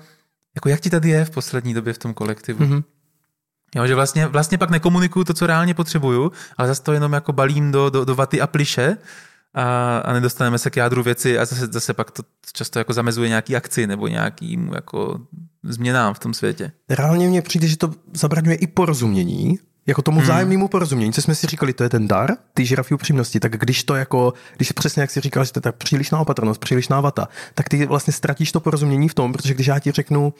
jako 0.56 0.70
jak 0.70 0.80
ti 0.80 0.90
tady 0.90 1.10
je 1.10 1.26
v 1.26 1.30
poslední 1.30 1.74
době 1.74 1.94
v 1.94 1.98
tom 1.98 2.14
kolektivu. 2.14 2.66
Mhm. 2.66 2.84
Jo, 3.76 3.88
že 3.88 3.96
vlastně, 3.96 4.28
vlastně 4.28 4.58
pak 4.58 4.70
nekomunikuju 4.70 5.26
to, 5.26 5.34
co 5.34 5.48
reálně 5.48 5.74
potřebuju, 5.74 6.32
ale 6.58 6.68
zase 6.68 6.84
to 6.84 6.94
jenom 6.94 7.14
jako 7.14 7.34
balím 7.34 7.72
do, 7.72 7.90
do, 7.90 8.06
do 8.06 8.16
vaty 8.16 8.42
a 8.42 8.48
pliše 8.48 8.98
a, 9.58 9.98
a 9.98 10.14
nedostaneme 10.14 10.58
se 10.58 10.70
k 10.70 10.78
jádru 10.78 11.04
věci 11.04 11.40
a 11.40 11.46
zase, 11.46 11.68
zase 11.68 11.94
pak 11.94 12.12
to 12.12 12.24
často 12.54 12.80
jako 12.80 12.94
zamezuje 12.94 13.30
nějaký 13.30 13.56
akci 13.56 13.88
nebo 13.88 14.08
nějakým 14.08 14.72
jako 14.76 15.20
změnám 15.64 16.14
v 16.14 16.20
tom 16.20 16.34
světě. 16.34 16.72
Reálně 16.90 17.28
mně 17.28 17.42
přijde, 17.42 17.68
že 17.68 17.78
to 17.78 17.94
zabraňuje 18.14 18.56
i 18.56 18.68
porozumění, 18.68 19.60
jako 19.88 20.02
tomu 20.02 20.22
vzájemnému 20.22 20.68
porozumění, 20.68 21.14
co 21.14 21.22
jsme 21.22 21.36
si 21.36 21.48
říkali, 21.48 21.74
to 21.74 21.84
je 21.84 21.90
ten 21.90 22.08
dar, 22.08 22.32
ty 22.54 22.66
žirafy 22.66 22.94
upřímnosti, 22.94 23.40
tak 23.40 23.52
když 23.52 23.84
to 23.84 23.96
jako, 23.96 24.34
když 24.56 24.72
přesně 24.72 25.02
jak 25.02 25.12
si 25.12 25.22
říkal, 25.22 25.46
že 25.46 25.52
to 25.52 25.58
je 25.58 25.62
tak 25.62 25.76
přílišná 25.76 26.20
opatrnost, 26.20 26.62
přílišná 26.62 27.02
vata, 27.02 27.28
tak 27.54 27.70
ty 27.70 27.86
vlastně 27.86 28.14
ztratíš 28.14 28.52
to 28.52 28.60
porozumění 28.60 29.10
v 29.10 29.14
tom, 29.14 29.34
protože 29.34 29.54
když 29.54 29.68
já 29.68 29.80
ti 29.80 29.92
řeknu, 29.92 30.34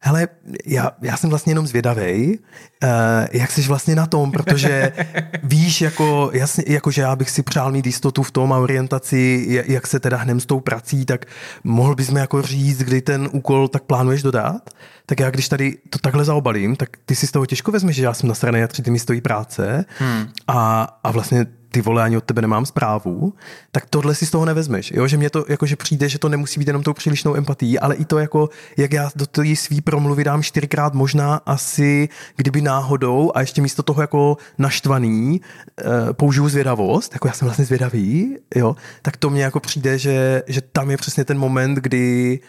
hele, 0.00 0.28
já, 0.66 0.90
já 1.02 1.16
jsem 1.16 1.30
vlastně 1.30 1.50
jenom 1.50 1.66
zvědavej, 1.66 2.38
uh, 2.82 2.88
jak 3.32 3.50
jsi 3.50 3.62
vlastně 3.62 3.94
na 3.94 4.06
tom, 4.06 4.32
protože 4.32 4.92
víš, 5.42 5.80
jako, 5.80 6.30
jasně, 6.34 6.64
jako, 6.66 6.90
že 6.90 7.02
já 7.02 7.16
bych 7.16 7.30
si 7.30 7.42
přál 7.42 7.72
mít 7.72 7.86
jistotu 7.86 8.22
v 8.22 8.30
tom 8.30 8.52
a 8.52 8.58
orientaci, 8.58 9.44
jak- 9.48 9.68
jak 9.68 9.86
se 9.86 10.00
teda 10.00 10.16
hnem 10.16 10.40
s 10.40 10.46
tou 10.46 10.60
prací, 10.60 11.04
tak 11.04 11.26
mohl 11.64 11.94
bys 11.94 12.10
mi 12.10 12.20
jako 12.20 12.42
říct, 12.42 12.78
kdy 12.78 13.00
ten 13.00 13.28
úkol 13.32 13.68
tak 13.68 13.82
plánuješ 13.82 14.22
dodat? 14.22 14.70
Tak 15.06 15.20
já 15.20 15.30
když 15.30 15.48
tady 15.48 15.76
to 15.90 15.98
takhle 15.98 16.24
zaobalím, 16.24 16.76
tak 16.76 16.88
ty 17.06 17.16
si 17.16 17.26
z 17.26 17.30
toho 17.30 17.46
těžko 17.46 17.72
vezmeš, 17.72 17.96
že 17.96 18.04
já 18.04 18.14
jsem 18.14 18.28
na 18.28 18.34
straně 18.34 18.64
a 18.64 18.68
tři 18.68 18.82
ty 18.82 18.90
mi 18.90 18.98
stojí 18.98 19.20
práce 19.20 19.84
hmm. 19.98 20.26
a, 20.48 20.88
a 21.04 21.10
vlastně 21.10 21.46
ty 21.70 21.80
vole, 21.80 22.02
ani 22.02 22.16
od 22.16 22.24
tebe 22.24 22.42
nemám 22.42 22.66
zprávu, 22.66 23.34
tak 23.72 23.86
tohle 23.90 24.14
si 24.14 24.26
z 24.26 24.30
toho 24.30 24.44
nevezmeš. 24.44 24.90
Jo? 24.90 25.06
Že 25.06 25.16
mě 25.16 25.30
to 25.30 25.44
jakože 25.48 25.76
přijde, 25.76 26.08
že 26.08 26.18
to 26.18 26.28
nemusí 26.28 26.60
být 26.60 26.66
jenom 26.66 26.82
tou 26.82 26.92
přílišnou 26.92 27.34
empatií, 27.34 27.78
ale 27.78 27.94
i 27.94 28.04
to, 28.04 28.18
jako, 28.18 28.48
jak 28.76 28.92
já 28.92 29.10
do 29.16 29.26
té 29.26 29.56
svý 29.56 29.80
promluvy 29.80 30.24
dám 30.24 30.42
čtyřikrát 30.42 30.94
možná 30.94 31.40
asi, 31.46 32.08
kdyby 32.36 32.60
náhodou 32.60 33.32
a 33.34 33.40
ještě 33.40 33.62
místo 33.62 33.82
toho 33.82 34.00
jako 34.00 34.36
naštvaný 34.58 35.40
eh, 35.40 36.12
použiju 36.12 36.48
zvědavost, 36.48 37.12
jako 37.12 37.28
já 37.28 37.34
jsem 37.34 37.46
vlastně 37.46 37.64
zvědavý, 37.64 38.38
jo? 38.54 38.76
tak 39.02 39.16
to 39.16 39.30
mně 39.30 39.42
jako 39.42 39.60
přijde, 39.60 39.98
že, 39.98 40.42
že 40.46 40.60
tam 40.60 40.90
je 40.90 40.96
přesně 40.96 41.24
ten 41.24 41.38
moment, 41.38 41.74
kdy 41.74 42.40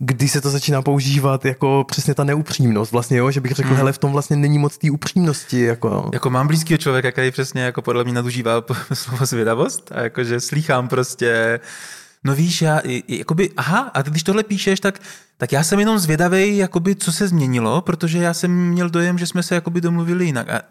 kdy 0.00 0.28
se 0.28 0.40
to 0.40 0.50
začíná 0.50 0.82
používat 0.82 1.44
jako 1.44 1.84
přesně 1.88 2.14
ta 2.14 2.24
neupřímnost 2.24 2.92
vlastně, 2.92 3.16
jo? 3.18 3.30
že 3.30 3.40
bych 3.40 3.52
řekl, 3.52 3.68
Hmm. 3.68 3.76
hele, 3.76 3.92
v 3.92 3.98
tom 3.98 4.12
vlastně 4.12 4.36
není 4.36 4.58
moc 4.58 4.78
té 4.78 4.90
upřímnosti. 4.90 5.60
Jako. 5.60 6.10
Jako 6.12 6.30
mám 6.30 6.46
blízkého 6.46 6.78
člověka, 6.78 7.12
který 7.12 7.30
přesně 7.30 7.62
jako 7.62 7.82
podle 7.82 8.04
mě 8.04 8.12
nadužívá 8.12 8.64
slovo 8.92 9.26
zvědavost 9.26 9.92
a 9.92 10.00
jakože 10.00 10.40
slýchám 10.40 10.88
prostě 10.88 11.60
No 12.24 12.34
víš, 12.34 12.62
já, 12.62 12.80
jakoby, 13.08 13.50
aha, 13.56 13.78
a 13.94 14.02
ty 14.02 14.10
když 14.10 14.22
tohle 14.22 14.42
píšeš, 14.42 14.80
tak, 14.80 14.98
tak 15.36 15.52
já 15.52 15.62
jsem 15.62 15.80
jenom 15.80 15.98
zvědavý, 15.98 16.56
jakoby, 16.56 16.94
co 16.96 17.12
se 17.12 17.28
změnilo, 17.28 17.80
protože 17.80 18.18
já 18.18 18.34
jsem 18.34 18.68
měl 18.68 18.90
dojem, 18.90 19.18
že 19.18 19.26
jsme 19.26 19.42
se 19.42 19.54
jakoby 19.54 19.80
domluvili 19.80 20.24
jinak. 20.24 20.48
A, 20.48 20.62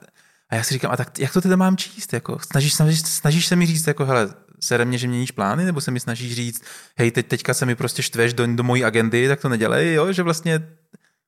a 0.49 0.55
já 0.55 0.63
si 0.63 0.73
říkám, 0.73 0.91
a 0.91 0.97
tak 0.97 1.19
jak 1.19 1.33
to 1.33 1.41
teda 1.41 1.55
mám 1.55 1.77
číst? 1.77 2.13
Jako, 2.13 2.39
snažíš, 2.39 2.73
snažíš, 2.73 2.99
snažíš 3.01 3.47
se 3.47 3.55
mi 3.55 3.65
říct, 3.65 3.87
jako, 3.87 4.05
hele, 4.05 4.29
sere 4.63 4.85
mě, 4.85 4.97
že 4.97 5.07
měníš 5.07 5.31
plány, 5.31 5.65
nebo 5.65 5.81
se 5.81 5.91
mi 5.91 5.99
snažíš 5.99 6.35
říct, 6.35 6.63
hej, 6.97 7.11
teď, 7.11 7.27
teďka 7.27 7.53
se 7.53 7.65
mi 7.65 7.75
prostě 7.75 8.03
štveš 8.03 8.33
do, 8.33 8.47
do 8.47 8.63
mojí 8.63 8.83
agendy, 8.85 9.27
tak 9.27 9.41
to 9.41 9.49
nedělej, 9.49 9.93
jo, 9.93 10.13
že 10.13 10.23
vlastně 10.23 10.61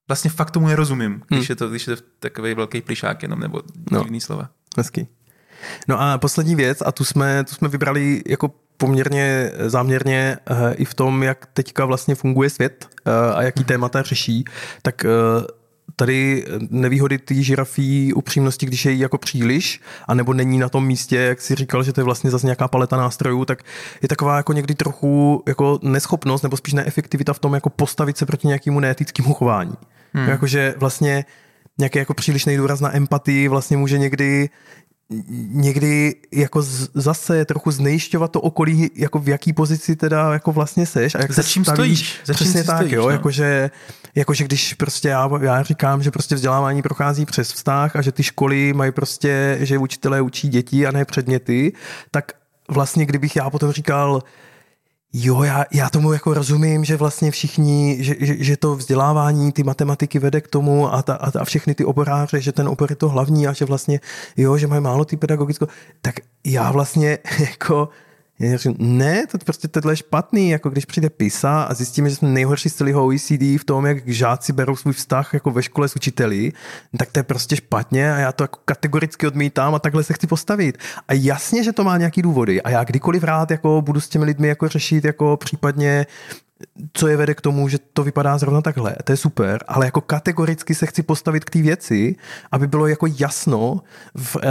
vlastně 0.07 0.29
fakt 0.31 0.51
tomu 0.51 0.67
nerozumím, 0.67 1.21
když 1.27 1.39
Hmm. 1.39 1.45
je 1.49 1.55
to, 1.55 1.69
když 1.69 1.87
je 1.87 1.95
to 1.95 2.01
takový 2.19 2.53
velký 2.53 2.81
plišák 2.81 3.21
jenom, 3.23 3.39
nebo 3.39 3.61
No. 3.91 4.03
divný 4.03 4.21
slova. 4.21 4.49
Hezký. 4.77 5.07
No 5.87 6.01
a 6.01 6.17
poslední 6.17 6.55
věc, 6.55 6.81
a 6.85 6.91
tu 6.91 7.05
jsme, 7.05 7.43
tu 7.43 7.55
jsme 7.55 7.67
vybrali 7.67 8.21
jako 8.27 8.51
poměrně 8.77 9.51
záměrně 9.65 10.37
uh, 10.51 10.57
i 10.75 10.85
v 10.85 10.93
tom, 10.93 11.23
jak 11.23 11.45
teďka 11.53 11.85
vlastně 11.85 12.15
funguje 12.15 12.49
svět 12.49 12.87
uh, 13.07 13.13
a 13.37 13.41
jaký 13.43 13.63
témata 13.63 14.01
řeší, 14.01 14.45
tak 14.81 15.05
tady 15.95 16.45
nevýhody 16.69 17.17
té 17.17 17.35
žirafí 17.35 18.13
upřímnosti, 18.13 18.65
když 18.65 18.85
je 18.85 18.91
jí 18.91 18.99
jako 18.99 19.17
příliš, 19.17 19.81
anebo 20.07 20.33
není 20.33 20.59
na 20.59 20.69
tom 20.69 20.85
místě, 20.85 21.17
jak 21.17 21.41
si 21.41 21.55
říkal, 21.55 21.83
že 21.83 21.93
to 21.93 22.01
je 22.01 22.05
vlastně 22.05 22.31
zase 22.31 22.47
nějaká 22.47 22.67
paleta 22.67 22.97
nástrojů, 22.97 23.45
tak 23.45 23.63
je 24.01 24.07
taková 24.07 24.37
jako 24.37 24.53
někdy 24.53 24.75
trochu 24.75 25.43
jako 25.47 25.79
neschopnost 25.83 26.43
nebo 26.43 26.57
spíš 26.57 26.73
neefektivita 26.73 27.33
v 27.33 27.39
tom 27.39 27.53
jako 27.53 27.69
postavit 27.69 28.17
se 28.17 28.25
proti 28.25 28.47
nějakému 28.47 28.79
neetickému 28.79 29.33
chování. 29.33 29.73
Hmm. 30.13 30.29
Jakože 30.29 30.73
vlastně 30.77 31.25
nějaký 31.77 31.99
jako 31.99 32.13
přílišný 32.13 32.57
důraz 32.57 32.79
na 32.79 32.95
empatii 32.95 33.47
vlastně 33.47 33.77
může 33.77 33.97
někdy 33.97 34.49
někdy 35.49 36.15
jako 36.31 36.61
z, 36.61 36.89
zase 36.93 37.45
trochu 37.45 37.71
znejišťovat 37.71 38.31
to 38.31 38.41
okolí, 38.41 38.89
jako 38.95 39.19
v 39.19 39.29
jaký 39.29 39.53
pozici 39.53 39.95
teda 39.95 40.33
jako 40.33 40.51
vlastně 40.51 40.85
seš 40.85 41.15
a 41.15 41.21
jak 41.21 41.31
Za 41.31 41.43
čím 41.43 41.65
stojíš, 41.65 42.19
za 42.25 42.33
čím 42.33 42.45
Přesně 42.45 42.63
tak, 42.63 42.77
stojíš, 42.77 42.93
jo, 42.93 43.03
no. 43.03 43.09
jakože, 43.09 43.71
jakože 44.15 44.43
když 44.43 44.73
prostě 44.73 45.07
já, 45.07 45.29
já 45.41 45.63
říkám, 45.63 46.03
že 46.03 46.11
prostě 46.11 46.35
vzdělávání 46.35 46.81
prochází 46.81 47.25
přes 47.25 47.53
vztah 47.53 47.95
a 47.95 48.01
že 48.01 48.11
ty 48.11 48.23
školy 48.23 48.73
mají 48.73 48.91
prostě, 48.91 49.57
že 49.61 49.77
učitelé 49.77 50.21
učí 50.21 50.49
děti 50.49 50.87
a 50.87 50.91
ne 50.91 51.05
předměty, 51.05 51.73
tak 52.11 52.31
vlastně 52.69 53.05
kdybych 53.05 53.35
já 53.35 53.49
potom 53.49 53.71
říkal, 53.71 54.23
Jo, 55.15 55.43
já, 55.43 55.65
já 55.71 55.89
tomu 55.89 56.13
jako 56.13 56.33
rozumím, 56.33 56.85
že 56.85 56.97
vlastně 56.97 57.31
všichni, 57.31 57.97
že, 57.99 58.15
že, 58.19 58.43
že 58.43 58.57
to 58.57 58.75
vzdělávání, 58.75 59.51
ty 59.51 59.63
matematiky 59.63 60.19
vede 60.19 60.41
k 60.41 60.47
tomu 60.47 60.93
a, 60.93 61.01
ta, 61.01 61.15
a, 61.15 61.39
a 61.39 61.45
všechny 61.45 61.75
ty 61.75 61.85
oboráře, 61.85 62.41
že 62.41 62.51
ten 62.51 62.67
obor 62.67 62.91
je 62.91 62.95
to 62.95 63.09
hlavní 63.09 63.47
a 63.47 63.53
že 63.53 63.65
vlastně, 63.65 63.99
jo, 64.37 64.57
že 64.57 64.67
mají 64.67 64.81
málo 64.81 65.05
ty 65.05 65.17
pedagogicko, 65.17 65.67
tak 66.01 66.15
já 66.45 66.71
vlastně 66.71 67.19
jako, 67.39 67.89
já 68.51 68.57
říkám, 68.57 68.75
ne, 68.79 69.27
to 69.27 69.37
prostě 69.37 69.67
tohle 69.67 69.93
je 69.93 69.97
špatný, 69.97 70.49
jako 70.49 70.69
když 70.69 70.85
přijde 70.85 71.09
PISA 71.09 71.63
a 71.63 71.73
zjistíme, 71.73 72.09
že 72.09 72.15
jsme 72.15 72.29
nejhorší 72.29 72.69
z 72.69 72.73
celého 72.73 73.05
OECD 73.05 73.31
v 73.31 73.63
tom, 73.65 73.85
jak 73.85 74.07
žáci 74.07 74.53
berou 74.53 74.75
svůj 74.75 74.93
vztah 74.93 75.33
jako 75.33 75.51
ve 75.51 75.63
škole 75.63 75.87
s 75.87 75.95
učiteli, 75.95 76.51
tak 76.97 77.11
to 77.11 77.19
je 77.19 77.23
prostě 77.23 77.55
špatně 77.55 78.13
a 78.13 78.17
já 78.17 78.31
to 78.31 78.43
jako 78.43 78.59
kategoricky 78.65 79.27
odmítám 79.27 79.75
a 79.75 79.79
takhle 79.79 80.03
se 80.03 80.13
chci 80.13 80.27
postavit. 80.27 80.77
A 81.07 81.13
jasně, 81.13 81.63
že 81.63 81.73
to 81.73 81.83
má 81.83 81.97
nějaký 81.97 82.21
důvody 82.21 82.61
a 82.61 82.69
já 82.69 82.83
kdykoliv 82.83 83.23
rád 83.23 83.51
jako 83.51 83.81
budu 83.81 83.99
s 83.99 84.09
těmi 84.09 84.25
lidmi 84.25 84.47
jako 84.47 84.67
řešit 84.67 85.05
jako 85.05 85.37
případně 85.37 86.05
co 86.93 87.07
je 87.07 87.17
vede 87.17 87.33
k 87.33 87.41
tomu, 87.41 87.67
že 87.67 87.77
to 87.93 88.03
vypadá 88.03 88.37
zrovna 88.37 88.61
takhle. 88.61 88.95
To 89.03 89.11
je 89.11 89.17
super, 89.17 89.63
ale 89.67 89.85
jako 89.85 90.01
kategoricky 90.01 90.75
se 90.75 90.85
chci 90.85 91.03
postavit 91.03 91.45
k 91.45 91.49
té 91.49 91.61
věci, 91.61 92.15
aby 92.51 92.67
bylo 92.67 92.87
jako 92.87 93.07
jasno 93.19 93.81
v, 94.15 94.37
eh, 94.43 94.49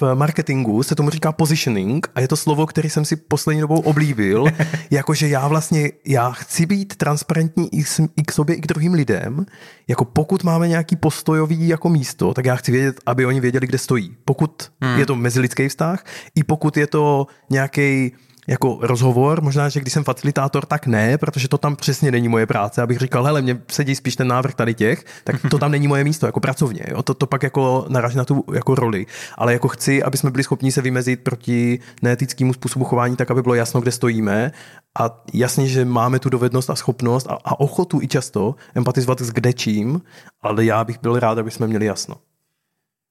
v 0.00 0.14
marketingu 0.14 0.82
se 0.82 0.94
tomu 0.94 1.10
říká 1.10 1.32
positioning 1.32 2.08
a 2.14 2.20
je 2.20 2.28
to 2.28 2.36
slovo, 2.36 2.66
který 2.66 2.90
jsem 2.90 3.04
si 3.04 3.16
poslední 3.16 3.60
dobou 3.60 3.80
oblíbil, 3.80 4.44
jakože 4.90 5.28
já 5.28 5.48
vlastně, 5.48 5.90
já 6.06 6.30
chci 6.30 6.66
být 6.66 6.96
transparentní 6.96 7.74
i, 7.74 7.84
s, 7.84 8.02
i 8.16 8.22
k 8.22 8.32
sobě, 8.32 8.56
i 8.56 8.60
k 8.60 8.66
druhým 8.66 8.94
lidem, 8.94 9.46
jako 9.88 10.04
pokud 10.04 10.44
máme 10.44 10.68
nějaký 10.68 10.96
postojový 10.96 11.68
jako 11.68 11.88
místo, 11.88 12.34
tak 12.34 12.44
já 12.44 12.56
chci 12.56 12.72
vědět, 12.72 13.00
aby 13.06 13.26
oni 13.26 13.40
věděli, 13.40 13.66
kde 13.66 13.78
stojí. 13.78 14.16
Pokud 14.24 14.70
hmm. 14.80 14.98
je 14.98 15.06
to 15.06 15.16
mezilidský 15.16 15.68
vztah, 15.68 16.04
i 16.34 16.44
pokud 16.44 16.76
je 16.76 16.86
to 16.86 17.26
nějaký 17.50 18.12
jako 18.46 18.78
rozhovor, 18.82 19.42
možná, 19.42 19.68
že 19.68 19.80
když 19.80 19.92
jsem 19.92 20.04
facilitátor, 20.04 20.66
tak 20.66 20.86
ne, 20.86 21.18
protože 21.18 21.48
to 21.48 21.58
tam 21.58 21.76
přesně 21.76 22.10
není 22.10 22.28
moje 22.28 22.46
práce, 22.46 22.82
abych 22.82 22.98
říkal, 22.98 23.24
hele, 23.24 23.42
mě 23.42 23.62
sedí 23.68 23.94
spíš 23.94 24.16
ten 24.16 24.28
návrh 24.28 24.54
tady 24.54 24.74
těch, 24.74 25.04
tak 25.24 25.36
to 25.50 25.58
tam 25.58 25.70
není 25.70 25.88
moje 25.88 26.04
místo, 26.04 26.26
jako 26.26 26.40
pracovně, 26.40 26.82
jo? 26.88 27.02
To, 27.02 27.14
to 27.14 27.26
pak 27.26 27.42
jako 27.42 27.86
naraží 27.88 28.16
na 28.16 28.24
tu 28.24 28.44
jako 28.54 28.74
roli, 28.74 29.06
ale 29.34 29.52
jako 29.52 29.68
chci, 29.68 30.02
aby 30.02 30.16
jsme 30.16 30.30
byli 30.30 30.44
schopni 30.44 30.72
se 30.72 30.82
vymezit 30.82 31.20
proti 31.20 31.78
neetickému 32.02 32.52
způsobu 32.52 32.84
chování, 32.84 33.16
tak 33.16 33.30
aby 33.30 33.42
bylo 33.42 33.54
jasno, 33.54 33.80
kde 33.80 33.92
stojíme 33.92 34.52
a 34.98 35.22
jasně, 35.34 35.68
že 35.68 35.84
máme 35.84 36.18
tu 36.18 36.30
dovednost 36.30 36.70
a 36.70 36.74
schopnost 36.74 37.26
a, 37.30 37.38
a 37.44 37.60
ochotu 37.60 38.02
i 38.02 38.08
často 38.08 38.54
empatizovat 38.74 39.20
s 39.20 39.30
kdečím, 39.30 40.02
ale 40.42 40.64
já 40.64 40.84
bych 40.84 41.00
byl 41.02 41.18
rád, 41.20 41.38
aby 41.38 41.50
jsme 41.50 41.66
měli 41.66 41.86
jasno. 41.86 42.14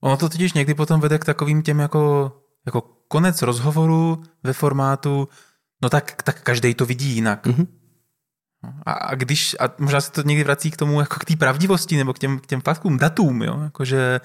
Ono 0.00 0.16
to 0.16 0.28
totiž 0.28 0.52
někdy 0.52 0.74
potom 0.74 1.00
vede 1.00 1.18
k 1.18 1.24
takovým 1.24 1.62
těm 1.62 1.78
jako, 1.78 2.32
jako 2.66 2.80
konec 3.08 3.42
rozhovoru 3.42 4.22
ve 4.42 4.52
formátu, 4.52 5.28
no 5.82 5.90
tak, 5.90 6.22
tak 6.22 6.42
každý 6.42 6.74
to 6.74 6.86
vidí 6.86 7.14
jinak. 7.14 7.46
Mhm. 7.46 7.66
A, 8.86 8.92
a 8.92 9.14
když, 9.14 9.56
a 9.60 9.68
možná 9.78 10.00
se 10.00 10.12
to 10.12 10.22
někdy 10.22 10.44
vrací 10.44 10.70
k 10.70 10.76
tomu, 10.76 11.00
jako 11.00 11.14
k 11.18 11.24
té 11.24 11.36
pravdivosti 11.36 11.96
nebo 11.96 12.12
k 12.12 12.18
těm, 12.18 12.38
k 12.38 12.46
těm 12.46 12.60
faktům, 12.60 12.98
datům, 12.98 13.42
jo, 13.42 13.60
jakože 13.62 14.20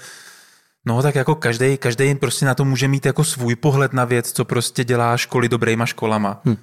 No 0.86 1.02
tak 1.02 1.16
jako 1.16 1.36
každý, 1.36 1.78
každý 1.78 2.16
prostě 2.16 2.46
na 2.46 2.56
to 2.56 2.66
může 2.66 2.88
mít 2.88 3.06
jako 3.06 3.24
svůj 3.24 3.56
pohled 3.56 3.94
na 3.94 4.06
věc, 4.06 4.32
co 4.32 4.46
prostě 4.46 4.84
dělá 4.84 5.18
školy 5.18 5.50
dobrýma 5.50 5.86
školama. 5.86 6.42
Hm. 6.46 6.58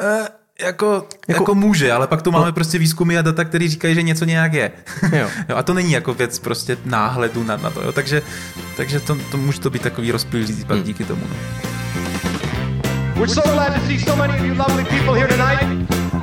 E, 0.00 0.28
jako, 0.60 1.08
jako, 1.28 1.42
jako 1.42 1.54
může, 1.54 1.92
ale 1.92 2.06
pak 2.06 2.22
tu 2.22 2.30
máme 2.30 2.46
no. 2.46 2.52
prostě 2.52 2.78
výzkumy 2.78 3.18
a 3.18 3.22
data, 3.22 3.44
které 3.44 3.68
říkají, 3.68 3.94
že 3.94 4.02
něco 4.02 4.24
nějak 4.24 4.52
je. 4.52 4.72
Jo. 5.12 5.28
jo, 5.48 5.56
a 5.56 5.62
to 5.62 5.74
není 5.74 5.92
jako 5.92 6.14
věc 6.14 6.38
prostě 6.38 6.76
náhledu 6.84 7.44
na, 7.44 7.56
na 7.56 7.70
to. 7.70 7.82
Jo. 7.82 7.92
Takže, 7.92 8.22
takže 8.76 9.00
to, 9.00 9.16
to 9.30 9.36
může 9.36 9.60
to 9.60 9.70
být 9.70 9.82
takový 9.82 10.12
rozpílící 10.12 10.64
pak 10.64 10.76
hmm. 10.76 10.86
díky 10.86 11.04
tomu. 11.04 11.22
No. 11.30 11.36
We're 13.14 13.34
so 13.34 13.52
glad 13.52 13.74
to 13.74 13.80
see 13.86 13.98
so 13.98 14.16
many 14.16 14.34
of 14.34 14.44
you 14.44 14.54
lovely 14.54 14.84
people 14.84 15.14
here 15.14 15.28
tonight. 15.28 15.62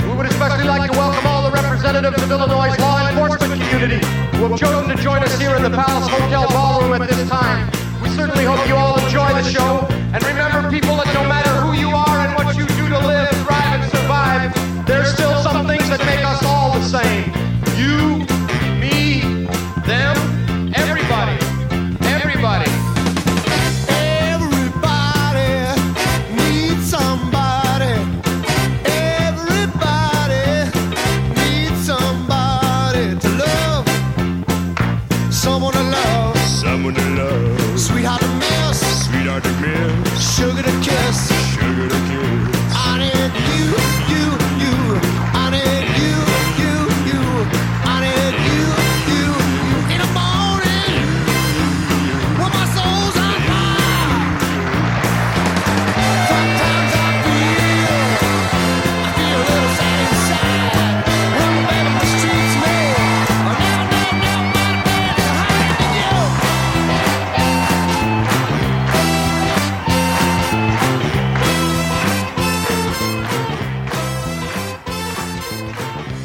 We 0.03 0.15
would 0.15 0.25
especially 0.25 0.67
like 0.67 0.91
to 0.91 0.97
welcome 0.99 1.27
all 1.27 1.49
the 1.49 1.61
representatives 1.61 2.23
of 2.23 2.31
Illinois' 2.31 2.77
law 2.79 3.07
enforcement 3.07 3.61
community 3.61 4.05
who 4.35 4.49
have 4.49 4.59
chosen 4.59 4.89
to 4.89 5.01
join 5.01 5.23
us 5.23 5.39
here 5.39 5.55
in 5.55 5.63
the 5.63 5.69
Palace 5.69 6.09
Hotel 6.09 6.45
Ballroom 6.49 7.01
at 7.01 7.09
this 7.09 7.29
time. 7.29 7.71
We 8.01 8.09
certainly 8.09 8.43
hope 8.43 8.67
you 8.67 8.75
all 8.75 8.99
enjoy 8.99 9.29
the 9.33 9.43
show. 9.43 9.87
And 10.11 10.21
remember, 10.25 10.69
people, 10.69 10.95
that 10.97 11.07
no 11.13 11.23
matter 11.23 11.38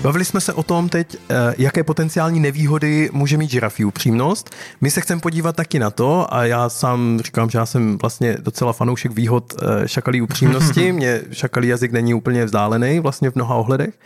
Bavili 0.04 0.24
jsme 0.24 0.40
se 0.40 0.52
o 0.52 0.62
tom 0.62 0.88
teď, 0.88 1.16
eh, 1.30 1.54
jaké 1.58 1.84
potenciální 1.84 2.40
nevýhody 2.40 3.10
může 3.12 3.36
mít 3.36 3.50
žirafí 3.50 3.84
upřímnost. 3.84 4.50
My 4.80 4.90
se 4.90 5.00
chceme 5.00 5.20
podívat 5.20 5.56
taky 5.56 5.78
na 5.78 5.90
to 5.90 6.34
a 6.34 6.44
já 6.44 6.68
sám 6.68 7.20
říkám, 7.24 7.50
že 7.50 7.58
já 7.58 7.66
jsem 7.66 7.98
vlastně 7.98 8.36
docela 8.40 8.72
fanoušek 8.72 9.12
výhod 9.12 9.54
eh, 9.62 9.88
šakalí 9.88 10.22
upřímnosti. 10.22 10.92
Mně 10.92 11.20
šakalí 11.32 11.68
jazyk 11.68 11.92
není 11.92 12.14
úplně 12.14 12.44
vzdálený 12.44 13.00
vlastně 13.00 13.30
v 13.30 13.34
mnoha 13.34 13.54
ohledech 13.54 13.98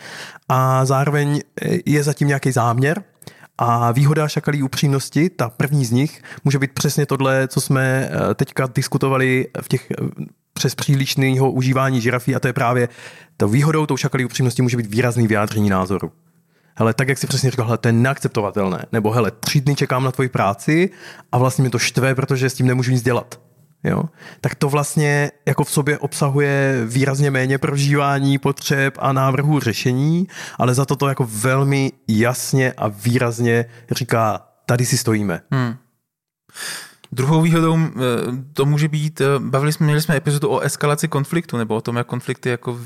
a 0.48 0.84
zároveň 0.84 1.40
eh, 1.62 1.78
je 1.86 2.02
zatím 2.02 2.28
nějaký 2.28 2.52
záměr, 2.52 3.02
a 3.60 3.92
výhoda 3.92 4.28
šakalí 4.28 4.62
upřímnosti, 4.62 5.30
ta 5.30 5.48
první 5.48 5.84
z 5.84 5.90
nich, 5.90 6.22
může 6.44 6.58
být 6.58 6.72
přesně 6.72 7.06
tohle, 7.06 7.48
co 7.48 7.60
jsme 7.60 8.10
teďka 8.34 8.68
diskutovali 8.74 9.46
v 9.60 9.68
těch 9.68 9.86
přes 10.58 10.74
přílišného 10.74 11.50
užívání 11.50 12.00
žirafí 12.00 12.34
a 12.34 12.40
to 12.40 12.46
je 12.46 12.52
právě 12.52 12.88
to 13.36 13.48
výhodou 13.48 13.86
tou 13.86 13.96
šakalí 13.96 14.24
upřímnosti 14.24 14.62
může 14.62 14.76
být 14.76 14.86
výrazný 14.86 15.26
vyjádření 15.26 15.70
názoru. 15.70 16.12
Hele, 16.74 16.94
tak 16.94 17.08
jak 17.08 17.18
si 17.18 17.26
přesně 17.26 17.50
říkal, 17.50 17.66
hele, 17.66 17.78
to 17.78 17.88
je 17.88 17.92
neakceptovatelné. 17.92 18.84
Nebo 18.92 19.10
hele, 19.10 19.30
tři 19.30 19.60
dny 19.60 19.74
čekám 19.74 20.04
na 20.04 20.12
tvoji 20.12 20.28
práci 20.28 20.90
a 21.32 21.38
vlastně 21.38 21.64
mi 21.64 21.70
to 21.70 21.78
štve, 21.78 22.14
protože 22.14 22.50
s 22.50 22.54
tím 22.54 22.66
nemůžu 22.66 22.90
nic 22.90 23.02
dělat. 23.02 23.40
Jo? 23.84 24.02
Tak 24.40 24.54
to 24.54 24.68
vlastně 24.68 25.30
jako 25.46 25.64
v 25.64 25.70
sobě 25.70 25.98
obsahuje 25.98 26.84
výrazně 26.86 27.30
méně 27.30 27.58
prožívání 27.58 28.38
potřeb 28.38 28.94
a 28.98 29.12
návrhů 29.12 29.60
řešení, 29.60 30.26
ale 30.58 30.74
za 30.74 30.84
to 30.84 30.96
to 30.96 31.08
jako 31.08 31.28
velmi 31.30 31.92
jasně 32.08 32.72
a 32.72 32.88
výrazně 32.88 33.64
říká, 33.90 34.46
tady 34.66 34.86
si 34.86 34.98
stojíme. 34.98 35.40
Hmm. 35.50 35.74
Druhou 37.12 37.42
výhodou 37.42 37.78
eh, 37.78 37.90
to 38.52 38.64
může 38.64 38.88
být, 38.88 39.20
eh, 39.20 39.24
bavili 39.38 39.72
jsme, 39.72 39.86
měli 39.86 40.02
jsme 40.02 40.16
epizodu 40.16 40.50
o 40.50 40.60
eskalaci 40.60 41.08
konfliktu, 41.08 41.56
nebo 41.56 41.76
o 41.76 41.80
tom, 41.80 41.96
jak 41.96 42.06
konflikty 42.06 42.48
jako 42.48 42.80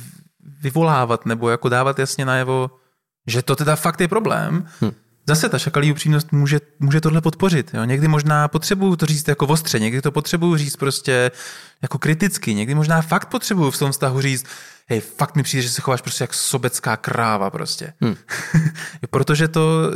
vyvolávat, 0.61 1.27
nebo 1.27 1.51
jako 1.51 1.68
dávat 1.68 1.99
jasně 1.99 2.25
najevo, 2.25 2.70
že 3.27 3.43
to 3.43 3.57
teda 3.57 3.77
fakt 3.77 4.01
je 4.01 4.09
problém. 4.09 4.66
Hm. 4.81 4.93
Zase 5.29 5.49
ta 5.49 5.59
šakalí 5.59 5.93
upřímnost 5.93 6.33
může, 6.33 6.61
může 6.79 7.01
tohle 7.01 7.20
podpořit. 7.20 7.70
Jo? 7.75 7.85
Někdy 7.85 8.09
možná 8.09 8.49
potřebuju 8.49 8.97
to 8.97 9.07
říct 9.07 9.29
jako 9.29 9.47
ostře, 9.47 9.79
někdy 9.79 10.03
to 10.03 10.12
potřebuju 10.12 10.57
říct 10.57 10.77
prostě 10.77 11.31
jako 11.83 11.99
kriticky, 11.99 12.55
někdy 12.55 12.75
možná 12.75 13.03
fakt 13.03 13.29
potřebuju 13.29 13.70
v 13.70 13.79
tom 13.79 13.93
vztahu 13.93 14.20
říct, 14.20 14.47
hej, 14.89 15.01
fakt 15.01 15.37
mi 15.37 15.43
přijde, 15.43 15.62
že 15.62 15.68
se 15.68 15.83
chováš 15.83 16.01
prostě 16.01 16.25
jak 16.25 16.35
sobecká 16.35 16.97
kráva 16.97 17.51
prostě. 17.51 17.93
Hmm. 18.01 18.16
protože 19.11 19.49
to 19.49 19.91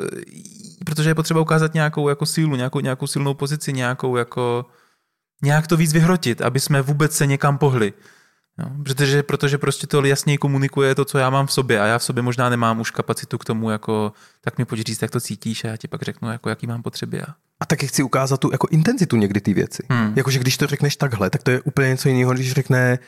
protože 0.87 1.11
je 1.11 1.15
potřeba 1.15 1.41
ukázat 1.41 1.75
nějakou 1.75 2.09
jako 2.09 2.27
sílu, 2.27 2.57
nějakou, 2.57 2.81
nějakou 2.81 3.07
silnou 3.07 3.35
pozici, 3.35 3.73
nějakou 3.73 4.17
jako, 4.17 4.67
nějak 5.43 5.67
to 5.67 5.77
víc 5.77 5.93
vyhrotit, 5.93 6.43
aby 6.43 6.61
jsme 6.61 6.83
vůbec 6.83 7.17
se 7.17 7.27
někam 7.27 7.59
pohli. 7.59 7.93
No, 8.59 8.71
protože, 8.85 9.23
protože 9.23 9.59
prostě 9.59 9.87
to 9.87 10.05
jasněji 10.05 10.39
komunikuje 10.39 10.95
to, 10.95 11.05
co 11.05 11.19
já 11.19 11.31
mám 11.31 11.47
v 11.47 11.53
sobě 11.53 11.81
a 11.81 11.87
já 11.87 11.99
v 11.99 12.05
sobě 12.05 12.23
možná 12.23 12.49
nemám 12.49 12.81
už 12.81 12.91
kapacitu 12.91 13.39
k 13.39 13.45
tomu, 13.45 13.71
jako, 13.71 14.13
tak 14.41 14.59
mi 14.59 14.65
pojď 14.65 14.87
říct, 14.87 15.03
jak 15.03 15.11
to 15.11 15.21
cítíš 15.21 15.65
a 15.65 15.69
já 15.69 15.77
ti 15.77 15.89
pak 15.89 16.03
řeknu, 16.03 16.31
jako, 16.31 16.49
jaký 16.49 16.67
mám 16.67 16.83
potřeby. 16.83 17.23
A... 17.23 17.27
a 17.61 17.67
taky 17.67 17.87
chci 17.87 18.03
ukázat 18.03 18.41
tu 18.41 18.53
jako 18.53 18.69
intenzitu 18.71 19.17
někdy 19.17 19.41
ty 19.41 19.55
věci. 19.55 19.83
Hmm. 19.91 20.13
Jakože 20.17 20.39
když 20.39 20.57
to 20.57 20.67
řekneš 20.67 20.97
takhle, 20.97 21.31
tak 21.31 21.43
to 21.43 21.51
je 21.51 21.61
úplně 21.61 21.89
něco 21.89 22.09
jiného, 22.09 22.33
když 22.33 22.53
řekne, 22.53 22.99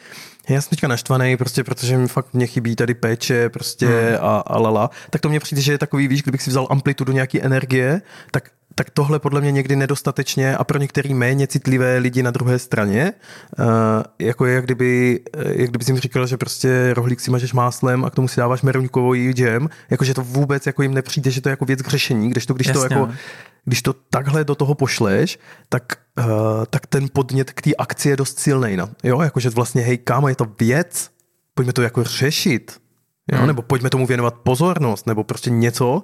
já 0.55 0.61
jsem 0.61 0.71
teďka 0.71 0.89
naštvaný, 0.89 1.37
prostě 1.37 1.65
protože 1.65 1.99
mi 1.99 2.09
fakt 2.09 2.35
mě 2.35 2.47
chybí 2.47 2.77
tady 2.77 2.95
péče 2.95 3.49
prostě 3.49 3.87
hmm. 3.87 4.17
a, 4.21 4.39
a 4.39 4.59
lala, 4.59 4.91
tak 5.11 5.21
to 5.21 5.29
mě 5.29 5.41
přijde, 5.41 5.63
že 5.63 5.73
je 5.73 5.79
takový, 5.79 6.09
víš, 6.09 6.23
kdybych 6.23 6.43
si 6.43 6.51
vzal 6.51 6.67
amplitudu 6.71 7.13
nějaké 7.13 7.41
energie, 7.41 8.03
tak 8.31 8.51
tak 8.79 8.91
tohle 8.91 9.19
podle 9.19 9.41
mě 9.41 9.53
někdy 9.53 9.77
nedostatečně 9.77 10.57
a 10.57 10.65
pro 10.65 10.79
některý 10.79 11.15
méně 11.15 11.47
citlivé 11.47 11.99
lidi 11.99 12.23
na 12.23 12.31
druhé 12.31 12.59
straně, 12.59 13.13
uh, 13.59 13.67
jako 14.19 14.47
je, 14.47 14.55
jak 14.55 14.65
kdyby, 14.65 15.21
eh, 15.37 15.61
jak 15.61 15.71
kdyby 15.71 15.85
jim 15.89 15.99
říkal, 15.99 16.27
že 16.27 16.37
prostě 16.37 16.95
rohlík 16.95 17.21
si 17.21 17.31
mažeš 17.31 17.53
máslem 17.53 18.05
a 18.05 18.11
k 18.11 18.15
tomu 18.15 18.29
si 18.29 18.41
dáváš 18.41 18.63
meruňkový 18.63 19.33
džem, 19.33 19.69
jakože 19.91 20.15
to 20.15 20.23
vůbec 20.23 20.67
jako 20.67 20.83
jim 20.83 20.95
nepřijde, 20.95 21.31
že 21.31 21.41
to 21.41 21.49
je 21.49 21.51
jako 21.51 21.65
věc 21.65 21.83
k 21.83 21.89
řešení, 21.89 22.31
když 22.31 22.47
to, 22.47 22.55
když 22.55 22.67
Jasně. 22.67 22.89
to 22.89 22.95
jako 22.95 23.13
když 23.65 23.83
to 23.83 23.93
takhle 23.93 24.45
do 24.45 24.55
toho 24.55 24.75
pošleš, 24.75 25.39
tak, 25.69 25.83
uh, 26.19 26.25
tak 26.71 26.87
ten 26.87 27.09
podnět 27.13 27.53
k 27.53 27.63
té 27.63 27.75
akci 27.75 28.09
je 28.09 28.17
dost 28.17 28.39
silný. 28.39 28.77
No. 28.77 28.89
Jo, 29.03 29.21
jakože 29.21 29.51
vlastně, 29.51 29.83
hej, 29.83 29.99
kámo, 29.99 30.29
je 30.29 30.35
to 30.35 30.47
věc, 30.61 31.11
pojďme 31.55 31.73
to 31.73 31.83
jako 31.83 32.05
řešit, 32.05 32.77
jo? 33.33 33.39
Hmm. 33.39 33.47
nebo 33.47 33.63
pojďme 33.63 33.91
tomu 33.91 34.07
věnovat 34.07 34.35
pozornost, 34.35 35.07
nebo 35.07 35.25
prostě 35.25 35.51
něco, 35.51 36.03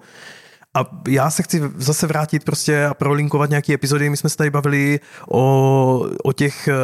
a 0.74 0.86
já 1.08 1.30
se 1.30 1.42
chci 1.42 1.62
zase 1.76 2.06
vrátit 2.06 2.44
prostě 2.44 2.84
a 2.84 2.94
prolinkovat 2.94 3.50
nějaké 3.50 3.74
epizody. 3.74 4.10
My 4.10 4.16
jsme 4.16 4.30
se 4.30 4.36
tady 4.36 4.50
bavili 4.50 5.00
o, 5.28 6.06
o 6.24 6.32
těch 6.32 6.68
eh, 6.68 6.74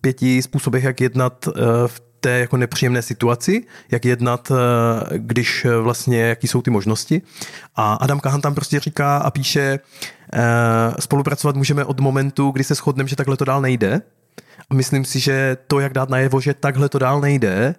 pěti 0.00 0.42
způsobech, 0.42 0.84
jak 0.84 1.00
jednat 1.00 1.48
eh, 1.48 1.60
v 1.86 2.02
té 2.20 2.30
jako 2.30 2.56
nepříjemné 2.56 3.02
situaci, 3.02 3.64
jak 3.90 4.04
jednat, 4.04 4.52
eh, 4.52 5.18
když 5.18 5.66
vlastně, 5.82 6.20
jaký 6.20 6.48
jsou 6.48 6.62
ty 6.62 6.70
možnosti. 6.70 7.22
A 7.76 7.94
Adam 7.94 8.20
Kahan 8.20 8.40
tam 8.40 8.54
prostě 8.54 8.80
říká 8.80 9.16
a 9.16 9.30
píše, 9.30 9.78
spolupracovat 11.00 11.56
můžeme 11.56 11.84
od 11.84 12.00
momentu, 12.00 12.50
kdy 12.50 12.64
se 12.64 12.74
shodneme, 12.74 13.08
že 13.08 13.16
takhle 13.16 13.36
to 13.36 13.44
dál 13.44 13.60
nejde. 13.60 14.02
A 14.70 14.74
myslím 14.74 15.04
si, 15.04 15.20
že 15.20 15.56
to, 15.66 15.80
jak 15.80 15.92
dát 15.92 16.08
najevo, 16.08 16.40
že 16.40 16.54
takhle 16.54 16.88
to 16.88 16.98
dál 16.98 17.20
nejde, 17.20 17.74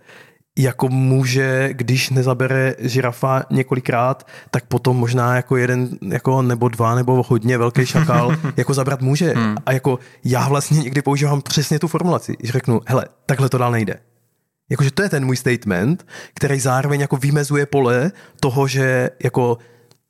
jako 0.58 0.90
může, 0.90 1.70
když 1.72 2.10
nezabere 2.10 2.76
žirafa 2.80 3.44
několikrát, 3.50 4.28
tak 4.52 4.66
potom 4.66 4.98
možná 4.98 5.36
jako 5.36 5.58
jeden, 5.58 5.90
jako 6.10 6.42
nebo 6.42 6.70
dva, 6.70 6.96
nebo 6.96 7.24
hodně 7.28 7.58
velký 7.58 7.86
šakal, 7.86 8.36
jako 8.58 8.74
zabrat 8.74 9.02
může. 9.02 9.34
Hmm. 9.34 9.56
A 9.66 9.72
jako 9.72 10.00
já 10.24 10.48
vlastně 10.48 10.80
někdy 10.80 11.02
používám 11.02 11.42
přesně 11.42 11.80
tu 11.80 11.88
formulaci, 11.88 12.36
že 12.44 12.52
řeknu, 12.52 12.82
hele, 12.86 13.06
takhle 13.26 13.50
to 13.50 13.58
dál 13.58 13.72
nejde. 13.72 13.96
Jakože 14.70 14.92
to 14.92 15.04
je 15.04 15.10
ten 15.10 15.26
můj 15.26 15.38
statement, 15.38 16.06
který 16.34 16.60
zároveň 16.60 17.02
jako 17.02 17.18
vymezuje 17.18 17.66
pole 17.66 18.12
toho, 18.40 18.68
že 18.68 19.10
jako 19.24 19.58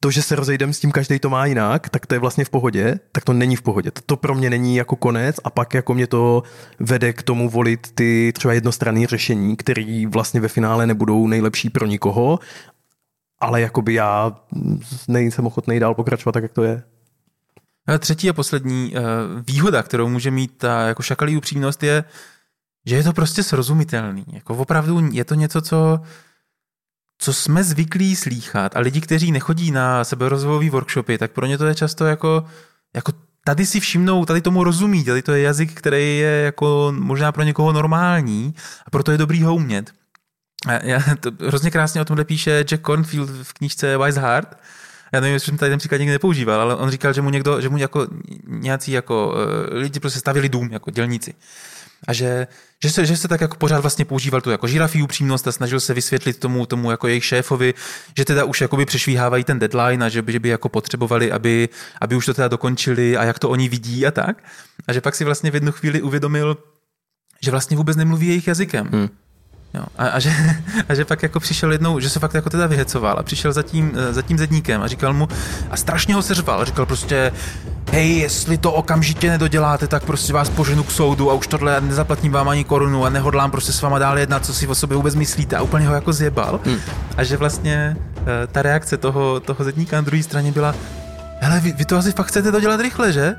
to, 0.06 0.12
že 0.12 0.22
se 0.22 0.36
rozejdem 0.36 0.74
s 0.74 0.80
tím, 0.80 0.91
každý 0.91 1.20
to 1.20 1.30
má 1.30 1.45
jinak, 1.45 1.89
tak 1.89 2.06
to 2.06 2.16
je 2.16 2.20
vlastně 2.20 2.45
v 2.45 2.49
pohodě, 2.49 2.99
tak 3.12 3.24
to 3.24 3.34
není 3.34 3.56
v 3.56 3.62
pohodě. 3.62 3.91
To 4.06 4.18
pro 4.18 4.36
mě 4.36 4.49
není 4.49 4.76
jako 4.76 4.95
konec 4.95 5.36
a 5.43 5.49
pak 5.49 5.74
jako 5.74 5.93
mě 5.93 6.08
to 6.08 6.43
vede 6.80 7.14
k 7.14 7.24
tomu 7.24 7.49
volit 7.49 7.91
ty 7.95 8.34
třeba 8.36 8.53
jednostranné 8.53 9.08
řešení, 9.08 9.56
které 9.56 10.06
vlastně 10.08 10.41
ve 10.41 10.47
finále 10.47 10.88
nebudou 10.88 11.28
nejlepší 11.28 11.70
pro 11.70 11.86
nikoho, 11.86 12.39
ale 13.39 13.62
jakoby 13.62 13.93
já 13.93 14.36
nejsem 15.08 15.47
ochotný 15.47 15.80
dál 15.80 15.95
pokračovat 15.95 16.32
tak, 16.32 16.43
jak 16.43 16.53
to 16.53 16.64
je. 16.64 16.84
A 17.88 17.97
třetí 17.97 18.30
a 18.30 18.34
poslední 18.34 18.93
uh, 18.93 19.01
výhoda, 19.47 19.84
kterou 19.84 20.08
může 20.08 20.32
mít 20.32 20.58
ta 20.58 20.82
jako 20.82 21.03
šakalí 21.03 21.38
upřímnost 21.38 21.84
je, 21.84 22.03
že 22.86 22.95
je 22.95 23.03
to 23.03 23.14
prostě 23.14 23.43
srozumitelný. 23.43 24.26
Jako 24.34 24.56
opravdu 24.56 25.10
je 25.12 25.26
to 25.26 25.36
něco, 25.36 25.62
co 25.62 25.99
co 27.18 27.34
jsme 27.34 27.63
zvyklí 27.63 28.16
slýchat 28.16 28.76
a 28.76 28.80
lidi, 28.80 29.01
kteří 29.01 29.32
nechodí 29.32 29.72
na 29.72 30.03
seberozvojové 30.03 30.70
workshopy, 30.70 31.18
tak 31.18 31.32
pro 31.32 31.45
ně 31.45 31.57
to 31.57 31.66
je 31.66 31.76
často 31.76 32.05
jako, 32.05 32.45
jako 32.95 33.11
tady 33.43 33.66
si 33.66 33.80
všimnou, 33.80 34.26
tady 34.26 34.41
tomu 34.41 34.63
rozumí, 34.63 35.03
tady 35.03 35.22
to 35.22 35.32
je 35.34 35.41
jazyk, 35.41 35.74
který 35.74 36.18
je 36.18 36.41
jako 36.45 36.93
možná 36.97 37.32
pro 37.32 37.43
někoho 37.43 37.74
normální 37.74 38.55
a 38.86 38.89
proto 38.89 39.11
je 39.11 39.18
dobrý 39.18 39.43
ho 39.43 39.55
umět. 39.55 39.91
Já, 40.82 40.99
to 41.20 41.32
hrozně 41.47 41.72
krásně 41.72 42.01
o 42.01 42.05
tomhle 42.05 42.26
píše 42.26 42.66
Jack 42.70 42.86
Cornfield 42.86 43.30
v 43.30 43.53
knížce 43.53 43.97
Wise 43.97 44.20
Heart. 44.20 44.57
Já 45.13 45.20
nevím, 45.20 45.34
jestli 45.34 45.45
jsem 45.45 45.57
tady 45.57 45.72
ten 45.72 45.80
příklad 45.80 45.97
nikdy 45.97 46.11
nepoužíval, 46.11 46.61
ale 46.61 46.76
on 46.76 46.89
říkal, 46.89 47.13
že 47.13 47.22
mu 47.22 47.30
někdo, 47.30 47.61
že 47.61 47.70
mu 47.70 47.78
jako 47.78 48.07
nějací 48.47 48.91
jako 48.91 49.28
uh, 49.28 49.78
lidi 49.78 49.99
prostě 49.99 50.20
stavili 50.20 50.49
dům, 50.49 50.70
jako 50.72 50.91
dělníci 50.91 51.34
a 52.08 52.14
že, 52.14 52.47
že, 52.84 52.89
se, 52.89 53.06
že 53.06 53.18
se 53.18 53.28
tak 53.28 53.41
jako 53.41 53.58
pořád 53.58 53.80
vlastně 53.80 54.06
používal 54.06 54.41
tu 54.41 54.51
jako 54.51 54.68
žirafí 54.68 55.01
upřímnost 55.01 55.47
a 55.47 55.51
snažil 55.51 55.80
se 55.80 55.93
vysvětlit 55.93 56.39
tomu, 56.39 56.66
tomu 56.66 56.91
jako 56.91 57.08
jejich 57.08 57.26
šéfovi, 57.26 57.74
že 58.18 58.26
teda 58.26 58.43
už 58.43 58.62
jakoby 58.62 58.86
přešvíhávají 58.86 59.43
ten 59.43 59.60
deadline 59.60 60.06
a 60.06 60.10
že 60.10 60.22
by, 60.22 60.32
že 60.32 60.39
by 60.39 60.49
jako 60.49 60.70
potřebovali, 60.70 61.32
aby, 61.32 61.70
aby 62.01 62.16
už 62.16 62.26
to 62.26 62.34
teda 62.34 62.47
dokončili 62.47 63.18
a 63.18 63.24
jak 63.24 63.39
to 63.39 63.49
oni 63.49 63.70
vidí 63.70 64.08
a 64.08 64.12
tak. 64.12 64.43
A 64.88 64.93
že 64.93 65.01
pak 65.01 65.16
si 65.16 65.24
vlastně 65.24 65.51
v 65.51 65.56
jednu 65.56 65.72
chvíli 65.72 66.01
uvědomil, 66.01 66.58
že 67.43 67.51
vlastně 67.51 67.78
vůbec 67.78 67.97
nemluví 67.97 68.28
jejich 68.28 68.47
jazykem. 68.47 68.88
Hmm. 68.91 69.10
Jo. 69.76 69.84
A, 69.97 70.07
a, 70.07 70.19
že, 70.19 70.32
a 70.89 70.95
že 70.95 71.05
pak 71.05 71.23
jako 71.23 71.39
přišel 71.39 71.71
jednou, 71.71 71.99
že 71.99 72.09
se 72.09 72.19
fakt 72.19 72.34
jako 72.34 72.49
teda 72.49 72.67
vyhecoval 72.67 73.19
a 73.19 73.23
přišel 73.23 73.53
za 73.53 73.63
tím, 73.63 73.91
eh, 73.95 74.13
za 74.13 74.21
tím 74.21 74.38
zedníkem 74.38 74.82
a 74.82 74.88
říkal 74.88 75.13
mu, 75.13 75.28
a 75.71 75.78
strašně 75.78 76.15
ho 76.15 76.21
seřval, 76.21 76.65
říkal 76.65 76.86
prostě, 76.86 77.32
hej, 77.91 78.17
jestli 78.17 78.57
to 78.57 78.71
okamžitě 78.71 79.30
nedoděláte, 79.30 79.88
tak 79.88 80.03
prostě 80.03 80.34
vás 80.34 80.49
poženu 80.49 80.84
k 80.84 80.91
soudu 80.91 81.32
a 81.32 81.34
už 81.34 81.47
tohle 81.47 81.82
nezaplatím 81.82 82.32
vám 82.32 82.49
ani 82.49 82.63
korunu 82.63 83.05
a 83.05 83.09
nehodlám 83.09 83.51
prostě 83.51 83.71
s 83.71 83.82
váma 83.82 83.99
dál 83.99 84.19
jednat, 84.19 84.45
co 84.45 84.53
si 84.53 84.67
o 84.67 84.76
sobě 84.76 84.97
vůbec 84.97 85.15
myslíte 85.15 85.55
a 85.55 85.61
úplně 85.61 85.88
ho 85.88 85.93
jako 85.93 86.13
zjebal. 86.13 86.59
Hmm. 86.65 86.78
A 87.17 87.23
že 87.23 87.38
vlastně 87.38 87.97
eh, 88.17 88.47
ta 88.47 88.61
reakce 88.61 88.97
toho, 88.97 89.39
toho 89.39 89.63
zedníka 89.63 89.95
na 89.95 90.01
druhé 90.01 90.23
straně 90.23 90.51
byla, 90.51 90.76
hele, 91.39 91.59
vy, 91.59 91.71
vy 91.71 91.86
to 91.86 91.97
asi 91.97 92.11
fakt 92.11 92.28
chcete 92.28 92.51
dodělat 92.51 92.80
rychle, 92.80 93.13
že? 93.13 93.36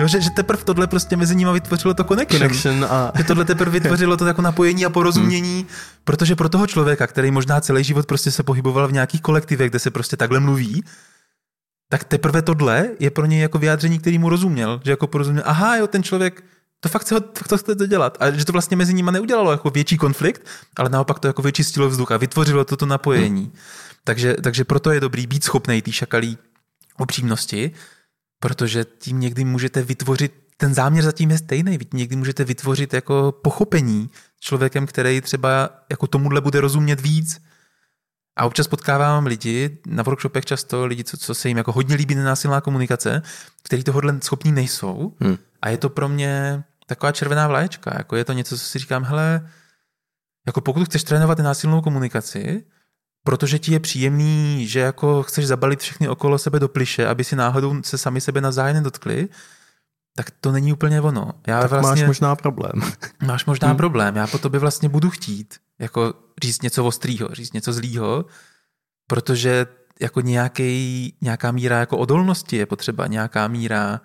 Jo, 0.00 0.08
že, 0.08 0.20
že 0.20 0.30
teprve 0.30 0.64
tohle 0.64 0.86
prostě 0.86 1.16
mezi 1.16 1.36
nimi 1.36 1.52
vytvořilo 1.52 1.94
to 1.94 2.04
connection. 2.04 2.40
connection 2.40 2.84
a... 2.84 3.12
Že 3.16 3.24
tohle 3.24 3.44
teprve 3.44 3.70
vytvořilo 3.70 4.16
to 4.16 4.26
jako 4.26 4.42
napojení 4.42 4.86
a 4.86 4.90
porozumění, 4.90 5.58
hmm. 5.58 5.68
protože 6.04 6.36
pro 6.36 6.48
toho 6.48 6.66
člověka, 6.66 7.06
který 7.06 7.30
možná 7.30 7.60
celý 7.60 7.84
život 7.84 8.06
prostě 8.06 8.30
se 8.30 8.42
pohyboval 8.42 8.88
v 8.88 8.92
nějakých 8.92 9.22
kolektivech, 9.22 9.70
kde 9.70 9.78
se 9.78 9.90
prostě 9.90 10.16
takhle 10.16 10.40
mluví, 10.40 10.84
tak 11.88 12.04
teprve 12.04 12.42
tohle 12.42 12.88
je 12.98 13.10
pro 13.10 13.26
něj 13.26 13.40
jako 13.40 13.58
vyjádření, 13.58 13.98
který 13.98 14.18
mu 14.18 14.28
rozuměl. 14.28 14.80
Že 14.84 14.90
jako 14.90 15.06
porozuměl, 15.06 15.42
aha, 15.46 15.76
jo, 15.76 15.86
ten 15.86 16.02
člověk 16.02 16.44
to 16.80 16.88
fakt 16.88 17.02
chce, 17.02 17.20
to 17.20 17.58
chce 17.58 17.74
to 17.74 17.86
dělat. 17.86 18.16
A 18.20 18.30
že 18.30 18.44
to 18.44 18.52
vlastně 18.52 18.76
mezi 18.76 18.94
nimi 18.94 19.12
neudělalo 19.12 19.50
jako 19.50 19.70
větší 19.70 19.96
konflikt, 19.96 20.46
ale 20.76 20.88
naopak 20.88 21.18
to 21.18 21.26
jako 21.26 21.42
vyčistilo 21.42 21.88
vzduch 21.88 22.12
a 22.12 22.16
vytvořilo 22.16 22.64
toto 22.64 22.86
napojení. 22.86 23.42
Hmm. 23.42 23.52
Takže, 24.04 24.36
takže 24.42 24.64
proto 24.64 24.90
je 24.90 25.00
dobrý 25.00 25.26
být 25.26 25.44
schopný 25.44 25.82
té 25.82 25.92
šakalí 25.92 26.38
upřímnosti, 26.98 27.70
protože 28.40 28.84
tím 28.84 29.20
někdy 29.20 29.44
můžete 29.44 29.82
vytvořit, 29.82 30.32
ten 30.56 30.74
záměr 30.74 31.04
zatím 31.04 31.30
je 31.30 31.38
stejný, 31.38 31.78
někdy 31.92 32.16
můžete 32.16 32.44
vytvořit 32.44 32.94
jako 32.94 33.32
pochopení 33.42 34.10
člověkem, 34.40 34.86
který 34.86 35.20
třeba 35.20 35.70
jako 35.90 36.06
tomuhle 36.06 36.40
bude 36.40 36.60
rozumět 36.60 37.00
víc. 37.00 37.40
A 38.36 38.46
občas 38.46 38.68
potkávám 38.68 39.26
lidi, 39.26 39.78
na 39.86 40.02
workshopech 40.02 40.44
často 40.44 40.86
lidi, 40.86 41.04
co, 41.04 41.16
co 41.16 41.34
se 41.34 41.48
jim 41.48 41.56
jako 41.56 41.72
hodně 41.72 41.96
líbí 41.96 42.14
nenásilná 42.14 42.60
komunikace, 42.60 43.22
kteří 43.62 43.84
tohohle 43.84 44.18
schopní 44.22 44.52
nejsou. 44.52 45.16
Hmm. 45.20 45.36
A 45.62 45.68
je 45.68 45.76
to 45.76 45.90
pro 45.90 46.08
mě 46.08 46.64
taková 46.86 47.12
červená 47.12 47.48
vlaječka. 47.48 47.94
Jako 47.98 48.16
je 48.16 48.24
to 48.24 48.32
něco, 48.32 48.58
co 48.58 48.64
si 48.64 48.78
říkám, 48.78 49.04
hele, 49.04 49.50
jako 50.46 50.60
pokud 50.60 50.84
chceš 50.84 51.04
trénovat 51.04 51.38
nenásilnou 51.38 51.80
komunikaci, 51.80 52.64
protože 53.24 53.58
ti 53.58 53.72
je 53.72 53.80
příjemný, 53.80 54.66
že 54.66 54.80
jako 54.80 55.22
chceš 55.22 55.46
zabalit 55.46 55.80
všechny 55.80 56.08
okolo 56.08 56.38
sebe 56.38 56.58
do 56.58 56.68
pliše, 56.68 57.06
aby 57.06 57.24
si 57.24 57.36
náhodou 57.36 57.82
se 57.82 57.98
sami 57.98 58.20
sebe 58.20 58.40
navzájem 58.40 58.76
nedotkli, 58.76 59.28
tak 60.16 60.30
to 60.40 60.52
není 60.52 60.72
úplně 60.72 61.00
ono. 61.00 61.32
Já 61.46 61.60
tak 61.60 61.70
vlastně, 61.70 62.02
máš 62.02 62.06
možná 62.06 62.36
problém. 62.36 62.72
Máš 63.26 63.46
možná 63.46 63.68
hmm. 63.68 63.76
problém. 63.76 64.16
Já 64.16 64.26
po 64.26 64.38
tobě 64.38 64.60
vlastně 64.60 64.88
budu 64.88 65.10
chtít 65.10 65.54
jako 65.78 66.14
říct 66.42 66.62
něco 66.62 66.84
ostrýho, 66.84 67.28
říct 67.32 67.52
něco 67.52 67.72
zlýho, 67.72 68.24
protože 69.06 69.66
jako 70.00 70.20
nějaký, 70.20 71.14
nějaká 71.20 71.52
míra 71.52 71.78
jako 71.78 71.98
odolnosti 71.98 72.56
je 72.56 72.66
potřeba, 72.66 73.06
nějaká 73.06 73.48
míra 73.48 74.00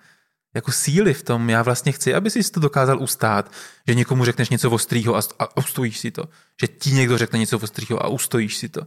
jako 0.54 0.72
síly 0.72 1.14
v 1.14 1.22
tom. 1.22 1.50
Já 1.50 1.62
vlastně 1.62 1.92
chci, 1.92 2.14
aby 2.14 2.30
si 2.30 2.50
to 2.50 2.60
dokázal 2.60 3.02
ustát, 3.02 3.52
že 3.88 3.94
někomu 3.94 4.24
řekneš 4.24 4.48
něco 4.48 4.70
ostrýho 4.70 5.16
a, 5.16 5.20
a 5.38 5.56
ustojíš 5.56 5.98
si 5.98 6.10
to. 6.10 6.24
Že 6.60 6.68
ti 6.68 6.90
někdo 6.90 7.18
řekne 7.18 7.38
něco 7.38 7.58
ostrýho 7.58 8.02
a 8.04 8.08
ustojíš 8.08 8.56
si 8.56 8.68
to. 8.68 8.80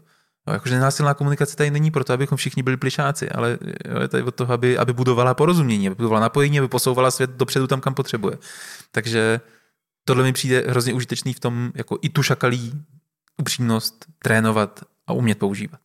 No, 0.49 0.53
jakože 0.53 0.75
nenásilná 0.75 1.13
komunikace 1.13 1.55
tady 1.55 1.71
není 1.71 1.91
proto, 1.91 2.13
abychom 2.13 2.37
všichni 2.37 2.63
byli 2.63 2.77
plišáci, 2.77 3.29
ale 3.29 3.57
je 4.01 4.07
tady 4.07 4.23
od 4.23 4.35
toho, 4.35 4.53
aby, 4.53 4.77
aby 4.77 4.93
budovala 4.93 5.33
porozumění, 5.33 5.87
aby 5.87 5.95
budovala 5.95 6.21
napojení, 6.21 6.59
aby 6.59 6.67
posouvala 6.67 7.11
svět 7.11 7.29
dopředu 7.29 7.67
tam, 7.67 7.81
kam 7.81 7.93
potřebuje. 7.93 8.37
Takže 8.91 9.41
tohle 10.05 10.23
mi 10.23 10.33
přijde 10.33 10.63
hrozně 10.67 10.93
užitečný 10.93 11.33
v 11.33 11.39
tom, 11.39 11.71
jako 11.75 11.97
i 12.01 12.09
tu 12.09 12.23
šakalí 12.23 12.85
upřímnost 13.37 14.05
trénovat 14.19 14.83
a 15.07 15.13
umět 15.13 15.39
používat. 15.39 15.79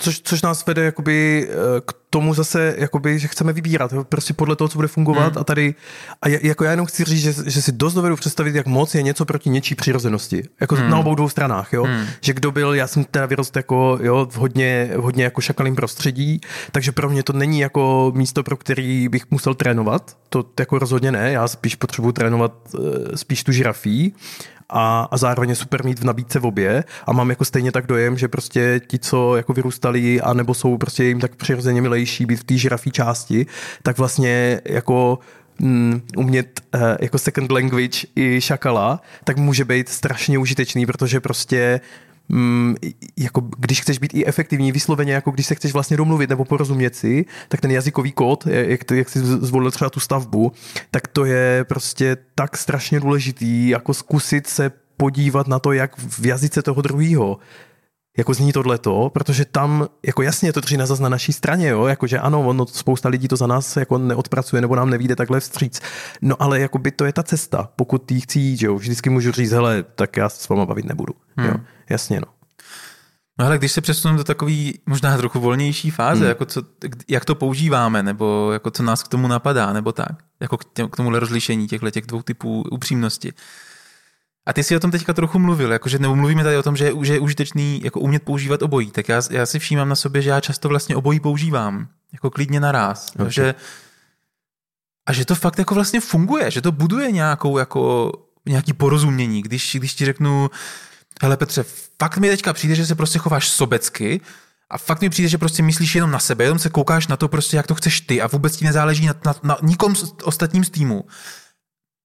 Což, 0.00 0.20
což 0.20 0.42
nás 0.42 0.66
vede 0.66 0.84
jakoby 0.84 1.48
eh, 1.50 1.80
k 1.86 1.92
tomu 2.10 2.34
zase, 2.34 2.74
jakoby, 2.78 3.18
že 3.18 3.28
chceme 3.28 3.52
vybírat, 3.52 3.94
prostě 4.08 4.34
podle 4.34 4.56
toho, 4.56 4.68
co 4.68 4.78
bude 4.78 4.88
fungovat 4.88 5.32
hmm. 5.32 5.40
a 5.40 5.44
tady, 5.44 5.74
a 6.22 6.28
jako 6.28 6.64
já 6.64 6.70
jenom 6.70 6.86
chci 6.86 7.04
říct, 7.04 7.22
že, 7.22 7.34
že 7.46 7.62
si 7.62 7.72
dost 7.72 7.94
dovedu 7.94 8.16
představit, 8.16 8.54
jak 8.54 8.66
moc 8.66 8.94
je 8.94 9.02
něco 9.02 9.24
proti 9.24 9.50
něčí 9.50 9.74
přirozenosti. 9.74 10.42
Jako 10.60 10.74
hmm. 10.74 10.90
na 10.90 10.98
obou 10.98 11.14
dvou 11.14 11.28
stranách, 11.28 11.72
jo. 11.72 11.84
Hmm. 11.84 12.06
Že 12.20 12.32
kdo 12.32 12.52
byl, 12.52 12.74
já 12.74 12.86
jsem 12.86 13.04
teda 13.04 13.26
vyrost 13.26 13.56
jako, 13.56 13.98
jo, 14.02 14.26
v 14.30 14.36
hodně, 14.36 14.90
v 14.96 15.00
hodně 15.00 15.24
jako 15.24 15.40
šakalým 15.40 15.76
prostředí, 15.76 16.40
takže 16.72 16.92
pro 16.92 17.10
mě 17.10 17.22
to 17.22 17.32
není 17.32 17.60
jako 17.60 18.12
místo, 18.14 18.42
pro 18.42 18.56
který 18.56 19.08
bych 19.08 19.30
musel 19.30 19.54
trénovat, 19.54 20.16
to 20.28 20.44
jako 20.60 20.78
rozhodně 20.78 21.12
ne, 21.12 21.32
já 21.32 21.48
spíš 21.48 21.74
potřebuji 21.74 22.12
trénovat 22.12 22.52
eh, 22.74 23.16
spíš 23.16 23.44
tu 23.44 23.52
žirafí, 23.52 24.14
a, 24.68 25.08
a 25.10 25.16
zároveň 25.16 25.50
je 25.50 25.56
super 25.56 25.84
mít 25.84 25.98
v 25.98 26.04
nabídce 26.04 26.38
v 26.38 26.46
obě. 26.46 26.84
A 27.06 27.12
mám 27.12 27.30
jako 27.30 27.44
stejně 27.44 27.72
tak 27.72 27.86
dojem, 27.86 28.18
že 28.18 28.28
prostě 28.28 28.80
ti, 28.86 28.98
co 28.98 29.36
jako 29.36 29.52
vyrůstali 29.52 30.20
a 30.20 30.32
nebo 30.32 30.54
jsou 30.54 30.78
prostě 30.78 31.04
jim 31.04 31.20
tak 31.20 31.36
přirozeně 31.36 31.82
milejší 31.82 32.26
být 32.26 32.36
v 32.36 32.44
té 32.44 32.58
žirafí 32.58 32.90
části, 32.90 33.46
tak 33.82 33.98
vlastně 33.98 34.60
jako 34.64 35.18
mm, 35.58 36.02
umět 36.16 36.60
uh, 36.74 36.80
jako 37.00 37.18
second 37.18 37.50
language 37.52 38.06
i 38.16 38.40
šakala, 38.40 39.00
tak 39.24 39.36
může 39.36 39.64
být 39.64 39.88
strašně 39.88 40.38
užitečný, 40.38 40.86
protože 40.86 41.20
prostě 41.20 41.80
mm, 42.28 42.74
jako 43.16 43.40
když 43.58 43.80
chceš 43.80 43.98
být 43.98 44.14
i 44.14 44.26
efektivní, 44.26 44.72
vysloveně 44.72 45.12
jako 45.12 45.30
když 45.30 45.46
se 45.46 45.54
chceš 45.54 45.72
vlastně 45.72 45.96
domluvit 45.96 46.30
nebo 46.30 46.44
porozumět 46.44 46.96
si, 46.96 47.24
tak 47.48 47.60
ten 47.60 47.70
jazykový 47.70 48.12
kód, 48.12 48.46
jak, 48.46 48.90
jak 48.90 49.08
jsi 49.08 49.18
zvolil 49.18 49.70
třeba 49.70 49.90
tu 49.90 50.00
stavbu, 50.00 50.52
tak 50.90 51.06
to 51.08 51.24
je 51.24 51.64
prostě 51.68 52.16
tak 52.34 52.56
strašně 52.56 53.00
důležitý, 53.00 53.68
jako 53.68 53.94
zkusit 53.94 54.46
se 54.46 54.70
podívat 54.96 55.48
na 55.48 55.58
to, 55.58 55.72
jak 55.72 55.98
v 55.98 56.26
jazyce 56.26 56.62
toho 56.62 56.82
druhého 56.82 57.38
jako 58.18 58.34
zní 58.34 58.52
tohleto, 58.52 59.10
protože 59.14 59.44
tam, 59.44 59.88
jako 60.06 60.22
jasně 60.22 60.52
to 60.52 60.60
drží 60.60 60.76
na 60.76 60.86
zas 60.86 61.00
na 61.00 61.08
naší 61.08 61.32
straně, 61.32 61.68
jo, 61.68 61.86
jakože 61.86 62.18
ano, 62.18 62.42
ono, 62.46 62.66
spousta 62.66 63.08
lidí 63.08 63.28
to 63.28 63.36
za 63.36 63.46
nás 63.46 63.76
jako 63.76 63.98
neodpracuje 63.98 64.62
nebo 64.62 64.76
nám 64.76 64.90
nevíde 64.90 65.16
takhle 65.16 65.40
vstříc, 65.40 65.80
no 66.22 66.42
ale 66.42 66.60
jako 66.60 66.78
by 66.78 66.90
to 66.90 67.04
je 67.04 67.12
ta 67.12 67.22
cesta, 67.22 67.70
pokud 67.76 67.98
tý 67.98 68.20
chci 68.20 68.38
jít, 68.38 68.62
jo, 68.62 68.74
vždycky 68.74 69.10
můžu 69.10 69.32
říct, 69.32 69.50
hele, 69.50 69.84
tak 69.94 70.16
já 70.16 70.28
se 70.28 70.42
s 70.42 70.48
váma 70.48 70.66
bavit 70.66 70.84
nebudu, 70.84 71.14
hmm. 71.36 71.46
jo, 71.46 71.54
jasně, 71.90 72.20
no. 72.20 72.26
No 73.38 73.46
ale 73.46 73.58
když 73.58 73.72
se 73.72 73.80
přesuneme 73.80 74.18
do 74.18 74.24
takové 74.24 74.52
možná 74.86 75.16
trochu 75.16 75.40
volnější 75.40 75.90
fáze, 75.90 76.20
hmm. 76.20 76.28
jako 76.28 76.44
co, 76.44 76.62
jak 77.08 77.24
to 77.24 77.34
používáme, 77.34 78.02
nebo 78.02 78.50
jako 78.52 78.70
co 78.70 78.82
nás 78.82 79.02
k 79.02 79.08
tomu 79.08 79.28
napadá, 79.28 79.72
nebo 79.72 79.92
tak, 79.92 80.12
jako 80.40 80.56
k, 80.56 80.64
těm, 80.72 80.88
k 80.88 80.96
tomuhle 80.96 81.20
rozlišení 81.20 81.68
těchto 81.68 81.90
těch 81.90 82.06
dvou 82.06 82.22
typů 82.22 82.64
upřímnosti, 82.70 83.32
a 84.46 84.52
ty 84.52 84.62
si 84.62 84.76
o 84.76 84.80
tom 84.80 84.90
teďka 84.90 85.12
trochu 85.12 85.38
mluvil, 85.38 85.72
jakože 85.72 85.98
nebo 85.98 86.16
mluvíme 86.16 86.44
tady 86.44 86.56
o 86.56 86.62
tom, 86.62 86.76
že, 86.76 86.92
že 87.02 87.12
je 87.12 87.20
užitečný 87.20 87.80
jako 87.84 88.00
umět 88.00 88.22
používat 88.22 88.62
obojí. 88.62 88.90
Tak 88.90 89.08
já, 89.08 89.22
já 89.30 89.46
si 89.46 89.58
všímám 89.58 89.88
na 89.88 89.94
sobě, 89.94 90.22
že 90.22 90.30
já 90.30 90.40
často 90.40 90.68
vlastně 90.68 90.96
obojí 90.96 91.20
používám. 91.20 91.88
Jako 92.12 92.30
klidně 92.30 92.60
naraz. 92.60 93.12
Okay. 93.14 93.32
Že, 93.32 93.54
a 95.06 95.12
že 95.12 95.24
to 95.24 95.34
fakt 95.34 95.58
jako 95.58 95.74
vlastně 95.74 96.00
funguje, 96.00 96.50
že 96.50 96.62
to 96.62 96.72
buduje 96.72 97.12
nějakou 97.12 97.58
jako 97.58 98.12
nějaký 98.46 98.72
porozumění. 98.72 99.42
Když, 99.42 99.76
když 99.78 99.94
ti 99.94 100.04
řeknu, 100.04 100.50
hele 101.22 101.36
Petře, 101.36 101.64
fakt 102.02 102.18
mi 102.18 102.28
teďka 102.28 102.52
přijde, 102.52 102.74
že 102.74 102.86
se 102.86 102.94
prostě 102.94 103.18
chováš 103.18 103.48
sobecky 103.48 104.20
a 104.70 104.78
fakt 104.78 105.00
mi 105.00 105.10
přijde, 105.10 105.28
že 105.28 105.38
prostě 105.38 105.62
myslíš 105.62 105.94
jenom 105.94 106.10
na 106.10 106.18
sebe, 106.18 106.44
jenom 106.44 106.58
se 106.58 106.70
koukáš 106.70 107.06
na 107.06 107.16
to 107.16 107.28
prostě, 107.28 107.56
jak 107.56 107.66
to 107.66 107.74
chceš 107.74 108.00
ty 108.00 108.22
a 108.22 108.26
vůbec 108.26 108.56
ti 108.56 108.64
nezáleží 108.64 109.06
na, 109.06 109.14
na, 109.24 109.34
na 109.42 109.58
nikom 109.62 109.94
ostatním 110.24 110.64
z 110.64 110.70
týmu 110.70 111.04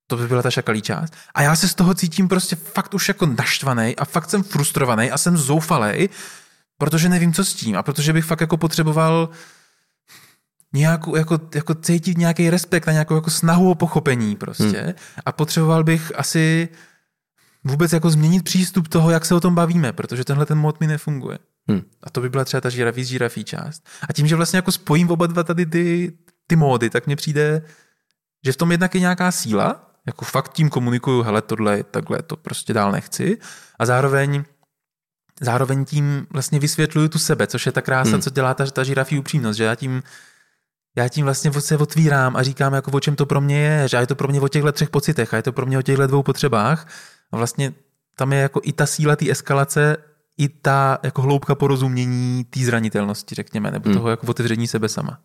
to 0.09 0.17
by 0.17 0.27
byla 0.27 0.41
ta 0.41 0.51
šakalí 0.51 0.81
část. 0.81 1.13
A 1.35 1.41
já 1.41 1.55
se 1.55 1.67
z 1.67 1.75
toho 1.75 1.93
cítím 1.93 2.27
prostě 2.27 2.55
fakt 2.55 2.93
už 2.93 3.07
jako 3.07 3.25
naštvaný 3.25 3.95
a 3.95 4.05
fakt 4.05 4.29
jsem 4.29 4.43
frustrovaný 4.43 5.11
a 5.11 5.17
jsem 5.17 5.37
zoufalý, 5.37 6.09
protože 6.77 7.09
nevím, 7.09 7.33
co 7.33 7.45
s 7.45 7.53
tím 7.53 7.77
a 7.77 7.83
protože 7.83 8.13
bych 8.13 8.25
fakt 8.25 8.41
jako 8.41 8.57
potřeboval 8.57 9.29
nějakou, 10.73 11.15
jako, 11.15 11.39
jako 11.55 11.75
cítit 11.75 12.17
nějaký 12.17 12.49
respekt 12.49 12.87
a 12.87 12.91
nějakou 12.91 13.15
jako 13.15 13.29
snahu 13.29 13.71
o 13.71 13.75
pochopení 13.75 14.35
prostě. 14.35 14.81
Hmm. 14.81 14.93
A 15.25 15.31
potřeboval 15.31 15.83
bych 15.83 16.11
asi 16.15 16.69
vůbec 17.63 17.93
jako 17.93 18.09
změnit 18.09 18.43
přístup 18.43 18.87
toho, 18.87 19.09
jak 19.09 19.25
se 19.25 19.35
o 19.35 19.39
tom 19.39 19.55
bavíme, 19.55 19.93
protože 19.93 20.23
tenhle 20.23 20.45
ten 20.45 20.57
mod 20.57 20.79
mi 20.79 20.87
nefunguje. 20.87 21.37
Hmm. 21.67 21.81
A 22.03 22.09
to 22.09 22.21
by 22.21 22.29
byla 22.29 22.45
třeba 22.45 22.61
ta 22.61 22.69
žirafí 22.69 23.03
z 23.03 23.07
žirafí 23.07 23.43
část. 23.43 23.87
A 24.09 24.13
tím, 24.13 24.27
že 24.27 24.35
vlastně 24.35 24.57
jako 24.57 24.71
spojím 24.71 25.11
oba 25.11 25.27
dva 25.27 25.43
tady 25.43 25.65
ty, 25.65 26.13
ty 26.47 26.55
módy, 26.55 26.89
tak 26.89 27.05
mně 27.05 27.15
přijde, 27.15 27.61
že 28.45 28.51
v 28.51 28.57
tom 28.57 28.71
jednak 28.71 28.95
je 28.95 29.01
nějaká 29.01 29.31
síla, 29.31 29.91
jako 30.07 30.25
fakt 30.25 30.53
tím 30.53 30.69
komunikuju, 30.69 31.21
hele, 31.21 31.41
tohle, 31.41 31.83
takhle, 31.83 32.21
to 32.21 32.37
prostě 32.37 32.73
dál 32.73 32.91
nechci. 32.91 33.37
A 33.79 33.85
zároveň 33.85 34.43
zároveň 35.41 35.85
tím 35.85 36.27
vlastně 36.29 36.59
vysvětluju 36.59 37.07
tu 37.07 37.19
sebe, 37.19 37.47
což 37.47 37.65
je 37.65 37.71
ta 37.71 37.81
krása, 37.81 38.11
hmm. 38.11 38.21
co 38.21 38.29
dělá 38.29 38.53
ta, 38.53 38.65
ta 38.65 38.83
žirafí 38.83 39.19
upřímnost, 39.19 39.57
že 39.57 39.63
já 39.63 39.75
tím 39.75 40.03
já 40.97 41.07
tím 41.09 41.25
vlastně 41.25 41.51
se 41.61 41.77
otvírám 41.77 42.35
a 42.35 42.43
říkám, 42.43 42.73
jako 42.73 42.91
o 42.91 42.99
čem 42.99 43.15
to 43.15 43.25
pro 43.25 43.41
mě 43.41 43.59
je, 43.59 43.87
že 43.87 43.97
je 43.97 44.07
to 44.07 44.15
pro 44.15 44.27
mě 44.27 44.41
o 44.41 44.47
těchto 44.47 44.71
třech 44.71 44.89
pocitech 44.89 45.33
a 45.33 45.37
je 45.37 45.43
to 45.43 45.51
pro 45.51 45.65
mě 45.65 45.77
o 45.77 45.81
těchto 45.81 46.07
dvou 46.07 46.23
potřebách. 46.23 46.87
A 47.31 47.37
vlastně 47.37 47.73
tam 48.15 48.33
je 48.33 48.39
jako 48.39 48.61
i 48.63 48.73
ta 48.73 48.85
síla 48.85 49.15
té 49.15 49.31
eskalace, 49.31 49.97
i 50.37 50.49
ta 50.49 50.99
jako 51.03 51.21
hloubka 51.21 51.55
porozumění 51.55 52.43
té 52.43 52.59
zranitelnosti, 52.59 53.35
řekněme, 53.35 53.71
nebo 53.71 53.89
hmm. 53.89 53.97
toho 53.97 54.09
jako 54.09 54.27
otevření 54.27 54.67
sebe 54.67 54.89
sama. 54.89 55.19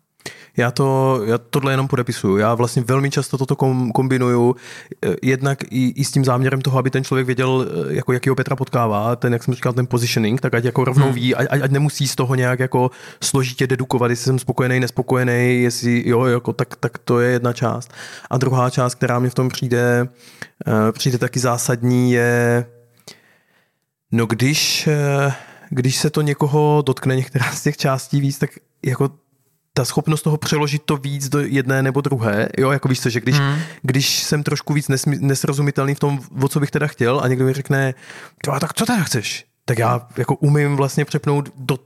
Já, 0.57 0.71
to, 0.71 1.19
já 1.25 1.37
tohle 1.37 1.73
jenom 1.73 1.87
podepisuju. 1.87 2.37
Já 2.37 2.55
vlastně 2.55 2.83
velmi 2.83 3.11
často 3.11 3.37
toto 3.37 3.55
kombinuju, 3.93 4.55
eh, 5.05 5.15
jednak 5.21 5.63
i, 5.63 5.89
i 5.89 6.05
s 6.05 6.11
tím 6.11 6.25
záměrem 6.25 6.61
toho, 6.61 6.79
aby 6.79 6.89
ten 6.89 7.03
člověk 7.03 7.25
věděl, 7.25 7.65
eh, 7.67 7.93
jako 7.93 8.13
jakýho 8.13 8.35
Petra 8.35 8.55
potkává, 8.55 9.15
ten, 9.15 9.33
jak 9.33 9.43
jsem 9.43 9.53
říkal, 9.53 9.73
ten 9.73 9.87
positioning, 9.87 10.41
tak 10.41 10.53
ať 10.53 10.63
jako 10.63 10.85
rovnou 10.85 11.05
hmm. 11.05 11.15
ví, 11.15 11.35
ať, 11.35 11.61
ať 11.61 11.71
nemusí 11.71 12.07
z 12.07 12.15
toho 12.15 12.35
nějak 12.35 12.59
jako 12.59 12.91
složitě 13.23 13.67
dedukovat, 13.67 14.09
jestli 14.09 14.25
jsem 14.25 14.39
spokojený, 14.39 14.79
nespokojený, 14.79 15.61
jestli 15.61 16.09
jo, 16.09 16.25
jako, 16.25 16.53
tak, 16.53 16.75
tak 16.75 16.97
to 16.97 17.19
je 17.19 17.31
jedna 17.31 17.53
část. 17.53 17.93
A 18.29 18.37
druhá 18.37 18.69
část, 18.69 18.95
která 18.95 19.19
mi 19.19 19.29
v 19.29 19.35
tom 19.35 19.49
přijde, 19.49 20.07
eh, 20.67 20.91
přijde 20.91 21.17
taky 21.17 21.39
zásadní, 21.39 22.11
je 22.11 22.65
no 24.11 24.25
když, 24.25 24.89
když 25.69 25.95
se 25.95 26.09
to 26.09 26.21
někoho 26.21 26.83
dotkne, 26.85 27.15
některá 27.15 27.51
z 27.51 27.63
těch 27.63 27.77
částí 27.77 28.21
víc, 28.21 28.37
tak 28.37 28.49
jako 28.85 29.09
ta 29.77 29.85
schopnost 29.85 30.21
toho 30.21 30.37
přeložit 30.37 30.81
to 30.85 30.97
víc 30.97 31.29
do 31.29 31.39
jedné 31.39 31.83
nebo 31.83 32.01
druhé, 32.01 32.49
jo, 32.57 32.71
jako 32.71 32.87
víš 32.87 33.01
co, 33.01 33.09
že 33.09 33.19
když, 33.19 33.39
hmm. 33.39 33.59
když 33.81 34.23
jsem 34.23 34.43
trošku 34.43 34.73
víc 34.73 34.87
nesmi, 34.87 35.17
nesrozumitelný 35.19 35.95
v 35.95 35.99
tom, 35.99 36.19
o 36.41 36.47
co 36.47 36.59
bych 36.59 36.71
teda 36.71 36.87
chtěl 36.87 37.19
a 37.23 37.27
někdo 37.27 37.45
mi 37.45 37.53
řekne, 37.53 37.93
tak 38.59 38.73
co 38.73 38.85
teda 38.85 39.03
chceš? 39.03 39.45
Tak 39.65 39.79
já 39.79 40.07
jako 40.17 40.35
umím 40.35 40.75
vlastně 40.75 41.05
přepnout 41.05 41.49
do 41.57 41.77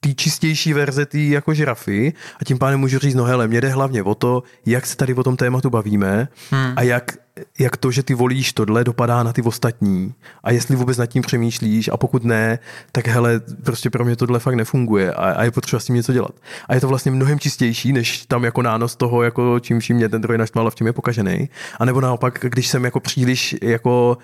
té 0.00 0.14
čistější 0.14 0.72
verze 0.72 1.06
té 1.06 1.18
jako 1.18 1.54
žirafy 1.54 2.12
a 2.40 2.44
tím 2.44 2.58
pádem 2.58 2.80
můžu 2.80 2.98
říct, 2.98 3.14
no 3.14 3.24
hele, 3.24 3.48
mě 3.48 3.60
jde 3.60 3.68
hlavně 3.68 4.02
o 4.02 4.14
to, 4.14 4.42
jak 4.66 4.86
se 4.86 4.96
tady 4.96 5.14
o 5.14 5.22
tom 5.22 5.36
tématu 5.36 5.70
bavíme 5.70 6.28
hmm. 6.50 6.72
a 6.76 6.82
jak, 6.82 7.12
jak 7.58 7.76
to, 7.76 7.90
že 7.90 8.02
ty 8.02 8.14
volíš 8.14 8.52
tohle, 8.52 8.84
dopadá 8.84 9.22
na 9.22 9.32
ty 9.32 9.42
ostatní 9.42 10.14
a 10.44 10.50
jestli 10.50 10.76
vůbec 10.76 10.98
nad 10.98 11.06
tím 11.06 11.22
přemýšlíš 11.22 11.88
a 11.92 11.96
pokud 11.96 12.24
ne, 12.24 12.58
tak 12.92 13.06
hele, 13.06 13.40
prostě 13.64 13.90
pro 13.90 14.04
mě 14.04 14.16
tohle 14.16 14.38
fakt 14.38 14.54
nefunguje 14.54 15.12
a, 15.12 15.30
a 15.30 15.42
je 15.44 15.50
potřeba 15.50 15.80
s 15.80 15.84
tím 15.84 15.96
něco 15.96 16.12
dělat. 16.12 16.34
A 16.68 16.74
je 16.74 16.80
to 16.80 16.88
vlastně 16.88 17.12
mnohem 17.12 17.38
čistější, 17.38 17.92
než 17.92 18.26
tam 18.26 18.44
jako 18.44 18.62
nános 18.62 18.96
toho, 18.96 19.22
jako 19.22 19.60
čím 19.60 19.80
vším 19.80 19.96
mě 19.96 20.08
ten 20.08 20.22
druhý 20.22 20.38
naštval 20.38 20.66
a 20.66 20.70
v 20.70 20.74
čem 20.74 20.86
je 20.86 20.92
pokažený. 20.92 21.48
A 21.80 21.84
nebo 21.84 22.00
naopak, 22.00 22.38
když 22.48 22.68
jsem 22.68 22.84
jako 22.84 23.00
příliš 23.00 23.56
jako 23.62 24.18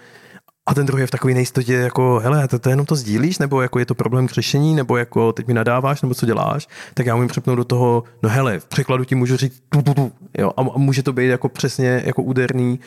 a 0.70 0.74
ten 0.74 0.86
druhý 0.86 1.02
je 1.02 1.06
v 1.06 1.10
takové 1.10 1.34
nejistotě, 1.34 1.74
jako, 1.74 2.20
hele, 2.22 2.48
to, 2.48 2.58
to 2.58 2.70
jenom 2.70 2.86
to 2.86 2.96
sdílíš, 2.96 3.38
nebo 3.38 3.62
jako 3.62 3.78
je 3.78 3.86
to 3.86 3.94
problém 3.94 4.26
k 4.26 4.30
řešení, 4.30 4.74
nebo 4.74 4.96
jako 4.96 5.32
teď 5.32 5.46
mi 5.46 5.54
nadáváš, 5.54 6.02
nebo 6.02 6.14
co 6.14 6.26
děláš, 6.26 6.68
tak 6.94 7.06
já 7.06 7.16
můžu 7.16 7.28
přepnout 7.28 7.56
do 7.56 7.64
toho, 7.64 8.04
no 8.22 8.28
hele, 8.28 8.60
v 8.60 8.66
překladu 8.66 9.04
ti 9.04 9.14
můžu 9.14 9.36
říct 9.36 9.62
tu, 9.68 9.82
tu, 9.82 9.94
tu, 9.94 10.12
jo, 10.38 10.50
a, 10.56 10.60
a 10.60 10.78
může 10.78 11.02
to 11.02 11.12
být 11.12 11.26
jako 11.26 11.48
přesně 11.48 12.02
jako 12.04 12.22
úderný 12.22 12.80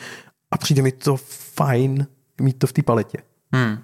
a 0.50 0.58
přijde 0.58 0.82
mi 0.82 0.92
to 0.92 1.16
fajn 1.56 2.06
mít 2.40 2.58
to 2.58 2.66
v 2.66 2.72
té 2.72 2.82
paletě. 2.82 3.18
Hmm. 3.52 3.78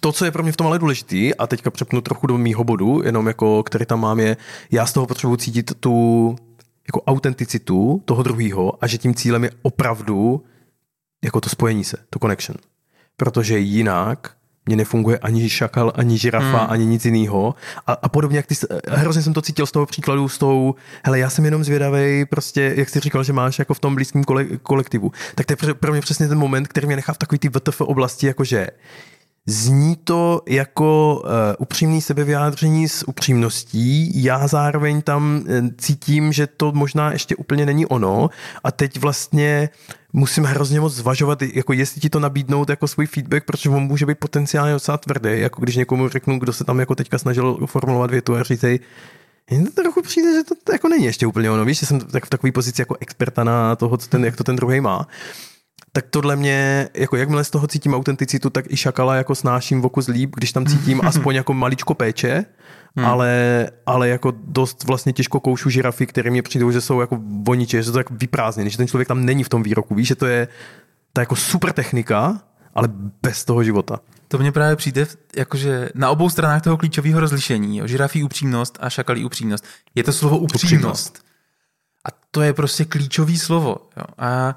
To, 0.00 0.12
co 0.12 0.24
je 0.24 0.30
pro 0.30 0.42
mě 0.42 0.52
v 0.52 0.56
tom 0.56 0.66
ale 0.66 0.78
důležitý, 0.78 1.34
a 1.34 1.46
teďka 1.46 1.70
přepnu 1.70 2.00
trochu 2.00 2.26
do 2.26 2.38
mýho 2.38 2.64
bodu, 2.64 3.02
jenom 3.04 3.26
jako, 3.26 3.62
který 3.62 3.86
tam 3.86 4.00
mám, 4.00 4.20
je, 4.20 4.36
já 4.70 4.86
z 4.86 4.92
toho 4.92 5.06
potřebuji 5.06 5.36
cítit 5.36 5.72
tu 5.80 6.36
jako 6.88 7.02
autenticitu 7.02 8.02
toho 8.04 8.22
druhého 8.22 8.84
a 8.84 8.86
že 8.86 8.98
tím 8.98 9.14
cílem 9.14 9.44
je 9.44 9.50
opravdu 9.62 10.42
jako 11.26 11.40
to 11.40 11.48
spojení 11.48 11.84
se, 11.84 11.96
to 12.10 12.18
connection. 12.18 12.56
Protože 13.16 13.58
jinak 13.58 14.36
mě 14.66 14.76
nefunguje 14.76 15.18
ani 15.18 15.50
šakal, 15.50 15.92
ani 15.94 16.18
žirafa, 16.18 16.58
hmm. 16.58 16.70
ani 16.70 16.86
nic 16.86 17.04
jiného. 17.04 17.54
A, 17.86 17.92
a 17.92 18.08
podobně, 18.08 18.36
jak 18.36 18.46
ty, 18.46 18.54
hrozně 18.88 19.22
jsem 19.22 19.32
to 19.32 19.42
cítil 19.42 19.66
z 19.66 19.72
toho 19.72 19.86
příkladu 19.86 20.28
s 20.28 20.38
tou, 20.38 20.74
hele, 21.04 21.18
já 21.18 21.30
jsem 21.30 21.44
jenom 21.44 21.64
zvědavý, 21.64 22.24
prostě, 22.24 22.74
jak 22.76 22.88
jsi 22.88 23.00
říkal, 23.00 23.24
že 23.24 23.32
máš 23.32 23.58
jako 23.58 23.74
v 23.74 23.80
tom 23.80 23.94
blízkém 23.94 24.24
kole, 24.24 24.44
kolektivu. 24.44 25.12
Tak 25.34 25.46
to 25.46 25.66
je 25.66 25.74
pro 25.74 25.92
mě 25.92 26.00
přesně 26.00 26.28
ten 26.28 26.38
moment, 26.38 26.68
který 26.68 26.86
mě 26.86 26.96
nechá 26.96 27.12
v 27.12 27.18
takový 27.18 27.38
ty 27.38 27.48
VTF 27.48 27.80
oblasti, 27.80 28.26
jakože 28.26 28.66
Zní 29.48 29.96
to 29.96 30.42
jako 30.48 31.22
uh, 31.24 31.30
upřímný 31.58 32.02
sebevyjádření 32.02 32.88
s 32.88 33.08
upřímností. 33.08 34.22
Já 34.24 34.46
zároveň 34.46 35.02
tam 35.02 35.44
uh, 35.48 35.68
cítím, 35.78 36.32
že 36.32 36.46
to 36.46 36.72
možná 36.72 37.12
ještě 37.12 37.36
úplně 37.36 37.66
není 37.66 37.86
ono 37.86 38.30
a 38.64 38.72
teď 38.72 38.98
vlastně 38.98 39.68
musím 40.16 40.44
hrozně 40.44 40.80
moc 40.80 40.94
zvažovat, 40.94 41.42
jako 41.42 41.72
jestli 41.72 42.00
ti 42.00 42.10
to 42.10 42.20
nabídnout 42.20 42.68
jako 42.68 42.88
svůj 42.88 43.06
feedback, 43.06 43.44
protože 43.44 43.70
on 43.70 43.82
může 43.82 44.06
být 44.06 44.18
potenciálně 44.18 44.72
docela 44.72 44.98
tvrdý, 44.98 45.30
jako 45.32 45.60
když 45.60 45.76
někomu 45.76 46.08
řeknu, 46.08 46.38
kdo 46.38 46.52
se 46.52 46.64
tam 46.64 46.80
jako 46.80 46.94
teďka 46.94 47.18
snažil 47.18 47.58
formulovat 47.66 48.10
větu 48.10 48.34
a 48.34 48.42
říct, 48.42 48.62
jen 49.50 49.66
to 49.66 49.82
trochu 49.82 50.02
přijde, 50.02 50.32
že 50.32 50.44
to 50.44 50.72
jako 50.72 50.88
není 50.88 51.04
ještě 51.04 51.26
úplně 51.26 51.50
ono, 51.50 51.64
víš, 51.64 51.78
že 51.78 51.86
jsem 51.86 52.00
tak 52.00 52.26
v 52.26 52.30
takové 52.30 52.52
pozici 52.52 52.82
jako 52.82 52.96
experta 53.00 53.44
na 53.44 53.76
toho, 53.76 53.96
co 53.96 54.08
ten, 54.08 54.24
jak 54.24 54.36
to 54.36 54.44
ten 54.44 54.56
druhý 54.56 54.80
má 54.80 55.06
tak 55.96 56.06
tohle 56.10 56.36
mě, 56.36 56.88
jako 56.94 57.16
jakmile 57.16 57.44
z 57.44 57.50
toho 57.50 57.66
cítím 57.66 57.94
autenticitu, 57.94 58.50
tak 58.50 58.64
i 58.68 58.76
šakala 58.76 59.14
jako 59.14 59.34
snáším 59.34 59.80
v 59.80 59.86
oku 59.86 60.00
zlíp, 60.00 60.36
když 60.36 60.52
tam 60.52 60.66
cítím 60.66 61.00
aspoň 61.04 61.34
jako 61.34 61.54
maličko 61.54 61.94
péče, 61.94 62.44
hmm. 62.96 63.06
ale, 63.06 63.70
ale 63.86 64.08
jako 64.08 64.32
dost 64.44 64.84
vlastně 64.84 65.12
těžko 65.12 65.40
koušu 65.40 65.70
žirafy, 65.70 66.06
které 66.06 66.30
mě 66.30 66.42
přijdou, 66.42 66.70
že 66.70 66.80
jsou 66.80 67.00
jako 67.00 67.18
voniče, 67.42 67.76
že 67.76 67.84
jsou 67.84 67.92
to 67.92 67.98
tak 67.98 68.10
vyprázdněny, 68.10 68.70
že 68.70 68.76
ten 68.76 68.88
člověk 68.88 69.08
tam 69.08 69.24
není 69.24 69.44
v 69.44 69.48
tom 69.48 69.62
výroku, 69.62 69.94
víš, 69.94 70.08
že 70.08 70.14
to 70.14 70.26
je 70.26 70.48
ta 71.12 71.22
jako 71.22 71.36
super 71.36 71.72
technika, 71.72 72.40
ale 72.74 72.88
bez 73.22 73.44
toho 73.44 73.64
života. 73.64 74.00
To 74.28 74.38
mně 74.38 74.52
právě 74.52 74.76
přijde, 74.76 75.06
jakože 75.36 75.88
na 75.94 76.10
obou 76.10 76.30
stranách 76.30 76.62
toho 76.62 76.76
klíčového 76.76 77.20
rozlišení, 77.20 77.78
jo, 77.78 77.86
žirafí 77.86 78.22
upřímnost 78.22 78.78
a 78.80 78.90
šakalí 78.90 79.24
upřímnost, 79.24 79.64
je 79.94 80.04
to 80.04 80.12
slovo 80.12 80.38
upřímnost. 80.38 80.74
upřímnost. 80.74 81.24
A 82.04 82.08
to 82.30 82.42
je 82.42 82.52
prostě 82.52 82.84
klíčový 82.84 83.38
slovo. 83.38 83.76
Jo. 83.96 84.04
A 84.18 84.56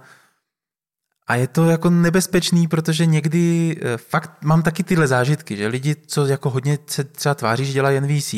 a 1.29 1.35
je 1.35 1.47
to 1.47 1.65
jako 1.65 1.89
nebezpečný, 1.89 2.67
protože 2.67 3.05
někdy 3.05 3.75
eh, 3.81 3.97
fakt 3.97 4.43
mám 4.43 4.61
taky 4.61 4.83
tyhle 4.83 5.07
zážitky, 5.07 5.57
že 5.57 5.67
lidi, 5.67 5.95
co 6.07 6.25
jako 6.25 6.49
hodně 6.49 6.77
se 6.87 7.03
třeba 7.03 7.35
tváří, 7.35 7.65
že 7.65 7.73
dělají 7.73 8.01
NVC, 8.01 8.35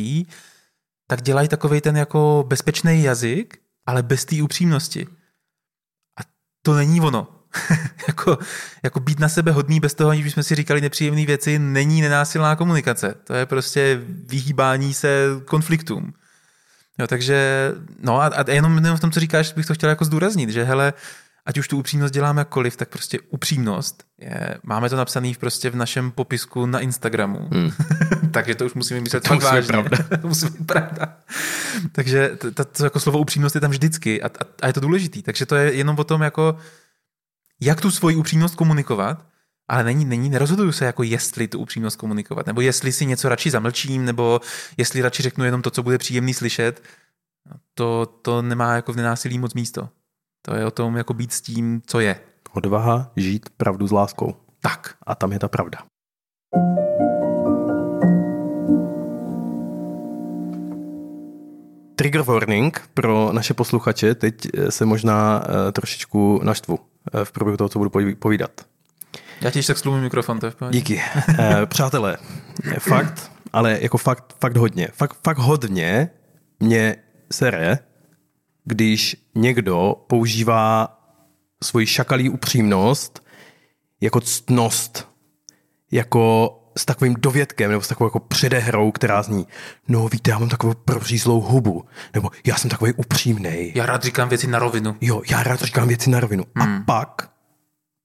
tak 1.07 1.21
dělají 1.21 1.47
takový 1.47 1.81
ten 1.81 1.97
jako 1.97 2.45
bezpečný 2.47 3.03
jazyk, 3.03 3.57
ale 3.85 4.03
bez 4.03 4.25
té 4.25 4.43
upřímnosti. 4.43 5.07
A 6.19 6.21
to 6.61 6.73
není 6.73 7.01
ono. 7.01 7.27
jako, 8.07 8.37
jako 8.83 8.99
být 8.99 9.19
na 9.19 9.29
sebe 9.29 9.51
hodný 9.51 9.79
bez 9.79 9.93
toho, 9.93 10.09
aniž 10.09 10.23
bychom 10.23 10.43
si 10.43 10.55
říkali 10.55 10.81
nepříjemné 10.81 11.25
věci, 11.25 11.59
není 11.59 12.01
nenásilná 12.01 12.55
komunikace. 12.55 13.15
To 13.23 13.33
je 13.33 13.45
prostě 13.45 14.01
vyhýbání 14.05 14.93
se 14.93 15.25
konfliktům. 15.45 16.13
Jo, 16.99 17.07
takže, 17.07 17.71
no 17.99 18.21
a, 18.21 18.27
a 18.27 18.51
jenom, 18.51 18.75
jenom 18.77 18.97
v 18.97 19.01
tom, 19.01 19.11
co 19.11 19.19
říkáš, 19.19 19.53
bych 19.53 19.65
to 19.65 19.73
chtěl 19.73 19.89
jako 19.89 20.05
zdůraznit, 20.05 20.49
že 20.49 20.63
hele, 20.63 20.93
ať 21.45 21.57
už 21.57 21.67
tu 21.67 21.77
upřímnost 21.77 22.13
děláme 22.13 22.41
jakkoliv, 22.41 22.75
tak 22.75 22.89
prostě 22.89 23.19
upřímnost 23.19 24.03
je, 24.17 24.57
máme 24.63 24.89
to 24.89 24.95
napsané 24.95 25.31
prostě 25.39 25.69
v 25.69 25.75
našem 25.75 26.11
popisku 26.11 26.65
na 26.65 26.79
Instagramu. 26.79 27.49
Hmm. 27.51 27.71
Takže 28.31 28.55
to 28.55 28.65
už 28.65 28.73
musíme 28.73 29.01
myslet 29.01 29.23
to 29.23 29.33
musí 29.33 29.45
vážně. 29.45 29.67
pravda. 29.67 29.97
to 30.21 30.27
musí 30.27 30.45
být 30.45 30.67
pravda. 30.67 31.17
Takže 31.91 32.29
to, 32.37 32.51
to, 32.51 32.65
to 32.65 32.83
jako 32.83 32.99
slovo 32.99 33.19
upřímnost 33.19 33.55
je 33.55 33.61
tam 33.61 33.71
vždycky 33.71 34.21
a, 34.21 34.27
a, 34.27 34.45
a 34.61 34.67
je 34.67 34.73
to 34.73 34.79
důležitý. 34.79 35.21
Takže 35.21 35.45
to 35.45 35.55
je 35.55 35.73
jenom 35.73 35.99
o 35.99 36.03
tom, 36.03 36.21
jako, 36.21 36.57
jak 37.61 37.81
tu 37.81 37.91
svoji 37.91 38.15
upřímnost 38.15 38.55
komunikovat, 38.55 39.25
ale 39.67 39.83
není, 39.83 40.05
není, 40.05 40.29
nerozhoduju 40.29 40.71
se, 40.71 40.85
jako 40.85 41.03
jestli 41.03 41.47
tu 41.47 41.59
upřímnost 41.59 41.97
komunikovat, 41.97 42.47
nebo 42.47 42.61
jestli 42.61 42.91
si 42.91 43.05
něco 43.05 43.29
radši 43.29 43.51
zamlčím, 43.51 44.05
nebo 44.05 44.41
jestli 44.77 45.01
radši 45.01 45.23
řeknu 45.23 45.45
jenom 45.45 45.61
to, 45.61 45.69
co 45.69 45.83
bude 45.83 45.97
příjemný 45.97 46.33
slyšet. 46.33 46.83
To, 47.73 48.05
to 48.21 48.41
nemá 48.41 48.75
jako 48.75 48.93
v 48.93 48.95
nenásilí 48.95 49.39
moc 49.39 49.53
místo. 49.53 49.89
To 50.41 50.55
je 50.55 50.65
o 50.65 50.71
tom 50.71 50.97
jako 50.97 51.13
být 51.13 51.33
s 51.33 51.41
tím, 51.41 51.81
co 51.85 51.99
je. 51.99 52.19
Odvaha 52.53 53.11
žít 53.15 53.49
pravdu 53.57 53.87
s 53.87 53.91
láskou. 53.91 54.35
Tak. 54.59 54.95
A 55.03 55.15
tam 55.15 55.31
je 55.31 55.39
ta 55.39 55.47
pravda. 55.47 55.79
Trigger 61.95 62.21
warning 62.21 62.81
pro 62.93 63.29
naše 63.33 63.53
posluchače. 63.53 64.15
Teď 64.15 64.47
eh, 64.53 64.71
se 64.71 64.85
možná 64.85 65.39
uh, 65.39 65.71
trošičku 65.71 66.39
naštvu 66.43 66.75
uh, 66.75 67.23
v 67.23 67.31
průběhu 67.31 67.57
toho, 67.57 67.69
co 67.69 67.79
budu 67.79 68.15
povídat. 68.15 68.51
Já 69.41 69.51
ti 69.51 69.63
tak 69.63 69.77
slumím 69.77 70.01
mikrofon, 70.01 70.39
to 70.39 70.45
je 70.45 70.51
v 70.51 70.55
Díky. 70.69 71.01
Uh, 71.29 71.35
přátelé, 71.65 72.17
fakt, 72.79 73.31
ale 73.53 73.77
jako 73.81 73.97
fakt, 73.97 74.35
fakt 74.39 74.57
hodně. 74.57 74.87
Fakt, 74.93 75.17
fakt 75.23 75.37
hodně 75.37 76.09
mě 76.59 76.95
sere, 77.31 77.79
když 78.63 79.15
někdo 79.35 79.95
používá 80.07 80.97
svoji 81.63 81.85
šakalí 81.87 82.29
upřímnost 82.29 83.23
jako 84.01 84.21
ctnost, 84.21 85.07
jako 85.91 86.57
s 86.77 86.85
takovým 86.85 87.15
dovědkem 87.19 87.71
nebo 87.71 87.81
s 87.81 87.87
takovou 87.87 88.07
jako 88.07 88.19
předehrou, 88.19 88.91
která 88.91 89.23
zní, 89.23 89.47
no 89.87 90.07
víte, 90.07 90.31
já 90.31 90.39
mám 90.39 90.49
takovou 90.49 90.73
prořízlou 90.73 91.41
hubu, 91.41 91.85
nebo 92.13 92.29
já 92.45 92.55
jsem 92.55 92.69
takový 92.69 92.93
upřímný. 92.93 93.71
Já 93.75 93.85
rád 93.85 94.03
říkám 94.03 94.29
věci 94.29 94.47
na 94.47 94.59
rovinu. 94.59 94.95
Jo, 95.01 95.21
já 95.31 95.43
rád 95.43 95.61
říkám 95.61 95.87
věci 95.87 96.09
na 96.09 96.19
rovinu. 96.19 96.43
Hmm. 96.55 96.73
A 96.73 96.83
pak, 96.85 97.31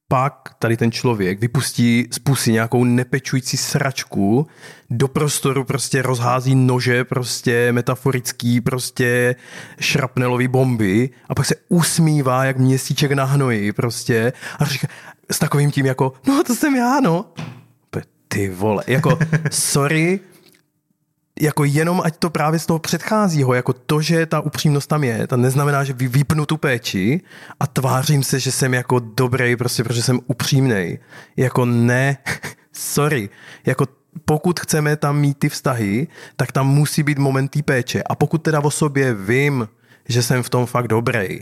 pak 0.09 0.51
tady 0.59 0.77
ten 0.77 0.93
člověk 0.93 1.41
vypustí 1.41 2.09
z 2.11 2.19
pusy 2.19 2.53
nějakou 2.53 2.85
nepečující 2.85 3.57
sračku, 3.57 4.47
do 4.91 5.09
prostoru 5.09 5.65
prostě 5.65 6.03
rozhází 6.03 6.55
nože, 6.55 7.05
prostě 7.05 7.73
metaforický, 7.73 8.61
prostě 8.61 9.37
šrapnelový 9.81 10.49
bomby 10.49 11.11
a 11.29 11.35
pak 11.35 11.47
se 11.47 11.55
usmívá 11.69 12.45
jak 12.45 12.59
měsíček 12.59 13.13
na 13.13 13.25
hnoji 13.25 13.73
prostě 13.73 14.33
a 14.59 14.65
říká 14.65 14.89
s 15.31 15.39
takovým 15.39 15.71
tím 15.71 15.87
jako, 15.87 16.13
no 16.27 16.45
to 16.45 16.55
jsem 16.55 16.77
já, 16.77 17.01
no. 17.01 17.25
Ty 18.29 18.49
vole, 18.49 18.85
jako 18.87 19.19
sorry, 19.51 20.21
jako 21.41 21.64
jenom 21.64 22.03
ať 22.05 22.16
to 22.16 22.30
právě 22.30 22.59
z 22.59 22.66
toho 22.66 22.78
předcházího, 22.78 23.55
jako 23.55 23.72
to, 23.72 24.01
že 24.01 24.26
ta 24.26 24.41
upřímnost 24.41 24.89
tam 24.89 25.05
je, 25.05 25.26
to 25.26 25.37
neznamená, 25.37 25.84
že 25.84 25.93
vypnu 25.93 26.47
tu 26.47 26.57
péči 26.57 27.20
a 27.61 27.66
tvářím 27.66 28.22
se, 28.22 28.41
že 28.41 28.53
jsem 28.53 28.74
jako 28.74 28.99
dobrý, 28.99 29.57
prostě 29.57 29.84
protože 29.84 30.03
jsem 30.03 30.20
upřímnej. 30.26 30.99
Jako 31.37 31.64
ne, 31.64 32.18
sorry, 32.72 33.28
jako 33.66 33.87
pokud 34.24 34.61
chceme 34.61 34.97
tam 34.97 35.18
mít 35.18 35.39
ty 35.39 35.49
vztahy, 35.49 36.09
tak 36.37 36.53
tam 36.53 36.68
musí 36.68 37.03
být 37.03 37.18
moment 37.18 37.49
té 37.49 37.62
péče. 37.62 38.03
A 38.03 38.14
pokud 38.14 38.39
teda 38.39 38.61
o 38.61 38.70
sobě 38.70 39.14
vím, 39.14 39.68
že 40.09 40.22
jsem 40.22 40.43
v 40.43 40.51
tom 40.51 40.66
fakt 40.66 40.89
dobrý, 40.89 41.41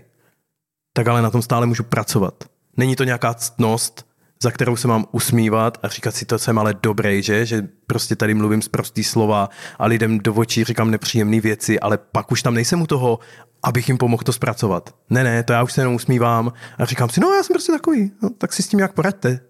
tak 0.92 1.08
ale 1.08 1.22
na 1.22 1.30
tom 1.30 1.42
stále 1.42 1.66
můžu 1.66 1.82
pracovat. 1.82 2.44
Není 2.76 2.96
to 2.96 3.04
nějaká 3.04 3.34
ctnost, 3.34 4.06
za 4.44 4.50
kterou 4.50 4.76
se 4.76 4.88
mám 4.88 5.04
usmívat 5.12 5.78
a 5.82 5.88
říkat 5.88 6.14
si, 6.14 6.26
to 6.26 6.38
jsem 6.38 6.58
ale 6.58 6.74
dobrý, 6.82 7.22
že? 7.22 7.46
Že 7.46 7.68
prostě 7.86 8.16
tady 8.16 8.34
mluvím 8.34 8.62
z 8.62 8.68
prostý 8.68 9.04
slova 9.04 9.48
a 9.78 9.86
lidem 9.86 10.18
do 10.18 10.34
očí 10.34 10.64
říkám 10.64 10.90
nepříjemné 10.90 11.40
věci, 11.40 11.80
ale 11.80 11.98
pak 11.98 12.32
už 12.32 12.42
tam 12.42 12.54
nejsem 12.54 12.82
u 12.82 12.86
toho, 12.86 13.18
abych 13.62 13.88
jim 13.88 13.98
pomohl 13.98 14.22
to 14.22 14.32
zpracovat. 14.32 14.94
Ne, 15.10 15.24
ne, 15.24 15.42
to 15.42 15.52
já 15.52 15.62
už 15.62 15.72
se 15.72 15.80
jenom 15.80 15.94
usmívám 15.94 16.52
a 16.78 16.84
říkám 16.84 17.08
si, 17.08 17.20
no 17.20 17.34
já 17.34 17.42
jsem 17.42 17.54
prostě 17.54 17.72
takový, 17.72 18.12
no, 18.22 18.30
tak 18.30 18.52
si 18.52 18.62
s 18.62 18.68
tím 18.68 18.80
jak 18.80 18.92
poraďte. 18.92 19.40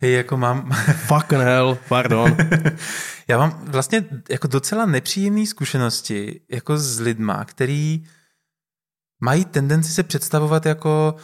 Hej, 0.00 0.12
jako 0.12 0.36
mám... 0.36 0.70
Fuck 1.06 1.32
hell, 1.32 1.78
pardon. 1.88 2.36
já 3.28 3.38
mám 3.38 3.64
vlastně 3.66 4.04
jako 4.30 4.46
docela 4.46 4.86
nepříjemné 4.86 5.46
zkušenosti 5.46 6.40
jako 6.50 6.78
s 6.78 7.00
lidma, 7.00 7.44
který 7.44 8.04
mají 9.20 9.44
tendenci 9.44 9.92
se 9.92 10.02
představovat 10.02 10.66
jako 10.66 11.14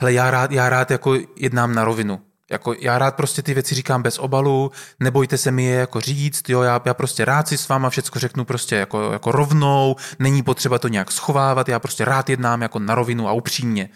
hele, 0.00 0.12
já 0.12 0.30
rád, 0.30 0.52
já 0.52 0.68
rád 0.68 0.90
jako 0.90 1.18
jednám 1.36 1.74
na 1.74 1.84
rovinu. 1.84 2.20
Jako 2.50 2.74
já 2.80 2.98
rád 2.98 3.16
prostě 3.16 3.42
ty 3.42 3.54
věci 3.54 3.74
říkám 3.74 4.02
bez 4.02 4.18
obalu, 4.18 4.70
nebojte 5.00 5.38
se 5.38 5.50
mi 5.50 5.64
je 5.64 5.76
jako 5.76 6.00
říct, 6.00 6.48
jo, 6.48 6.62
já, 6.62 6.82
já 6.84 6.94
prostě 6.94 7.24
rád 7.24 7.48
si 7.48 7.58
s 7.58 7.68
váma 7.68 7.90
všecko 7.90 8.18
řeknu 8.18 8.44
prostě 8.44 8.76
jako, 8.76 9.12
jako 9.12 9.32
rovnou, 9.32 9.96
není 10.18 10.42
potřeba 10.42 10.78
to 10.78 10.88
nějak 10.88 11.12
schovávat, 11.12 11.68
já 11.68 11.78
prostě 11.78 12.04
rád 12.04 12.30
jednám 12.30 12.62
jako 12.62 12.78
na 12.78 12.94
rovinu 12.94 13.28
a 13.28 13.32
upřímně. 13.32 13.90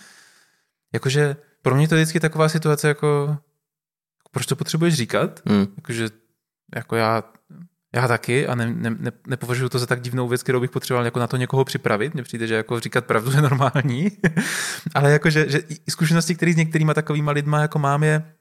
Jakože 0.93 1.37
pro 1.63 1.75
mě 1.75 1.89
to 1.89 1.95
je 1.95 2.03
vždycky 2.03 2.21
taková 2.21 2.49
situace 2.49 2.89
jako, 2.89 3.37
proč 4.31 4.47
to 4.47 4.57
potřebuješ 4.57 4.95
říkat? 4.95 5.41
Hmm. 5.47 5.67
Jakože 5.77 6.09
jako 6.75 6.97
já 6.97 7.23
já 7.95 8.09
taky 8.09 8.47
a 8.47 8.55
ne, 8.55 8.75
ne, 8.75 8.91
ne, 8.99 9.13
nepovažuji 9.27 9.69
to 9.69 9.79
za 9.79 9.87
tak 9.87 10.01
divnou 10.01 10.29
věc, 10.29 10.43
kterou 10.43 10.61
bych 10.61 10.71
potřeboval 10.71 11.05
jako 11.05 11.19
na 11.19 11.27
to 11.27 11.37
někoho 11.37 11.65
připravit. 11.65 12.15
Mně 12.15 12.23
přijde, 12.23 12.47
že 12.47 12.55
jako 12.55 12.81
říkat 12.81 13.05
pravdu 13.05 13.31
je 13.35 13.43
normální. 13.43 14.11
Ale 14.95 15.13
jako, 15.13 15.31
že, 15.31 15.51
že 15.51 15.61
zkušenosti, 15.91 16.35
které 16.35 16.53
s 16.53 16.57
některýma 16.57 16.95
takovýma 16.95 17.33
lidma 17.33 17.61
jako 17.61 17.79
mám, 17.79 18.03
je, 18.03 18.33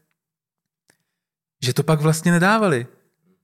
že 1.63 1.73
to 1.73 1.83
pak 1.83 2.01
vlastně 2.01 2.31
nedávali 2.31 2.87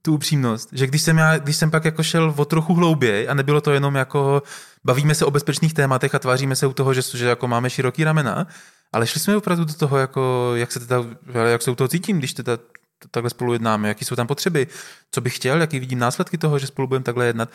tu 0.01 0.14
upřímnost. 0.14 0.70
Že 0.72 0.88
když 0.88 1.01
jsem, 1.01 1.18
já, 1.18 1.38
když 1.38 1.58
jsem 1.58 1.72
pak 1.72 1.86
jako 1.86 2.03
šel 2.03 2.34
o 2.38 2.45
trochu 2.45 2.74
hlouběji 2.74 3.28
a 3.28 3.34
nebylo 3.34 3.62
to 3.62 3.72
jenom 3.72 3.95
jako 3.95 4.43
bavíme 4.84 5.16
se 5.16 5.26
o 5.26 5.32
bezpečných 5.32 5.74
tématech 5.74 6.16
a 6.16 6.20
tváříme 6.20 6.56
se 6.56 6.68
u 6.68 6.74
toho, 6.74 6.93
že, 6.93 7.01
že 7.14 7.26
jako 7.26 7.47
máme 7.47 7.70
široký 7.70 8.03
ramena, 8.03 8.47
ale 8.93 9.08
šli 9.08 9.20
jsme 9.20 9.38
opravdu 9.38 9.66
do 9.66 9.74
toho, 9.74 9.97
jako, 9.97 10.51
jak 10.56 10.72
se 10.72 10.80
teda, 10.80 11.06
jak 11.51 11.62
se 11.62 11.72
u 11.72 11.76
toho 11.76 11.88
cítím, 11.88 12.20
když 12.20 12.34
teda 12.34 12.58
takhle 13.12 13.30
spolu 13.30 13.53
jednáme, 13.53 13.88
jaký 13.88 14.06
jsou 14.06 14.16
tam 14.16 14.28
potřeby, 14.28 14.68
co 15.12 15.22
bych 15.22 15.36
chtěl, 15.36 15.62
jaký 15.62 15.80
vidím 15.80 15.99
následky 15.99 16.38
toho, 16.38 16.60
že 16.60 16.68
spolu 16.68 16.88
budeme 16.88 17.03
takhle 17.03 17.26
jednat, 17.26 17.49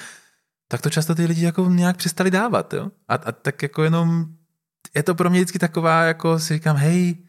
tak 0.69 0.83
to 0.83 0.91
často 0.91 1.15
ty 1.15 1.27
lidi 1.27 1.45
jako 1.45 1.71
nějak 1.71 1.97
přestali 1.97 2.31
dávat. 2.31 2.75
Jo? 2.75 2.91
A, 3.09 3.15
a 3.15 3.33
tak 3.33 3.63
jako 3.63 3.83
jenom 3.83 4.27
je 4.95 5.03
to 5.03 5.15
pro 5.15 5.31
mě 5.31 5.41
vždycky 5.41 5.59
taková, 5.59 6.03
jako 6.03 6.39
si 6.39 6.55
říkám, 6.55 6.77
hej, 6.77 7.27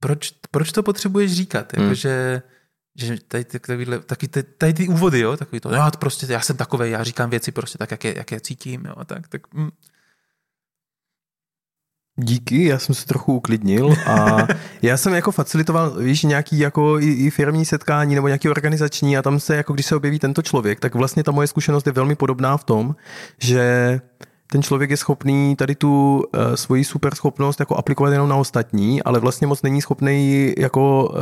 proč, 0.00 0.32
proč 0.50 0.72
to 0.72 0.82
potřebuješ 0.82 1.32
říkat? 1.32 1.72
Jako, 1.72 1.84
hmm. 1.84 1.94
že, 1.94 2.42
že 2.98 3.16
tady, 3.28 3.44
takovýhle, 3.44 3.98
taky 3.98 4.28
tady, 4.28 4.42
tady 4.42 4.74
ty 4.74 4.88
úvody, 4.88 5.20
jo, 5.20 5.36
takový 5.36 5.60
to, 5.60 5.70
já, 5.70 5.90
prostě, 5.90 6.26
já 6.32 6.40
jsem 6.40 6.56
takový, 6.56 6.90
já 6.90 7.04
říkám 7.04 7.30
věci 7.30 7.52
prostě 7.52 7.78
tak, 7.78 7.90
jak 7.90 8.04
je, 8.04 8.14
jak 8.16 8.32
je 8.32 8.40
cítím, 8.40 8.84
jo, 8.84 9.04
tak, 9.04 9.28
tak 9.28 9.54
mm, 9.54 9.70
Díky, 12.22 12.64
já 12.64 12.78
jsem 12.78 12.94
se 12.94 13.06
trochu 13.06 13.36
uklidnil 13.36 13.94
a 14.06 14.46
já 14.82 14.96
jsem 14.96 15.14
jako 15.14 15.32
facilitoval, 15.32 15.90
víš, 15.90 16.22
nějaký 16.22 16.58
jako 16.58 17.00
i, 17.00 17.12
i 17.12 17.30
firmní 17.30 17.64
setkání 17.64 18.14
nebo 18.14 18.28
nějaký 18.28 18.48
organizační 18.48 19.18
a 19.18 19.22
tam 19.22 19.40
se, 19.40 19.56
jako 19.56 19.72
když 19.72 19.86
se 19.86 19.96
objeví 19.96 20.18
tento 20.18 20.42
člověk, 20.42 20.80
tak 20.80 20.94
vlastně 20.94 21.24
ta 21.24 21.32
moje 21.32 21.46
zkušenost 21.46 21.86
je 21.86 21.92
velmi 21.92 22.14
podobná 22.14 22.56
v 22.56 22.64
tom, 22.64 22.94
že 23.38 24.00
ten 24.52 24.62
člověk 24.62 24.90
je 24.90 24.96
schopný 24.96 25.56
tady 25.56 25.74
tu 25.74 26.16
uh, 26.34 26.54
svoji 26.54 26.84
super 26.84 27.14
schopnost 27.14 27.60
jako 27.60 27.76
aplikovat 27.76 28.12
jenom 28.12 28.28
na 28.28 28.36
ostatní, 28.36 29.02
ale 29.02 29.20
vlastně 29.20 29.46
moc 29.46 29.62
není 29.62 29.82
schopný 29.82 30.54
jako 30.58 31.08
uh, 31.08 31.18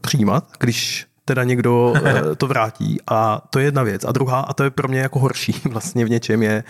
přijímat, 0.00 0.48
když 0.60 1.06
teda 1.24 1.44
někdo 1.44 1.90
uh, 1.90 2.34
to 2.36 2.46
vrátí 2.46 2.98
a 3.06 3.42
to 3.50 3.58
je 3.58 3.64
jedna 3.64 3.82
věc. 3.82 4.04
A 4.04 4.12
druhá, 4.12 4.40
a 4.40 4.52
to 4.52 4.64
je 4.64 4.70
pro 4.70 4.88
mě 4.88 5.00
jako 5.00 5.18
horší 5.18 5.54
vlastně 5.68 6.04
v 6.04 6.10
něčem 6.10 6.42
je, 6.42 6.64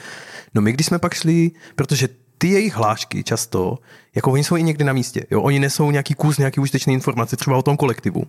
no 0.55 0.63
my 0.63 0.73
když 0.73 0.87
jsme 0.87 0.99
pak 0.99 1.15
šli, 1.15 1.51
protože 1.77 2.09
ty 2.45 2.49
jejich 2.49 2.75
hlášky 2.75 3.25
často, 3.25 3.79
jako 4.15 4.33
oni 4.33 4.45
jsou 4.45 4.57
i 4.57 4.63
někdy 4.63 4.85
na 4.85 4.93
místě. 4.93 5.27
Jo? 5.31 5.43
Oni 5.43 5.59
nesou 5.59 5.91
nějaký 5.91 6.15
kus, 6.15 6.39
nějaký 6.39 6.61
užitečné 6.61 6.93
informace 6.93 7.37
třeba 7.37 7.57
o 7.57 7.63
tom 7.63 7.77
kolektivu. 7.77 8.23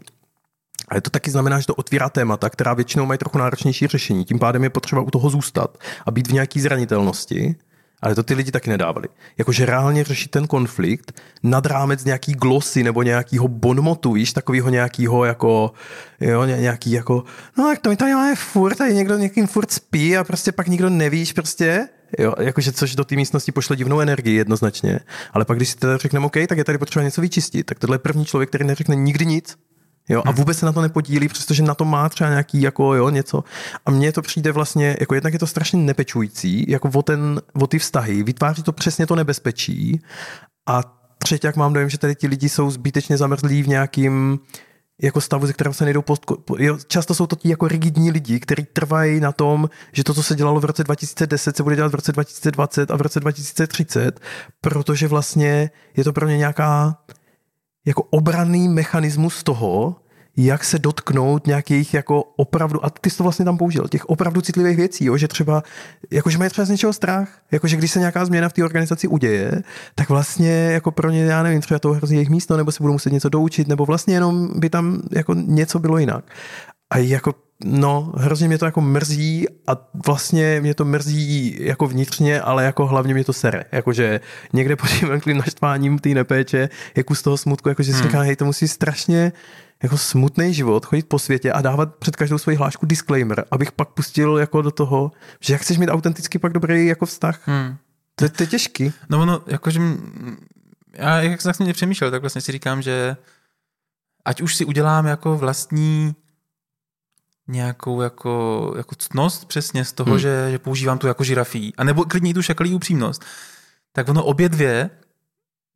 Ale 0.88 1.01
to 1.01 1.09
taky 1.09 1.32
znamená, 1.32 1.59
že 1.59 1.68
to 1.68 1.76
otvírá 1.76 2.09
témata, 2.09 2.49
která 2.49 2.74
většinou 2.74 3.05
mají 3.05 3.18
trochu 3.18 3.38
náročnější 3.38 3.88
řešení. 3.88 4.26
Tím 4.26 4.39
pádem 4.39 4.63
je 4.63 4.70
potřeba 4.70 5.01
u 5.01 5.11
toho 5.11 5.30
zůstat 5.30 5.78
a 6.05 6.11
být 6.11 6.28
v 6.28 6.34
nějaké 6.34 6.61
zranitelnosti. 6.61 7.55
Ale 8.01 8.16
to 8.16 8.24
ty 8.24 8.34
lidi 8.34 8.51
taky 8.51 8.70
nedávali. 8.70 9.07
Jakože 9.38 9.66
reálně 9.66 10.03
řešit 10.03 10.32
ten 10.32 10.47
konflikt 10.47 11.22
nad 11.43 11.66
rámec 11.66 12.03
nějaký 12.03 12.34
glosy 12.34 12.84
nebo 12.84 13.03
nějakýho 13.03 13.47
bonmotu, 13.47 14.11
víš, 14.11 14.34
takového 14.34 14.70
nějakého 14.70 15.26
jako, 15.26 15.72
jo, 16.20 16.45
nějaký 16.45 16.91
jako, 16.91 17.24
no 17.57 17.70
jak 17.70 17.80
to 17.80 17.89
my 17.89 17.95
tady 17.95 18.13
máme 18.13 18.36
furt, 18.36 18.76
tady 18.76 18.93
někdo 18.93 19.18
někým 19.18 19.47
furt 19.47 19.72
spí 19.72 20.18
a 20.18 20.24
prostě 20.24 20.51
pak 20.51 20.68
nikdo 20.68 20.89
nevíš 20.89 21.34
prostě, 21.34 21.88
Jo, 22.20 22.34
jakože 22.39 22.72
což 22.72 22.95
do 22.95 23.05
té 23.05 23.16
místnosti 23.16 23.51
pošle 23.51 23.76
divnou 23.76 23.99
energii 23.99 24.36
jednoznačně. 24.36 24.99
Ale 25.34 25.45
pak, 25.45 25.57
když 25.57 25.70
si 25.70 25.78
teda 25.78 25.97
řekneme, 25.97 26.26
OK, 26.26 26.38
tak 26.47 26.57
je 26.57 26.63
tady 26.63 26.78
potřeba 26.78 27.03
něco 27.03 27.22
vyčistit, 27.22 27.66
tak 27.66 27.80
tohle 27.80 27.95
je 27.95 27.99
první 27.99 28.26
člověk, 28.26 28.49
který 28.49 28.66
neřekne 28.66 28.95
nikdy 28.95 29.26
nic. 29.26 29.57
Jo, 30.09 30.22
a 30.26 30.30
hmm. 30.30 30.38
vůbec 30.38 30.57
se 30.57 30.66
na 30.66 30.72
to 30.72 30.82
nepodílí, 30.82 31.28
přestože 31.28 31.63
na 31.63 31.76
to 31.76 31.86
má 31.86 32.09
třeba 32.09 32.30
nějaký 32.30 32.61
jako 32.61 32.93
jo, 32.93 33.09
něco. 33.09 33.43
A 33.86 33.91
mně 33.91 34.11
to 34.11 34.22
přijde 34.22 34.51
vlastně, 34.51 34.97
jako 34.99 35.16
jednak 35.16 35.34
je 35.34 35.39
to 35.39 35.47
strašně 35.47 35.80
nepečující, 35.80 36.66
jako 36.68 36.89
o, 36.93 37.01
ten, 37.01 37.41
o 37.53 37.68
ty 37.68 37.80
vztahy, 37.80 38.24
vytváří 38.24 38.63
to 38.63 38.72
přesně 38.72 39.07
to 39.07 39.16
nebezpečí. 39.16 40.01
A 40.68 40.82
třetí, 41.18 41.47
jak 41.47 41.55
mám 41.55 41.74
dojem, 41.74 41.89
že 41.89 41.97
tady 41.97 42.16
ti 42.16 42.28
lidi 42.28 42.49
jsou 42.49 42.72
zbytečně 42.72 43.18
zamrzlí 43.18 43.63
v 43.63 43.68
nějakým 43.68 44.39
jako 45.02 45.22
stavu, 45.22 45.48
ze 45.48 45.54
kterého 45.54 45.74
se 45.74 45.86
nejdou 45.86 46.02
post... 46.02 46.32
Jo, 46.58 46.78
často 46.88 47.14
jsou 47.14 47.28
to 47.28 47.36
ti 47.36 47.50
jako 47.50 47.68
rigidní 47.68 48.12
lidi, 48.12 48.39
kteří 48.39 48.68
trvají 48.74 49.20
na 49.20 49.32
tom, 49.32 49.70
že 49.93 50.04
to, 50.04 50.14
co 50.14 50.24
se 50.24 50.36
dělalo 50.36 50.60
v 50.60 50.66
roce 50.66 50.84
2010, 50.84 51.58
se 51.58 51.64
bude 51.64 51.76
dělat 51.76 51.91
v 51.91 51.96
roce 51.96 52.12
2020 52.12 52.91
a 52.91 52.96
v 52.98 53.02
roce 53.02 53.20
2030, 53.20 54.20
protože 54.62 55.08
vlastně 55.08 55.72
je 55.98 56.04
to 56.04 56.14
pro 56.14 56.28
ně 56.28 56.38
nějaká 56.38 56.98
jako 57.86 58.04
obranný 58.04 58.70
mechanismus 58.70 59.43
toho, 59.43 59.96
jak 60.38 60.63
se 60.63 60.79
dotknout 60.79 61.47
nějakých 61.47 61.93
jako 61.93 62.23
opravdu, 62.23 62.86
a 62.86 62.89
ty 62.89 63.09
jsi 63.09 63.17
to 63.17 63.23
vlastně 63.23 63.45
tam 63.45 63.57
použil, 63.57 63.88
těch 63.88 64.05
opravdu 64.05 64.41
citlivých 64.41 64.77
věcí, 64.77 65.05
jo, 65.05 65.17
že 65.17 65.27
třeba, 65.27 65.63
jakože 66.11 66.38
mají 66.38 66.49
třeba 66.49 66.65
z 66.65 66.69
něčeho 66.69 66.93
strach, 66.93 67.29
jakože 67.51 67.77
když 67.77 67.91
se 67.91 67.99
nějaká 67.99 68.25
změna 68.25 68.49
v 68.49 68.53
té 68.53 68.63
organizaci 68.63 69.07
uděje, 69.07 69.51
tak 69.95 70.09
vlastně 70.09 70.51
jako 70.51 70.91
pro 70.91 71.11
ně, 71.11 71.23
já 71.23 71.43
nevím, 71.43 71.61
třeba 71.61 71.79
to 71.79 71.93
hrozí 71.93 72.15
jejich 72.15 72.29
místo, 72.29 72.57
nebo 72.57 72.71
se 72.71 72.83
budou 72.83 72.93
muset 72.93 73.13
něco 73.13 73.29
doučit, 73.29 73.67
nebo 73.67 73.86
vlastně 73.86 74.13
jenom 74.13 74.49
by 74.55 74.69
tam 74.69 75.01
jako 75.11 75.33
něco 75.33 75.79
bylo 75.79 75.97
jinak. 75.97 76.25
A 76.89 76.97
jako 76.97 77.33
No, 77.63 78.13
hrozně 78.17 78.47
mě 78.47 78.57
to 78.57 78.65
jako 78.65 78.81
mrzí 78.81 79.47
a 79.67 79.77
vlastně 80.05 80.61
mě 80.61 80.73
to 80.73 80.86
mrzí 80.86 81.57
jako 81.59 81.88
vnitřně, 81.88 82.41
ale 82.41 82.63
jako 82.63 82.88
hlavně 82.88 83.13
mě 83.13 83.23
to 83.23 83.33
sere. 83.33 83.65
Jakože 83.71 84.19
někde 84.53 84.75
pod 84.75 84.89
tím 85.23 85.38
naštváním 85.38 85.99
té 85.99 86.09
nepéče 86.09 86.69
je 86.95 87.03
kus 87.03 87.21
toho 87.21 87.38
smutku, 87.38 87.69
jakože 87.69 87.91
si 87.91 87.97
hmm. 87.97 88.07
říká, 88.07 88.21
hej, 88.21 88.36
to 88.36 88.45
musí 88.45 88.67
strašně 88.67 89.31
jako 89.84 89.97
smutný 89.97 90.53
život, 90.53 90.86
chodit 90.86 91.09
po 91.09 91.19
světě 91.19 91.51
a 91.51 91.61
dávat 91.61 91.95
před 91.95 92.15
každou 92.15 92.38
svoji 92.38 92.57
hlášku 92.57 92.86
disclaimer, 92.86 93.45
abych 93.51 93.71
pak 93.71 93.89
pustil 93.89 94.38
jako 94.38 94.61
do 94.61 94.71
toho, 94.71 95.11
že 95.39 95.53
jak 95.53 95.61
chceš 95.61 95.78
mít 95.78 95.89
autenticky 95.89 96.39
pak 96.39 96.53
dobrý 96.53 96.88
jako 96.88 97.05
vztah. 97.05 97.47
Hmm. 97.47 97.78
To, 98.15 98.30
to 98.30 98.43
je 98.43 98.47
těžký. 98.47 98.93
No 99.09 99.21
ono, 99.21 99.41
jakože 99.47 99.82
já 100.93 101.21
jak 101.21 101.41
jsem 101.41 101.53
mě 101.59 101.73
přemýšlel, 101.73 102.11
tak 102.11 102.21
vlastně 102.21 102.41
si 102.41 102.51
říkám, 102.51 102.82
že 102.82 103.17
ať 104.26 104.41
už 104.41 104.55
si 104.55 104.65
udělám 104.65 105.05
jako 105.05 105.38
vlastní 105.38 106.15
nějakou 107.47 108.01
jako, 108.01 108.73
jako 108.78 108.95
ctnost 108.95 109.45
přesně 109.45 109.86
z 109.86 109.93
toho, 109.93 110.09
hmm. 110.11 110.19
že, 110.19 110.47
že 110.51 110.59
používám 110.59 110.97
tu 110.97 111.07
jako 111.07 111.23
žirafí, 111.23 111.73
a 111.78 111.84
nebo 111.84 112.03
klidně 112.03 112.30
i 112.30 112.34
tu 112.34 112.41
šakalí 112.41 112.73
upřímnost, 112.73 113.26
tak 113.91 114.09
ono 114.09 114.23
obě 114.23 114.49
dvě 114.49 114.89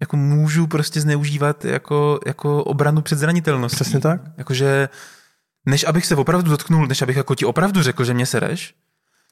jako 0.02 0.18
můžu 0.18 0.68
prostě 0.68 1.02
zneužívat 1.02 1.66
jako, 1.66 2.20
jako 2.26 2.64
obranu 2.64 3.02
před 3.02 3.20
zranitelností. 3.20 3.76
Přesně 3.76 4.00
tak. 4.00 4.22
Jakože 4.38 4.90
než 5.66 5.84
abych 5.84 6.06
se 6.06 6.16
opravdu 6.16 6.52
dotknul, 6.52 6.88
než 6.88 7.02
abych 7.02 7.18
jako 7.18 7.36
ti 7.36 7.46
opravdu 7.46 7.84
řekl, 7.84 8.04
že 8.04 8.14
mě 8.14 8.26
sereš, 8.26 8.76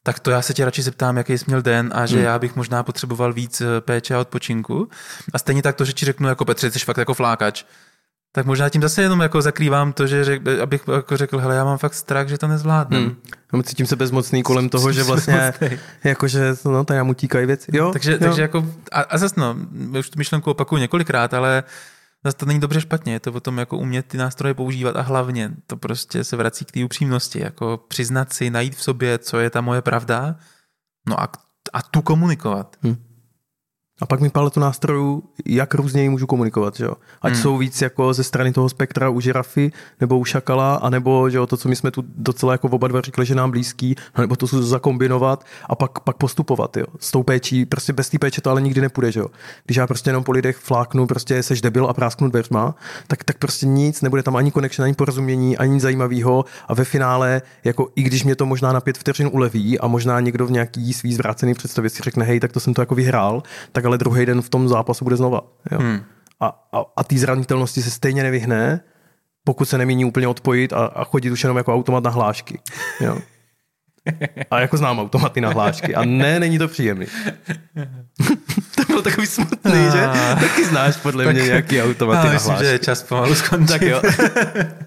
tak 0.04 0.20
to 0.20 0.32
já 0.32 0.42
se 0.42 0.54
tě 0.54 0.66
radši 0.66 0.82
zeptám, 0.82 1.18
jaký 1.18 1.38
jsi 1.38 1.46
měl 1.48 1.62
den 1.62 1.92
a 1.96 2.06
že 2.06 2.16
hmm. 2.16 2.26
já 2.26 2.40
bych 2.40 2.56
možná 2.56 2.84
potřeboval 2.84 3.34
víc 3.34 3.62
eh, 3.62 3.82
péče 3.82 4.16
a 4.16 4.20
odpočinku. 4.20 4.90
A 5.34 5.40
stejně 5.40 5.62
tak 5.62 5.76
to, 5.76 5.86
že 5.86 5.94
ti 5.94 6.06
řeknu 6.06 6.28
jako 6.28 6.46
Petře, 6.46 6.72
jsi 6.72 6.80
fakt 6.80 6.98
jako 6.98 7.14
flákač, 7.14 7.64
tak 8.38 8.46
možná 8.46 8.70
tím 8.70 8.82
zase 8.82 9.02
jenom 9.02 9.20
jako 9.20 9.42
zakrývám 9.42 9.94
to, 9.94 10.08
že 10.08 10.24
řek, 10.24 10.48
abych 10.48 10.82
jako 10.96 11.18
řekl, 11.18 11.38
hele, 11.38 11.56
já 11.56 11.64
mám 11.64 11.78
fakt 11.78 11.94
strach, 11.94 12.28
že 12.28 12.38
to 12.38 12.48
nezvládnu. 12.48 12.98
Hmm. 12.98 13.16
No, 13.54 13.64
cítím 13.64 13.86
se 13.86 13.96
bezmocný 13.96 14.44
kolem 14.44 14.70
toho, 14.70 14.92
že 14.92 15.04
vlastně, 15.10 15.54
jakože, 16.04 16.56
no, 16.66 16.84
tady 16.84 16.98
nám 16.98 17.10
utíkají 17.10 17.46
věci. 17.46 17.72
Jo, 17.74 17.92
takže, 17.94 18.12
jo. 18.12 18.18
takže 18.20 18.42
jako, 18.42 18.66
a, 18.92 19.02
a 19.02 19.18
zase 19.18 19.36
no, 19.38 19.56
už 20.00 20.10
tu 20.10 20.18
myšlenku 20.18 20.52
opakuju 20.52 20.82
několikrát, 20.82 21.34
ale 21.34 21.64
zase 22.26 22.38
to 22.38 22.46
není 22.46 22.60
dobře 22.60 22.82
špatně, 22.82 23.14
je 23.14 23.20
to 23.20 23.32
o 23.32 23.40
tom 23.40 23.58
jako 23.58 23.78
umět 23.78 24.06
ty 24.06 24.18
nástroje 24.18 24.54
používat 24.54 24.96
a 24.96 25.02
hlavně 25.02 25.52
to 25.68 25.78
prostě 25.78 26.24
se 26.24 26.38
vrací 26.38 26.66
k 26.66 26.72
té 26.72 26.86
upřímnosti, 26.86 27.40
jako 27.44 27.86
přiznat 27.88 28.34
si, 28.34 28.50
najít 28.50 28.76
v 28.76 28.84
sobě, 28.84 29.18
co 29.18 29.40
je 29.40 29.50
ta 29.50 29.62
moje 29.62 29.82
pravda, 29.82 30.36
no 31.10 31.22
a, 31.22 31.30
a 31.74 31.82
tu 31.82 32.02
komunikovat. 32.02 32.76
Hmm. 32.84 33.07
A 34.02 34.06
pak 34.06 34.20
mi 34.20 34.30
paletu 34.30 34.60
nástrojů, 34.60 35.24
jak 35.46 35.74
různě 35.74 36.10
můžu 36.10 36.28
komunikovat, 36.28 36.76
že 36.76 36.86
jo? 36.86 36.94
Ať 37.22 37.34
hmm. 37.34 37.42
jsou 37.42 37.58
víc 37.58 37.82
jako 37.82 38.14
ze 38.14 38.24
strany 38.24 38.54
toho 38.54 38.70
spektra 38.70 39.10
u 39.10 39.20
žirafy, 39.20 39.72
nebo 40.02 40.20
u 40.20 40.26
šakala, 40.26 40.76
anebo 40.76 41.30
že 41.30 41.38
jo, 41.38 41.48
to, 41.48 41.58
co 41.58 41.70
my 41.70 41.76
jsme 41.76 41.92
tu 41.92 42.04
docela 42.18 42.52
jako 42.52 42.68
oba 42.68 42.88
dva 42.88 43.02
říkali, 43.02 43.26
že 43.26 43.36
nám 43.36 43.52
blízký, 43.52 43.96
nebo 44.18 44.36
to 44.36 44.48
zakombinovat 44.48 45.46
a 45.70 45.76
pak, 45.76 46.00
pak 46.00 46.18
postupovat, 46.18 46.78
jo? 46.78 46.86
S 47.00 47.12
tou 47.12 47.24
péčí, 47.24 47.66
prostě 47.66 47.94
bez 47.94 48.10
té 48.10 48.20
péče 48.20 48.42
to 48.42 48.50
ale 48.50 48.62
nikdy 48.62 48.82
nepůjde, 48.82 49.12
že 49.12 49.20
jo? 49.20 49.28
Když 49.66 49.78
já 49.78 49.88
prostě 49.88 50.10
jenom 50.10 50.24
po 50.24 50.32
lidech 50.32 50.58
fláknu, 50.58 51.08
prostě 51.08 51.44
seš 51.44 51.62
debil 51.62 51.86
a 51.86 51.94
prásknu 51.94 52.30
dveřma, 52.30 52.76
tak, 53.08 53.24
tak 53.24 53.38
prostě 53.38 53.66
nic, 53.66 54.02
nebude 54.02 54.24
tam 54.24 54.36
ani 54.36 54.52
connection, 54.52 54.84
ani 54.84 54.94
porozumění, 54.94 55.58
ani 55.58 55.74
nic 55.74 55.82
zajímavého 55.82 56.46
a 56.68 56.74
ve 56.74 56.84
finále, 56.84 57.42
jako 57.64 57.90
i 57.96 58.04
když 58.04 58.24
mě 58.24 58.36
to 58.36 58.46
možná 58.46 58.74
na 58.74 58.82
pět 58.82 58.98
vteřin 58.98 59.30
uleví 59.34 59.80
a 59.80 59.88
možná 59.88 60.20
někdo 60.20 60.48
v 60.48 60.52
nějaký 60.52 60.94
svý 60.94 61.14
zvrácený 61.14 61.54
představě 61.54 61.90
si 61.90 62.04
řekne, 62.04 62.26
hej, 62.26 62.40
tak 62.40 62.52
to 62.52 62.60
jsem 62.60 62.74
to 62.74 62.82
jako 62.82 62.96
vyhrál, 62.96 63.44
tak 63.72 63.87
ale 63.88 63.98
druhý 63.98 64.26
den 64.26 64.42
v 64.42 64.50
tom 64.50 64.68
zápasu 64.68 65.06
bude 65.06 65.16
znova. 65.16 65.42
Jo. 65.72 65.80
Hmm. 65.80 66.04
A, 66.40 66.68
a, 66.74 66.84
a 66.98 67.04
té 67.04 67.18
zranitelnosti 67.18 67.82
se 67.82 67.92
stejně 67.92 68.24
nevyhne, 68.24 68.80
pokud 69.44 69.70
se 69.70 69.78
nemíní 69.78 70.06
úplně 70.06 70.28
odpojit 70.28 70.74
a, 70.74 70.86
a 70.86 71.04
chodit 71.04 71.32
už 71.32 71.44
jenom 71.44 71.58
jako 71.58 71.74
automat 71.74 72.04
na 72.04 72.10
hlášky. 72.10 72.60
Jo. 73.02 73.18
A 74.52 74.60
jako 74.60 74.78
znám 74.78 75.00
automaty 75.00 75.42
na 75.42 75.50
hlášky. 75.50 75.96
A 75.96 76.06
ne, 76.06 76.40
není 76.40 76.58
to 76.58 76.68
příjemný. 76.68 77.06
to 78.76 78.84
bylo 78.88 79.02
takový 79.02 79.28
smutný, 79.28 79.72
a... 79.72 79.92
že? 79.92 80.10
Taky 80.48 80.66
znáš 80.66 80.98
podle 80.98 81.26
tak... 81.26 81.36
mě 81.36 81.44
nějaký 81.44 81.82
automaty 81.82 82.20
a, 82.20 82.26
na 82.26 82.34
myslím, 82.34 82.52
hlášky. 82.52 82.66
že 82.66 82.72
je 82.72 82.80
čas 82.80 83.04
pomalu 83.04 83.36
skončit. 83.36 83.68
Tak 83.68 83.82
jo. 83.82 84.02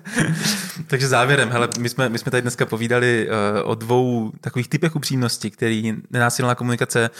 Takže 0.86 1.08
závěrem, 1.08 1.50
hele, 1.50 1.68
my 1.78 1.88
jsme, 1.88 2.08
my 2.08 2.18
jsme 2.18 2.30
tady 2.30 2.42
dneska 2.42 2.66
povídali 2.66 3.28
uh, 3.28 3.70
o 3.70 3.74
dvou 3.74 4.32
takových 4.40 4.68
typech 4.68 4.96
upřímnosti, 4.96 5.50
který 5.50 5.94
nenásilná 6.10 6.54
komunikace 6.54 7.10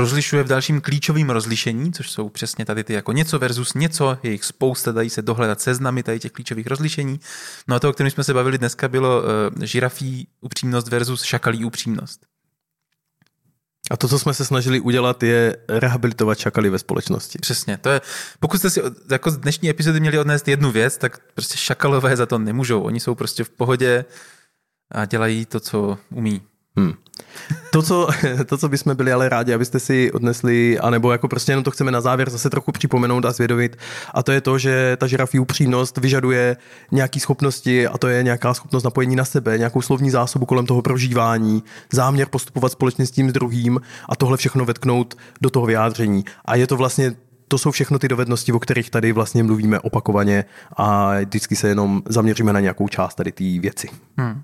rozlišuje 0.00 0.42
v 0.42 0.48
dalším 0.48 0.80
klíčovým 0.80 1.30
rozlišení, 1.30 1.92
což 1.92 2.10
jsou 2.10 2.28
přesně 2.28 2.64
tady 2.64 2.84
ty 2.84 2.92
jako 2.92 3.12
něco 3.12 3.38
versus 3.38 3.74
něco, 3.74 4.18
je 4.22 4.30
jich 4.30 4.44
spousta, 4.44 4.92
dají 4.92 5.10
se 5.10 5.22
dohledat 5.22 5.60
seznamy 5.60 6.02
tady 6.02 6.20
těch 6.20 6.32
klíčových 6.32 6.66
rozlišení. 6.66 7.20
No 7.68 7.76
a 7.76 7.80
to, 7.80 7.90
o 7.90 7.92
kterém 7.92 8.10
jsme 8.10 8.24
se 8.24 8.34
bavili 8.34 8.58
dneska, 8.58 8.88
bylo 8.88 9.22
uh, 9.22 9.64
žirafí 9.64 10.28
upřímnost 10.40 10.88
versus 10.88 11.22
šakalí 11.22 11.64
upřímnost. 11.64 12.26
A 13.90 13.96
to, 13.96 14.08
co 14.08 14.18
jsme 14.18 14.34
se 14.34 14.44
snažili 14.44 14.80
udělat, 14.80 15.22
je 15.22 15.56
rehabilitovat 15.68 16.38
šakaly 16.38 16.70
ve 16.70 16.78
společnosti. 16.78 17.38
Přesně. 17.38 17.76
To 17.76 17.88
je, 17.88 18.00
pokud 18.40 18.58
jste 18.58 18.70
si 18.70 18.80
jako 19.10 19.30
z 19.30 19.36
dnešní 19.36 19.70
epizody 19.70 20.00
měli 20.00 20.18
odnést 20.18 20.48
jednu 20.48 20.70
věc, 20.70 20.98
tak 20.98 21.18
prostě 21.34 21.56
šakalové 21.56 22.16
za 22.16 22.26
to 22.26 22.38
nemůžou. 22.38 22.82
Oni 22.82 23.00
jsou 23.00 23.14
prostě 23.14 23.44
v 23.44 23.50
pohodě 23.50 24.04
a 24.90 25.04
dělají 25.04 25.46
to, 25.46 25.60
co 25.60 25.98
umí. 26.10 26.42
Hmm. 26.78 26.92
To 27.72 27.82
co, 27.82 28.08
to, 28.46 28.58
co 28.58 28.68
bychom 28.68 28.96
byli 28.96 29.12
ale 29.12 29.28
rádi, 29.28 29.54
abyste 29.54 29.80
si 29.80 30.12
odnesli, 30.12 30.78
anebo 30.78 31.12
jako 31.12 31.28
prostě 31.28 31.52
jenom 31.52 31.64
to 31.64 31.70
chceme 31.70 31.90
na 31.90 32.00
závěr 32.00 32.30
zase 32.30 32.50
trochu 32.50 32.72
připomenout 32.72 33.24
a 33.24 33.32
zvědovit, 33.32 33.76
a 34.14 34.22
to 34.22 34.32
je 34.32 34.40
to, 34.40 34.58
že 34.58 34.96
ta 35.00 35.06
žirafí 35.06 35.38
upřímnost 35.38 35.98
vyžaduje 35.98 36.56
nějaké 36.90 37.20
schopnosti, 37.20 37.86
a 37.86 37.98
to 37.98 38.08
je 38.08 38.22
nějaká 38.22 38.54
schopnost 38.54 38.84
napojení 38.84 39.16
na 39.16 39.24
sebe, 39.24 39.58
nějakou 39.58 39.82
slovní 39.82 40.10
zásobu 40.10 40.46
kolem 40.46 40.66
toho 40.66 40.82
prožívání, 40.82 41.62
záměr 41.92 42.28
postupovat 42.30 42.72
společně 42.72 43.06
s 43.06 43.10
tím 43.10 43.30
s 43.30 43.32
druhým 43.32 43.80
a 44.08 44.16
tohle 44.16 44.36
všechno 44.36 44.64
vetknout 44.64 45.14
do 45.40 45.50
toho 45.50 45.66
vyjádření. 45.66 46.24
A 46.44 46.56
je 46.56 46.66
to 46.66 46.76
vlastně 46.76 47.14
to 47.50 47.58
jsou 47.58 47.70
všechno 47.70 47.98
ty 47.98 48.08
dovednosti, 48.08 48.52
o 48.52 48.58
kterých 48.58 48.90
tady 48.90 49.12
vlastně 49.12 49.42
mluvíme 49.42 49.80
opakovaně 49.80 50.44
a 50.76 51.14
vždycky 51.20 51.56
se 51.56 51.68
jenom 51.68 52.02
zaměříme 52.08 52.52
na 52.52 52.60
nějakou 52.60 52.88
část 52.88 53.14
tady 53.14 53.32
té 53.32 53.44
věci. 53.44 53.88
Hmm 54.16 54.42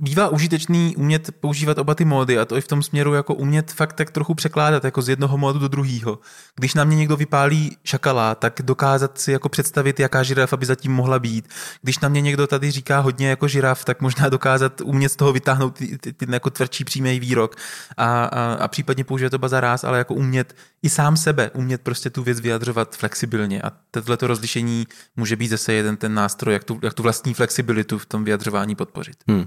bývá 0.00 0.28
užitečný 0.28 0.96
umět 0.96 1.30
používat 1.40 1.78
oba 1.78 1.94
ty 1.94 2.04
módy 2.04 2.38
a 2.38 2.44
to 2.44 2.56
i 2.56 2.60
v 2.60 2.68
tom 2.68 2.82
směru 2.82 3.14
jako 3.14 3.34
umět 3.34 3.72
fakt 3.72 3.92
tak 3.92 4.10
trochu 4.10 4.34
překládat 4.34 4.84
jako 4.84 5.02
z 5.02 5.08
jednoho 5.08 5.38
módu 5.38 5.58
do 5.58 5.68
druhého. 5.68 6.18
Když 6.56 6.74
na 6.74 6.84
mě 6.84 6.96
někdo 6.96 7.16
vypálí 7.16 7.76
šakala, 7.84 8.34
tak 8.34 8.60
dokázat 8.62 9.18
si 9.18 9.32
jako 9.32 9.48
představit, 9.48 10.00
jaká 10.00 10.22
žirafa 10.22 10.56
by 10.56 10.66
zatím 10.66 10.92
mohla 10.92 11.18
být. 11.18 11.48
Když 11.82 11.98
na 11.98 12.08
mě 12.08 12.20
někdo 12.20 12.46
tady 12.46 12.70
říká 12.70 13.00
hodně 13.00 13.28
jako 13.28 13.48
žiraf, 13.48 13.84
tak 13.84 14.00
možná 14.00 14.28
dokázat 14.28 14.80
umět 14.80 15.08
z 15.08 15.16
toho 15.16 15.32
vytáhnout 15.32 15.74
ty, 15.74 15.98
ty, 15.98 16.12
ty 16.12 16.26
jako 16.30 16.50
tvrdší 16.50 16.84
přímý 16.84 17.20
výrok 17.20 17.56
a, 17.96 18.24
a, 18.24 18.54
a 18.54 18.68
případně 18.68 19.04
používat 19.04 19.30
to 19.30 19.48
za 19.48 19.60
ráz, 19.60 19.84
ale 19.84 19.98
jako 19.98 20.14
umět 20.14 20.54
i 20.82 20.88
sám 20.90 21.16
sebe, 21.16 21.50
umět 21.54 21.80
prostě 21.80 22.10
tu 22.10 22.22
věc 22.22 22.40
vyjadřovat 22.40 22.96
flexibilně 22.96 23.62
a 23.62 23.72
tohleto 23.90 24.26
rozlišení 24.26 24.86
může 25.16 25.36
být 25.36 25.48
zase 25.48 25.72
jeden 25.72 25.96
ten 25.96 26.14
nástroj, 26.14 26.54
jak 26.54 26.64
tu, 26.64 26.80
jak 26.82 26.94
tu 26.94 27.02
vlastní 27.02 27.34
flexibilitu 27.34 27.98
v 27.98 28.06
tom 28.06 28.24
vyjadřování 28.24 28.74
podpořit. 28.74 29.16
Hmm. 29.28 29.46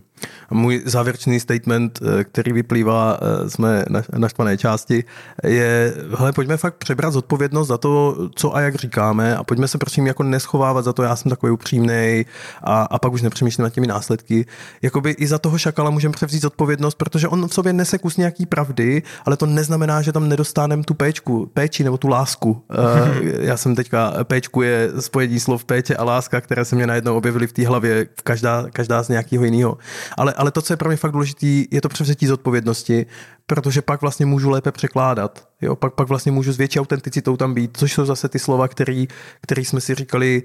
Můj 0.50 0.82
závěrečný 0.86 1.40
statement, 1.40 2.00
eh, 2.02 2.24
který 2.24 2.54
vyplývá 2.54 3.20
eh, 3.22 3.50
z 3.50 3.58
mé 3.58 3.86
naštvané 4.18 4.58
části, 4.58 5.04
je, 5.44 5.94
hele, 6.18 6.32
pojďme 6.32 6.58
fakt 6.58 6.76
přebrat 6.76 7.14
zodpovědnost 7.14 7.68
za 7.68 7.78
to, 7.78 8.18
co 8.36 8.56
a 8.56 8.62
jak 8.62 8.76
říkáme 8.76 9.36
a 9.38 9.44
pojďme 9.44 9.68
se 9.68 9.78
prosím 9.78 10.08
jako 10.08 10.24
neschovávat 10.24 10.86
za 10.86 10.94
to, 10.94 11.04
já 11.04 11.16
jsem 11.16 11.30
takový 11.30 11.52
upřímný 11.52 12.26
a, 12.64 12.82
a 12.84 13.00
pak 13.00 13.14
už 13.14 13.22
nepřemýšlím 13.22 13.64
nad 13.64 13.74
těmi 13.74 13.88
následky. 13.88 14.46
Jakoby 14.82 15.12
i 15.12 15.28
za 15.28 15.38
toho 15.38 15.58
šakala 15.58 15.90
můžeme 15.90 16.12
převzít 16.12 16.42
zodpovědnost, 16.42 16.96
protože 16.96 17.28
on 17.28 17.48
v 17.48 17.54
sobě 17.54 17.74
nese 17.74 17.98
kus 17.98 18.18
nějaký 18.18 18.46
pravdy, 18.46 19.04
ale 19.26 19.38
to 19.38 19.46
neznamená, 19.46 20.02
že 20.02 20.12
tam 20.12 20.30
nedostaneme 20.30 20.84
tu 20.84 20.94
péčku, 20.94 21.50
péči 21.54 21.84
nebo 21.84 21.98
tu 21.98 22.08
lásku. 22.08 22.64
Eh, 22.72 23.46
já 23.46 23.58
jsem 23.58 23.76
teďka, 23.76 24.14
péčku 24.24 24.62
je 24.62 24.90
spojení 25.00 25.40
slov 25.40 25.66
péče 25.66 25.96
a 25.96 26.04
láska, 26.04 26.42
které 26.42 26.66
se 26.66 26.76
mě 26.76 26.88
najednou 26.88 27.18
objevily 27.18 27.48
v 27.48 27.54
té 27.54 27.68
hlavě, 27.68 28.08
každá, 28.24 28.66
každá 28.74 29.04
z 29.04 29.10
nějakého 29.10 29.46
jiného. 29.46 29.78
Ale, 30.18 30.31
ale 30.34 30.52
to, 30.52 30.62
co 30.62 30.74
je 30.74 30.78
pro 30.78 30.90
mě 30.90 30.98
fakt 30.98 31.12
důležité, 31.12 31.48
je 31.72 31.82
to 31.82 31.90
převzetí 31.90 32.28
zodpovědnosti, 32.28 33.06
protože 33.46 33.82
pak 33.82 34.02
vlastně 34.02 34.26
můžu 34.26 34.50
lépe 34.50 34.72
překládat. 34.72 35.48
Jo? 35.62 35.76
Pak, 35.76 35.94
pak 35.94 36.08
vlastně 36.08 36.32
můžu 36.32 36.54
s 36.54 36.58
větší 36.58 36.80
autenticitou 36.80 37.38
tam 37.38 37.54
být, 37.54 37.78
což 37.78 37.94
jsou 37.94 38.06
zase 38.06 38.30
ty 38.30 38.40
slova, 38.40 38.68
který, 38.68 39.08
který 39.42 39.66
jsme 39.66 39.82
si 39.82 39.96
říkali, 39.96 40.44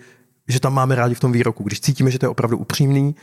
že 0.49 0.61
tam 0.61 0.75
máme 0.75 0.95
rádi 0.95 1.15
v 1.15 1.21
tom 1.21 1.33
výroku, 1.33 1.63
když 1.63 1.81
cítíme, 1.81 2.11
že 2.11 2.19
to 2.19 2.27
je 2.27 2.31
opravdu 2.31 2.59
upřímný 2.59 3.15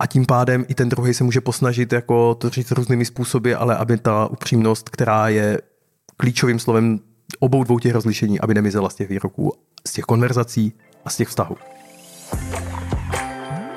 a 0.00 0.06
tím 0.06 0.26
pádem 0.26 0.64
i 0.68 0.74
ten 0.74 0.88
druhý 0.88 1.14
se 1.14 1.24
může 1.24 1.40
posnažit 1.40 1.92
jako 1.92 2.34
to 2.34 2.50
říct 2.50 2.70
různými 2.70 3.04
způsoby, 3.04 3.54
ale 3.54 3.76
aby 3.76 3.98
ta 3.98 4.26
upřímnost, 4.26 4.88
která 4.88 5.28
je 5.28 5.60
klíčovým 6.16 6.58
slovem 6.58 7.00
obou 7.38 7.64
dvou 7.64 7.78
těch 7.78 7.92
rozlišení, 7.92 8.40
aby 8.40 8.54
nemizela 8.54 8.90
z 8.90 8.94
těch 8.94 9.08
výroků, 9.08 9.52
z 9.86 9.92
těch 9.92 10.04
konverzací 10.04 10.72
a 11.04 11.10
z 11.10 11.16
těch 11.16 11.28
vztahů. 11.28 11.56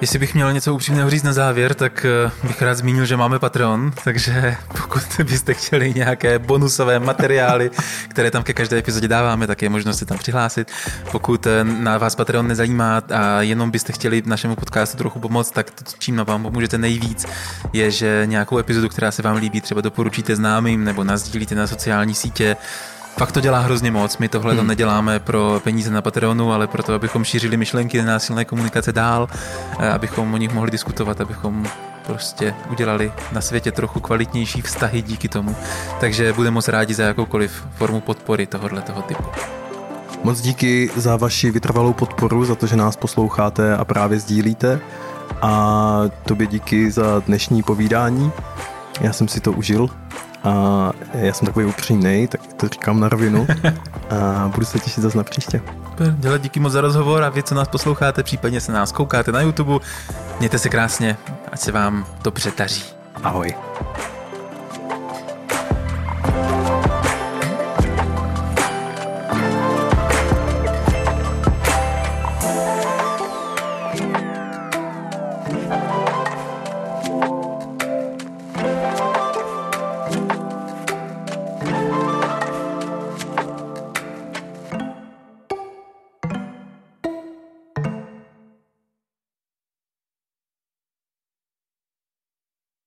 Jestli 0.04 0.20
bych 0.20 0.34
měl 0.34 0.54
něco 0.54 0.74
upřímného 0.74 1.10
říct 1.10 1.24
na 1.24 1.34
závěr, 1.34 1.74
tak 1.74 2.06
eh, 2.06 2.47
bych 2.47 2.62
rád 2.62 2.78
zmínil, 2.78 3.06
že 3.06 3.18
máme 3.18 3.39
Patreon, 3.39 3.93
takže 4.04 4.56
pokud 4.68 5.04
byste 5.24 5.54
chtěli 5.54 5.93
nějaké 5.93 6.39
bonusové 6.39 6.99
materiály, 6.99 7.72
které 8.08 8.32
tam 8.32 8.43
ke 8.43 8.54
každé 8.54 8.78
epizodě 8.78 9.08
dáváme, 9.08 9.47
tak 9.47 9.62
je 9.62 9.70
možnost 9.70 9.97
se 9.97 10.06
tam 10.06 10.18
přihlásit. 10.18 10.72
Pokud 11.12 11.47
eh, 11.47 11.64
na 11.64 11.97
vás 11.97 12.16
Patreon 12.16 12.47
nezajímá 12.47 13.01
a 13.14 13.41
jenom 13.41 13.72
byste 13.72 13.93
chtěli 13.93 14.24
našemu 14.26 14.56
podcastu 14.56 14.97
trochu 14.97 15.20
pomoct, 15.20 15.51
tak 15.51 15.72
to, 15.72 15.84
čím 15.99 16.16
na 16.16 16.24
vám 16.24 16.43
pomůžete 16.43 16.78
nejvíc, 16.78 17.26
je, 17.74 17.91
že 17.91 18.24
nějakou 18.26 18.58
epizodu, 18.58 18.89
která 18.89 19.12
se 19.12 19.22
vám 19.22 19.36
líbí, 19.36 19.62
třeba 19.62 19.82
doporučíte 19.82 20.36
známým 20.36 20.84
nebo 20.84 21.04
nazdílíte 21.04 21.56
na 21.56 21.68
sociální 21.68 22.16
sítě, 22.16 22.56
Fakt 23.18 23.32
to 23.32 23.39
dělá 23.39 23.59
hrozně 23.59 23.91
moc. 23.91 24.18
My 24.18 24.30
tohle 24.30 24.53
hmm. 24.53 24.68
neděláme 24.68 25.20
pro 25.20 25.61
peníze 25.64 25.91
na 25.91 26.01
Patreonu, 26.01 26.53
ale 26.53 26.68
proto, 26.68 26.93
abychom 26.93 27.24
šířili 27.24 27.57
myšlenky 27.57 28.01
násilné 28.01 28.45
komunikace 28.45 28.93
dál, 28.93 29.28
eh, 29.80 29.89
abychom 29.89 30.34
o 30.34 30.38
nich 30.38 30.53
mohli 30.53 30.72
diskutovat, 30.72 31.22
abychom 31.22 31.68
prostě 32.05 32.55
udělali 32.72 33.11
na 33.32 33.41
světě 33.41 33.72
trochu 33.72 33.99
kvalitnější 33.99 34.61
vztahy 34.61 35.01
díky 35.01 35.30
tomu. 35.30 35.55
Takže 35.99 36.34
budeme 36.34 36.53
moc 36.53 36.68
rádi 36.68 36.93
za 36.93 37.03
jakoukoliv 37.03 37.64
formu 37.76 38.01
podpory 38.01 38.47
tohohle 38.47 38.82
toho 38.82 39.01
typu. 39.01 39.24
Moc 40.24 40.41
díky 40.41 40.89
za 40.95 41.18
vaši 41.18 41.51
vytrvalou 41.51 41.93
podporu, 41.93 42.45
za 42.45 42.55
to, 42.55 42.68
že 42.68 42.76
nás 42.76 42.95
posloucháte 42.95 43.78
a 43.78 43.86
právě 43.86 44.20
sdílíte. 44.20 44.80
A 45.41 46.01
tobě 46.26 46.47
díky 46.47 46.91
za 46.91 47.20
dnešní 47.20 47.64
povídání. 47.64 48.32
Já 49.01 49.14
jsem 49.14 49.28
si 49.28 49.39
to 49.39 49.51
užil 49.51 49.89
a 50.44 50.91
já 51.14 51.34
jsem 51.34 51.46
takový 51.46 51.66
upřímný, 51.66 52.28
tak 52.28 52.41
to 52.54 52.68
říkám 52.68 53.00
na 53.00 53.10
rovinu 53.10 53.48
a 54.10 54.48
budu 54.54 54.66
se 54.66 54.80
těšit 54.80 55.04
zase 55.04 55.18
na 55.18 55.24
příště. 55.24 55.62
Dělat 56.12 56.41
díky 56.41 56.60
moc 56.60 56.74
za 56.74 56.82
rozhovor 56.82 57.24
a 57.24 57.30
vy, 57.30 57.44
co 57.44 57.56
nás 57.56 57.68
posloucháte, 57.68 58.24
případně 58.24 58.62
se 58.62 58.72
nás 58.72 58.91
koukáte 58.91 59.32
na 59.32 59.41
YouTube, 59.41 59.86
mějte 60.39 60.60
se 60.60 60.70
krásně, 60.70 61.18
ať 61.52 61.60
se 61.60 61.72
vám 61.72 62.06
dobře 62.24 62.52
daří. 62.58 62.84
Ahoj. 63.24 63.56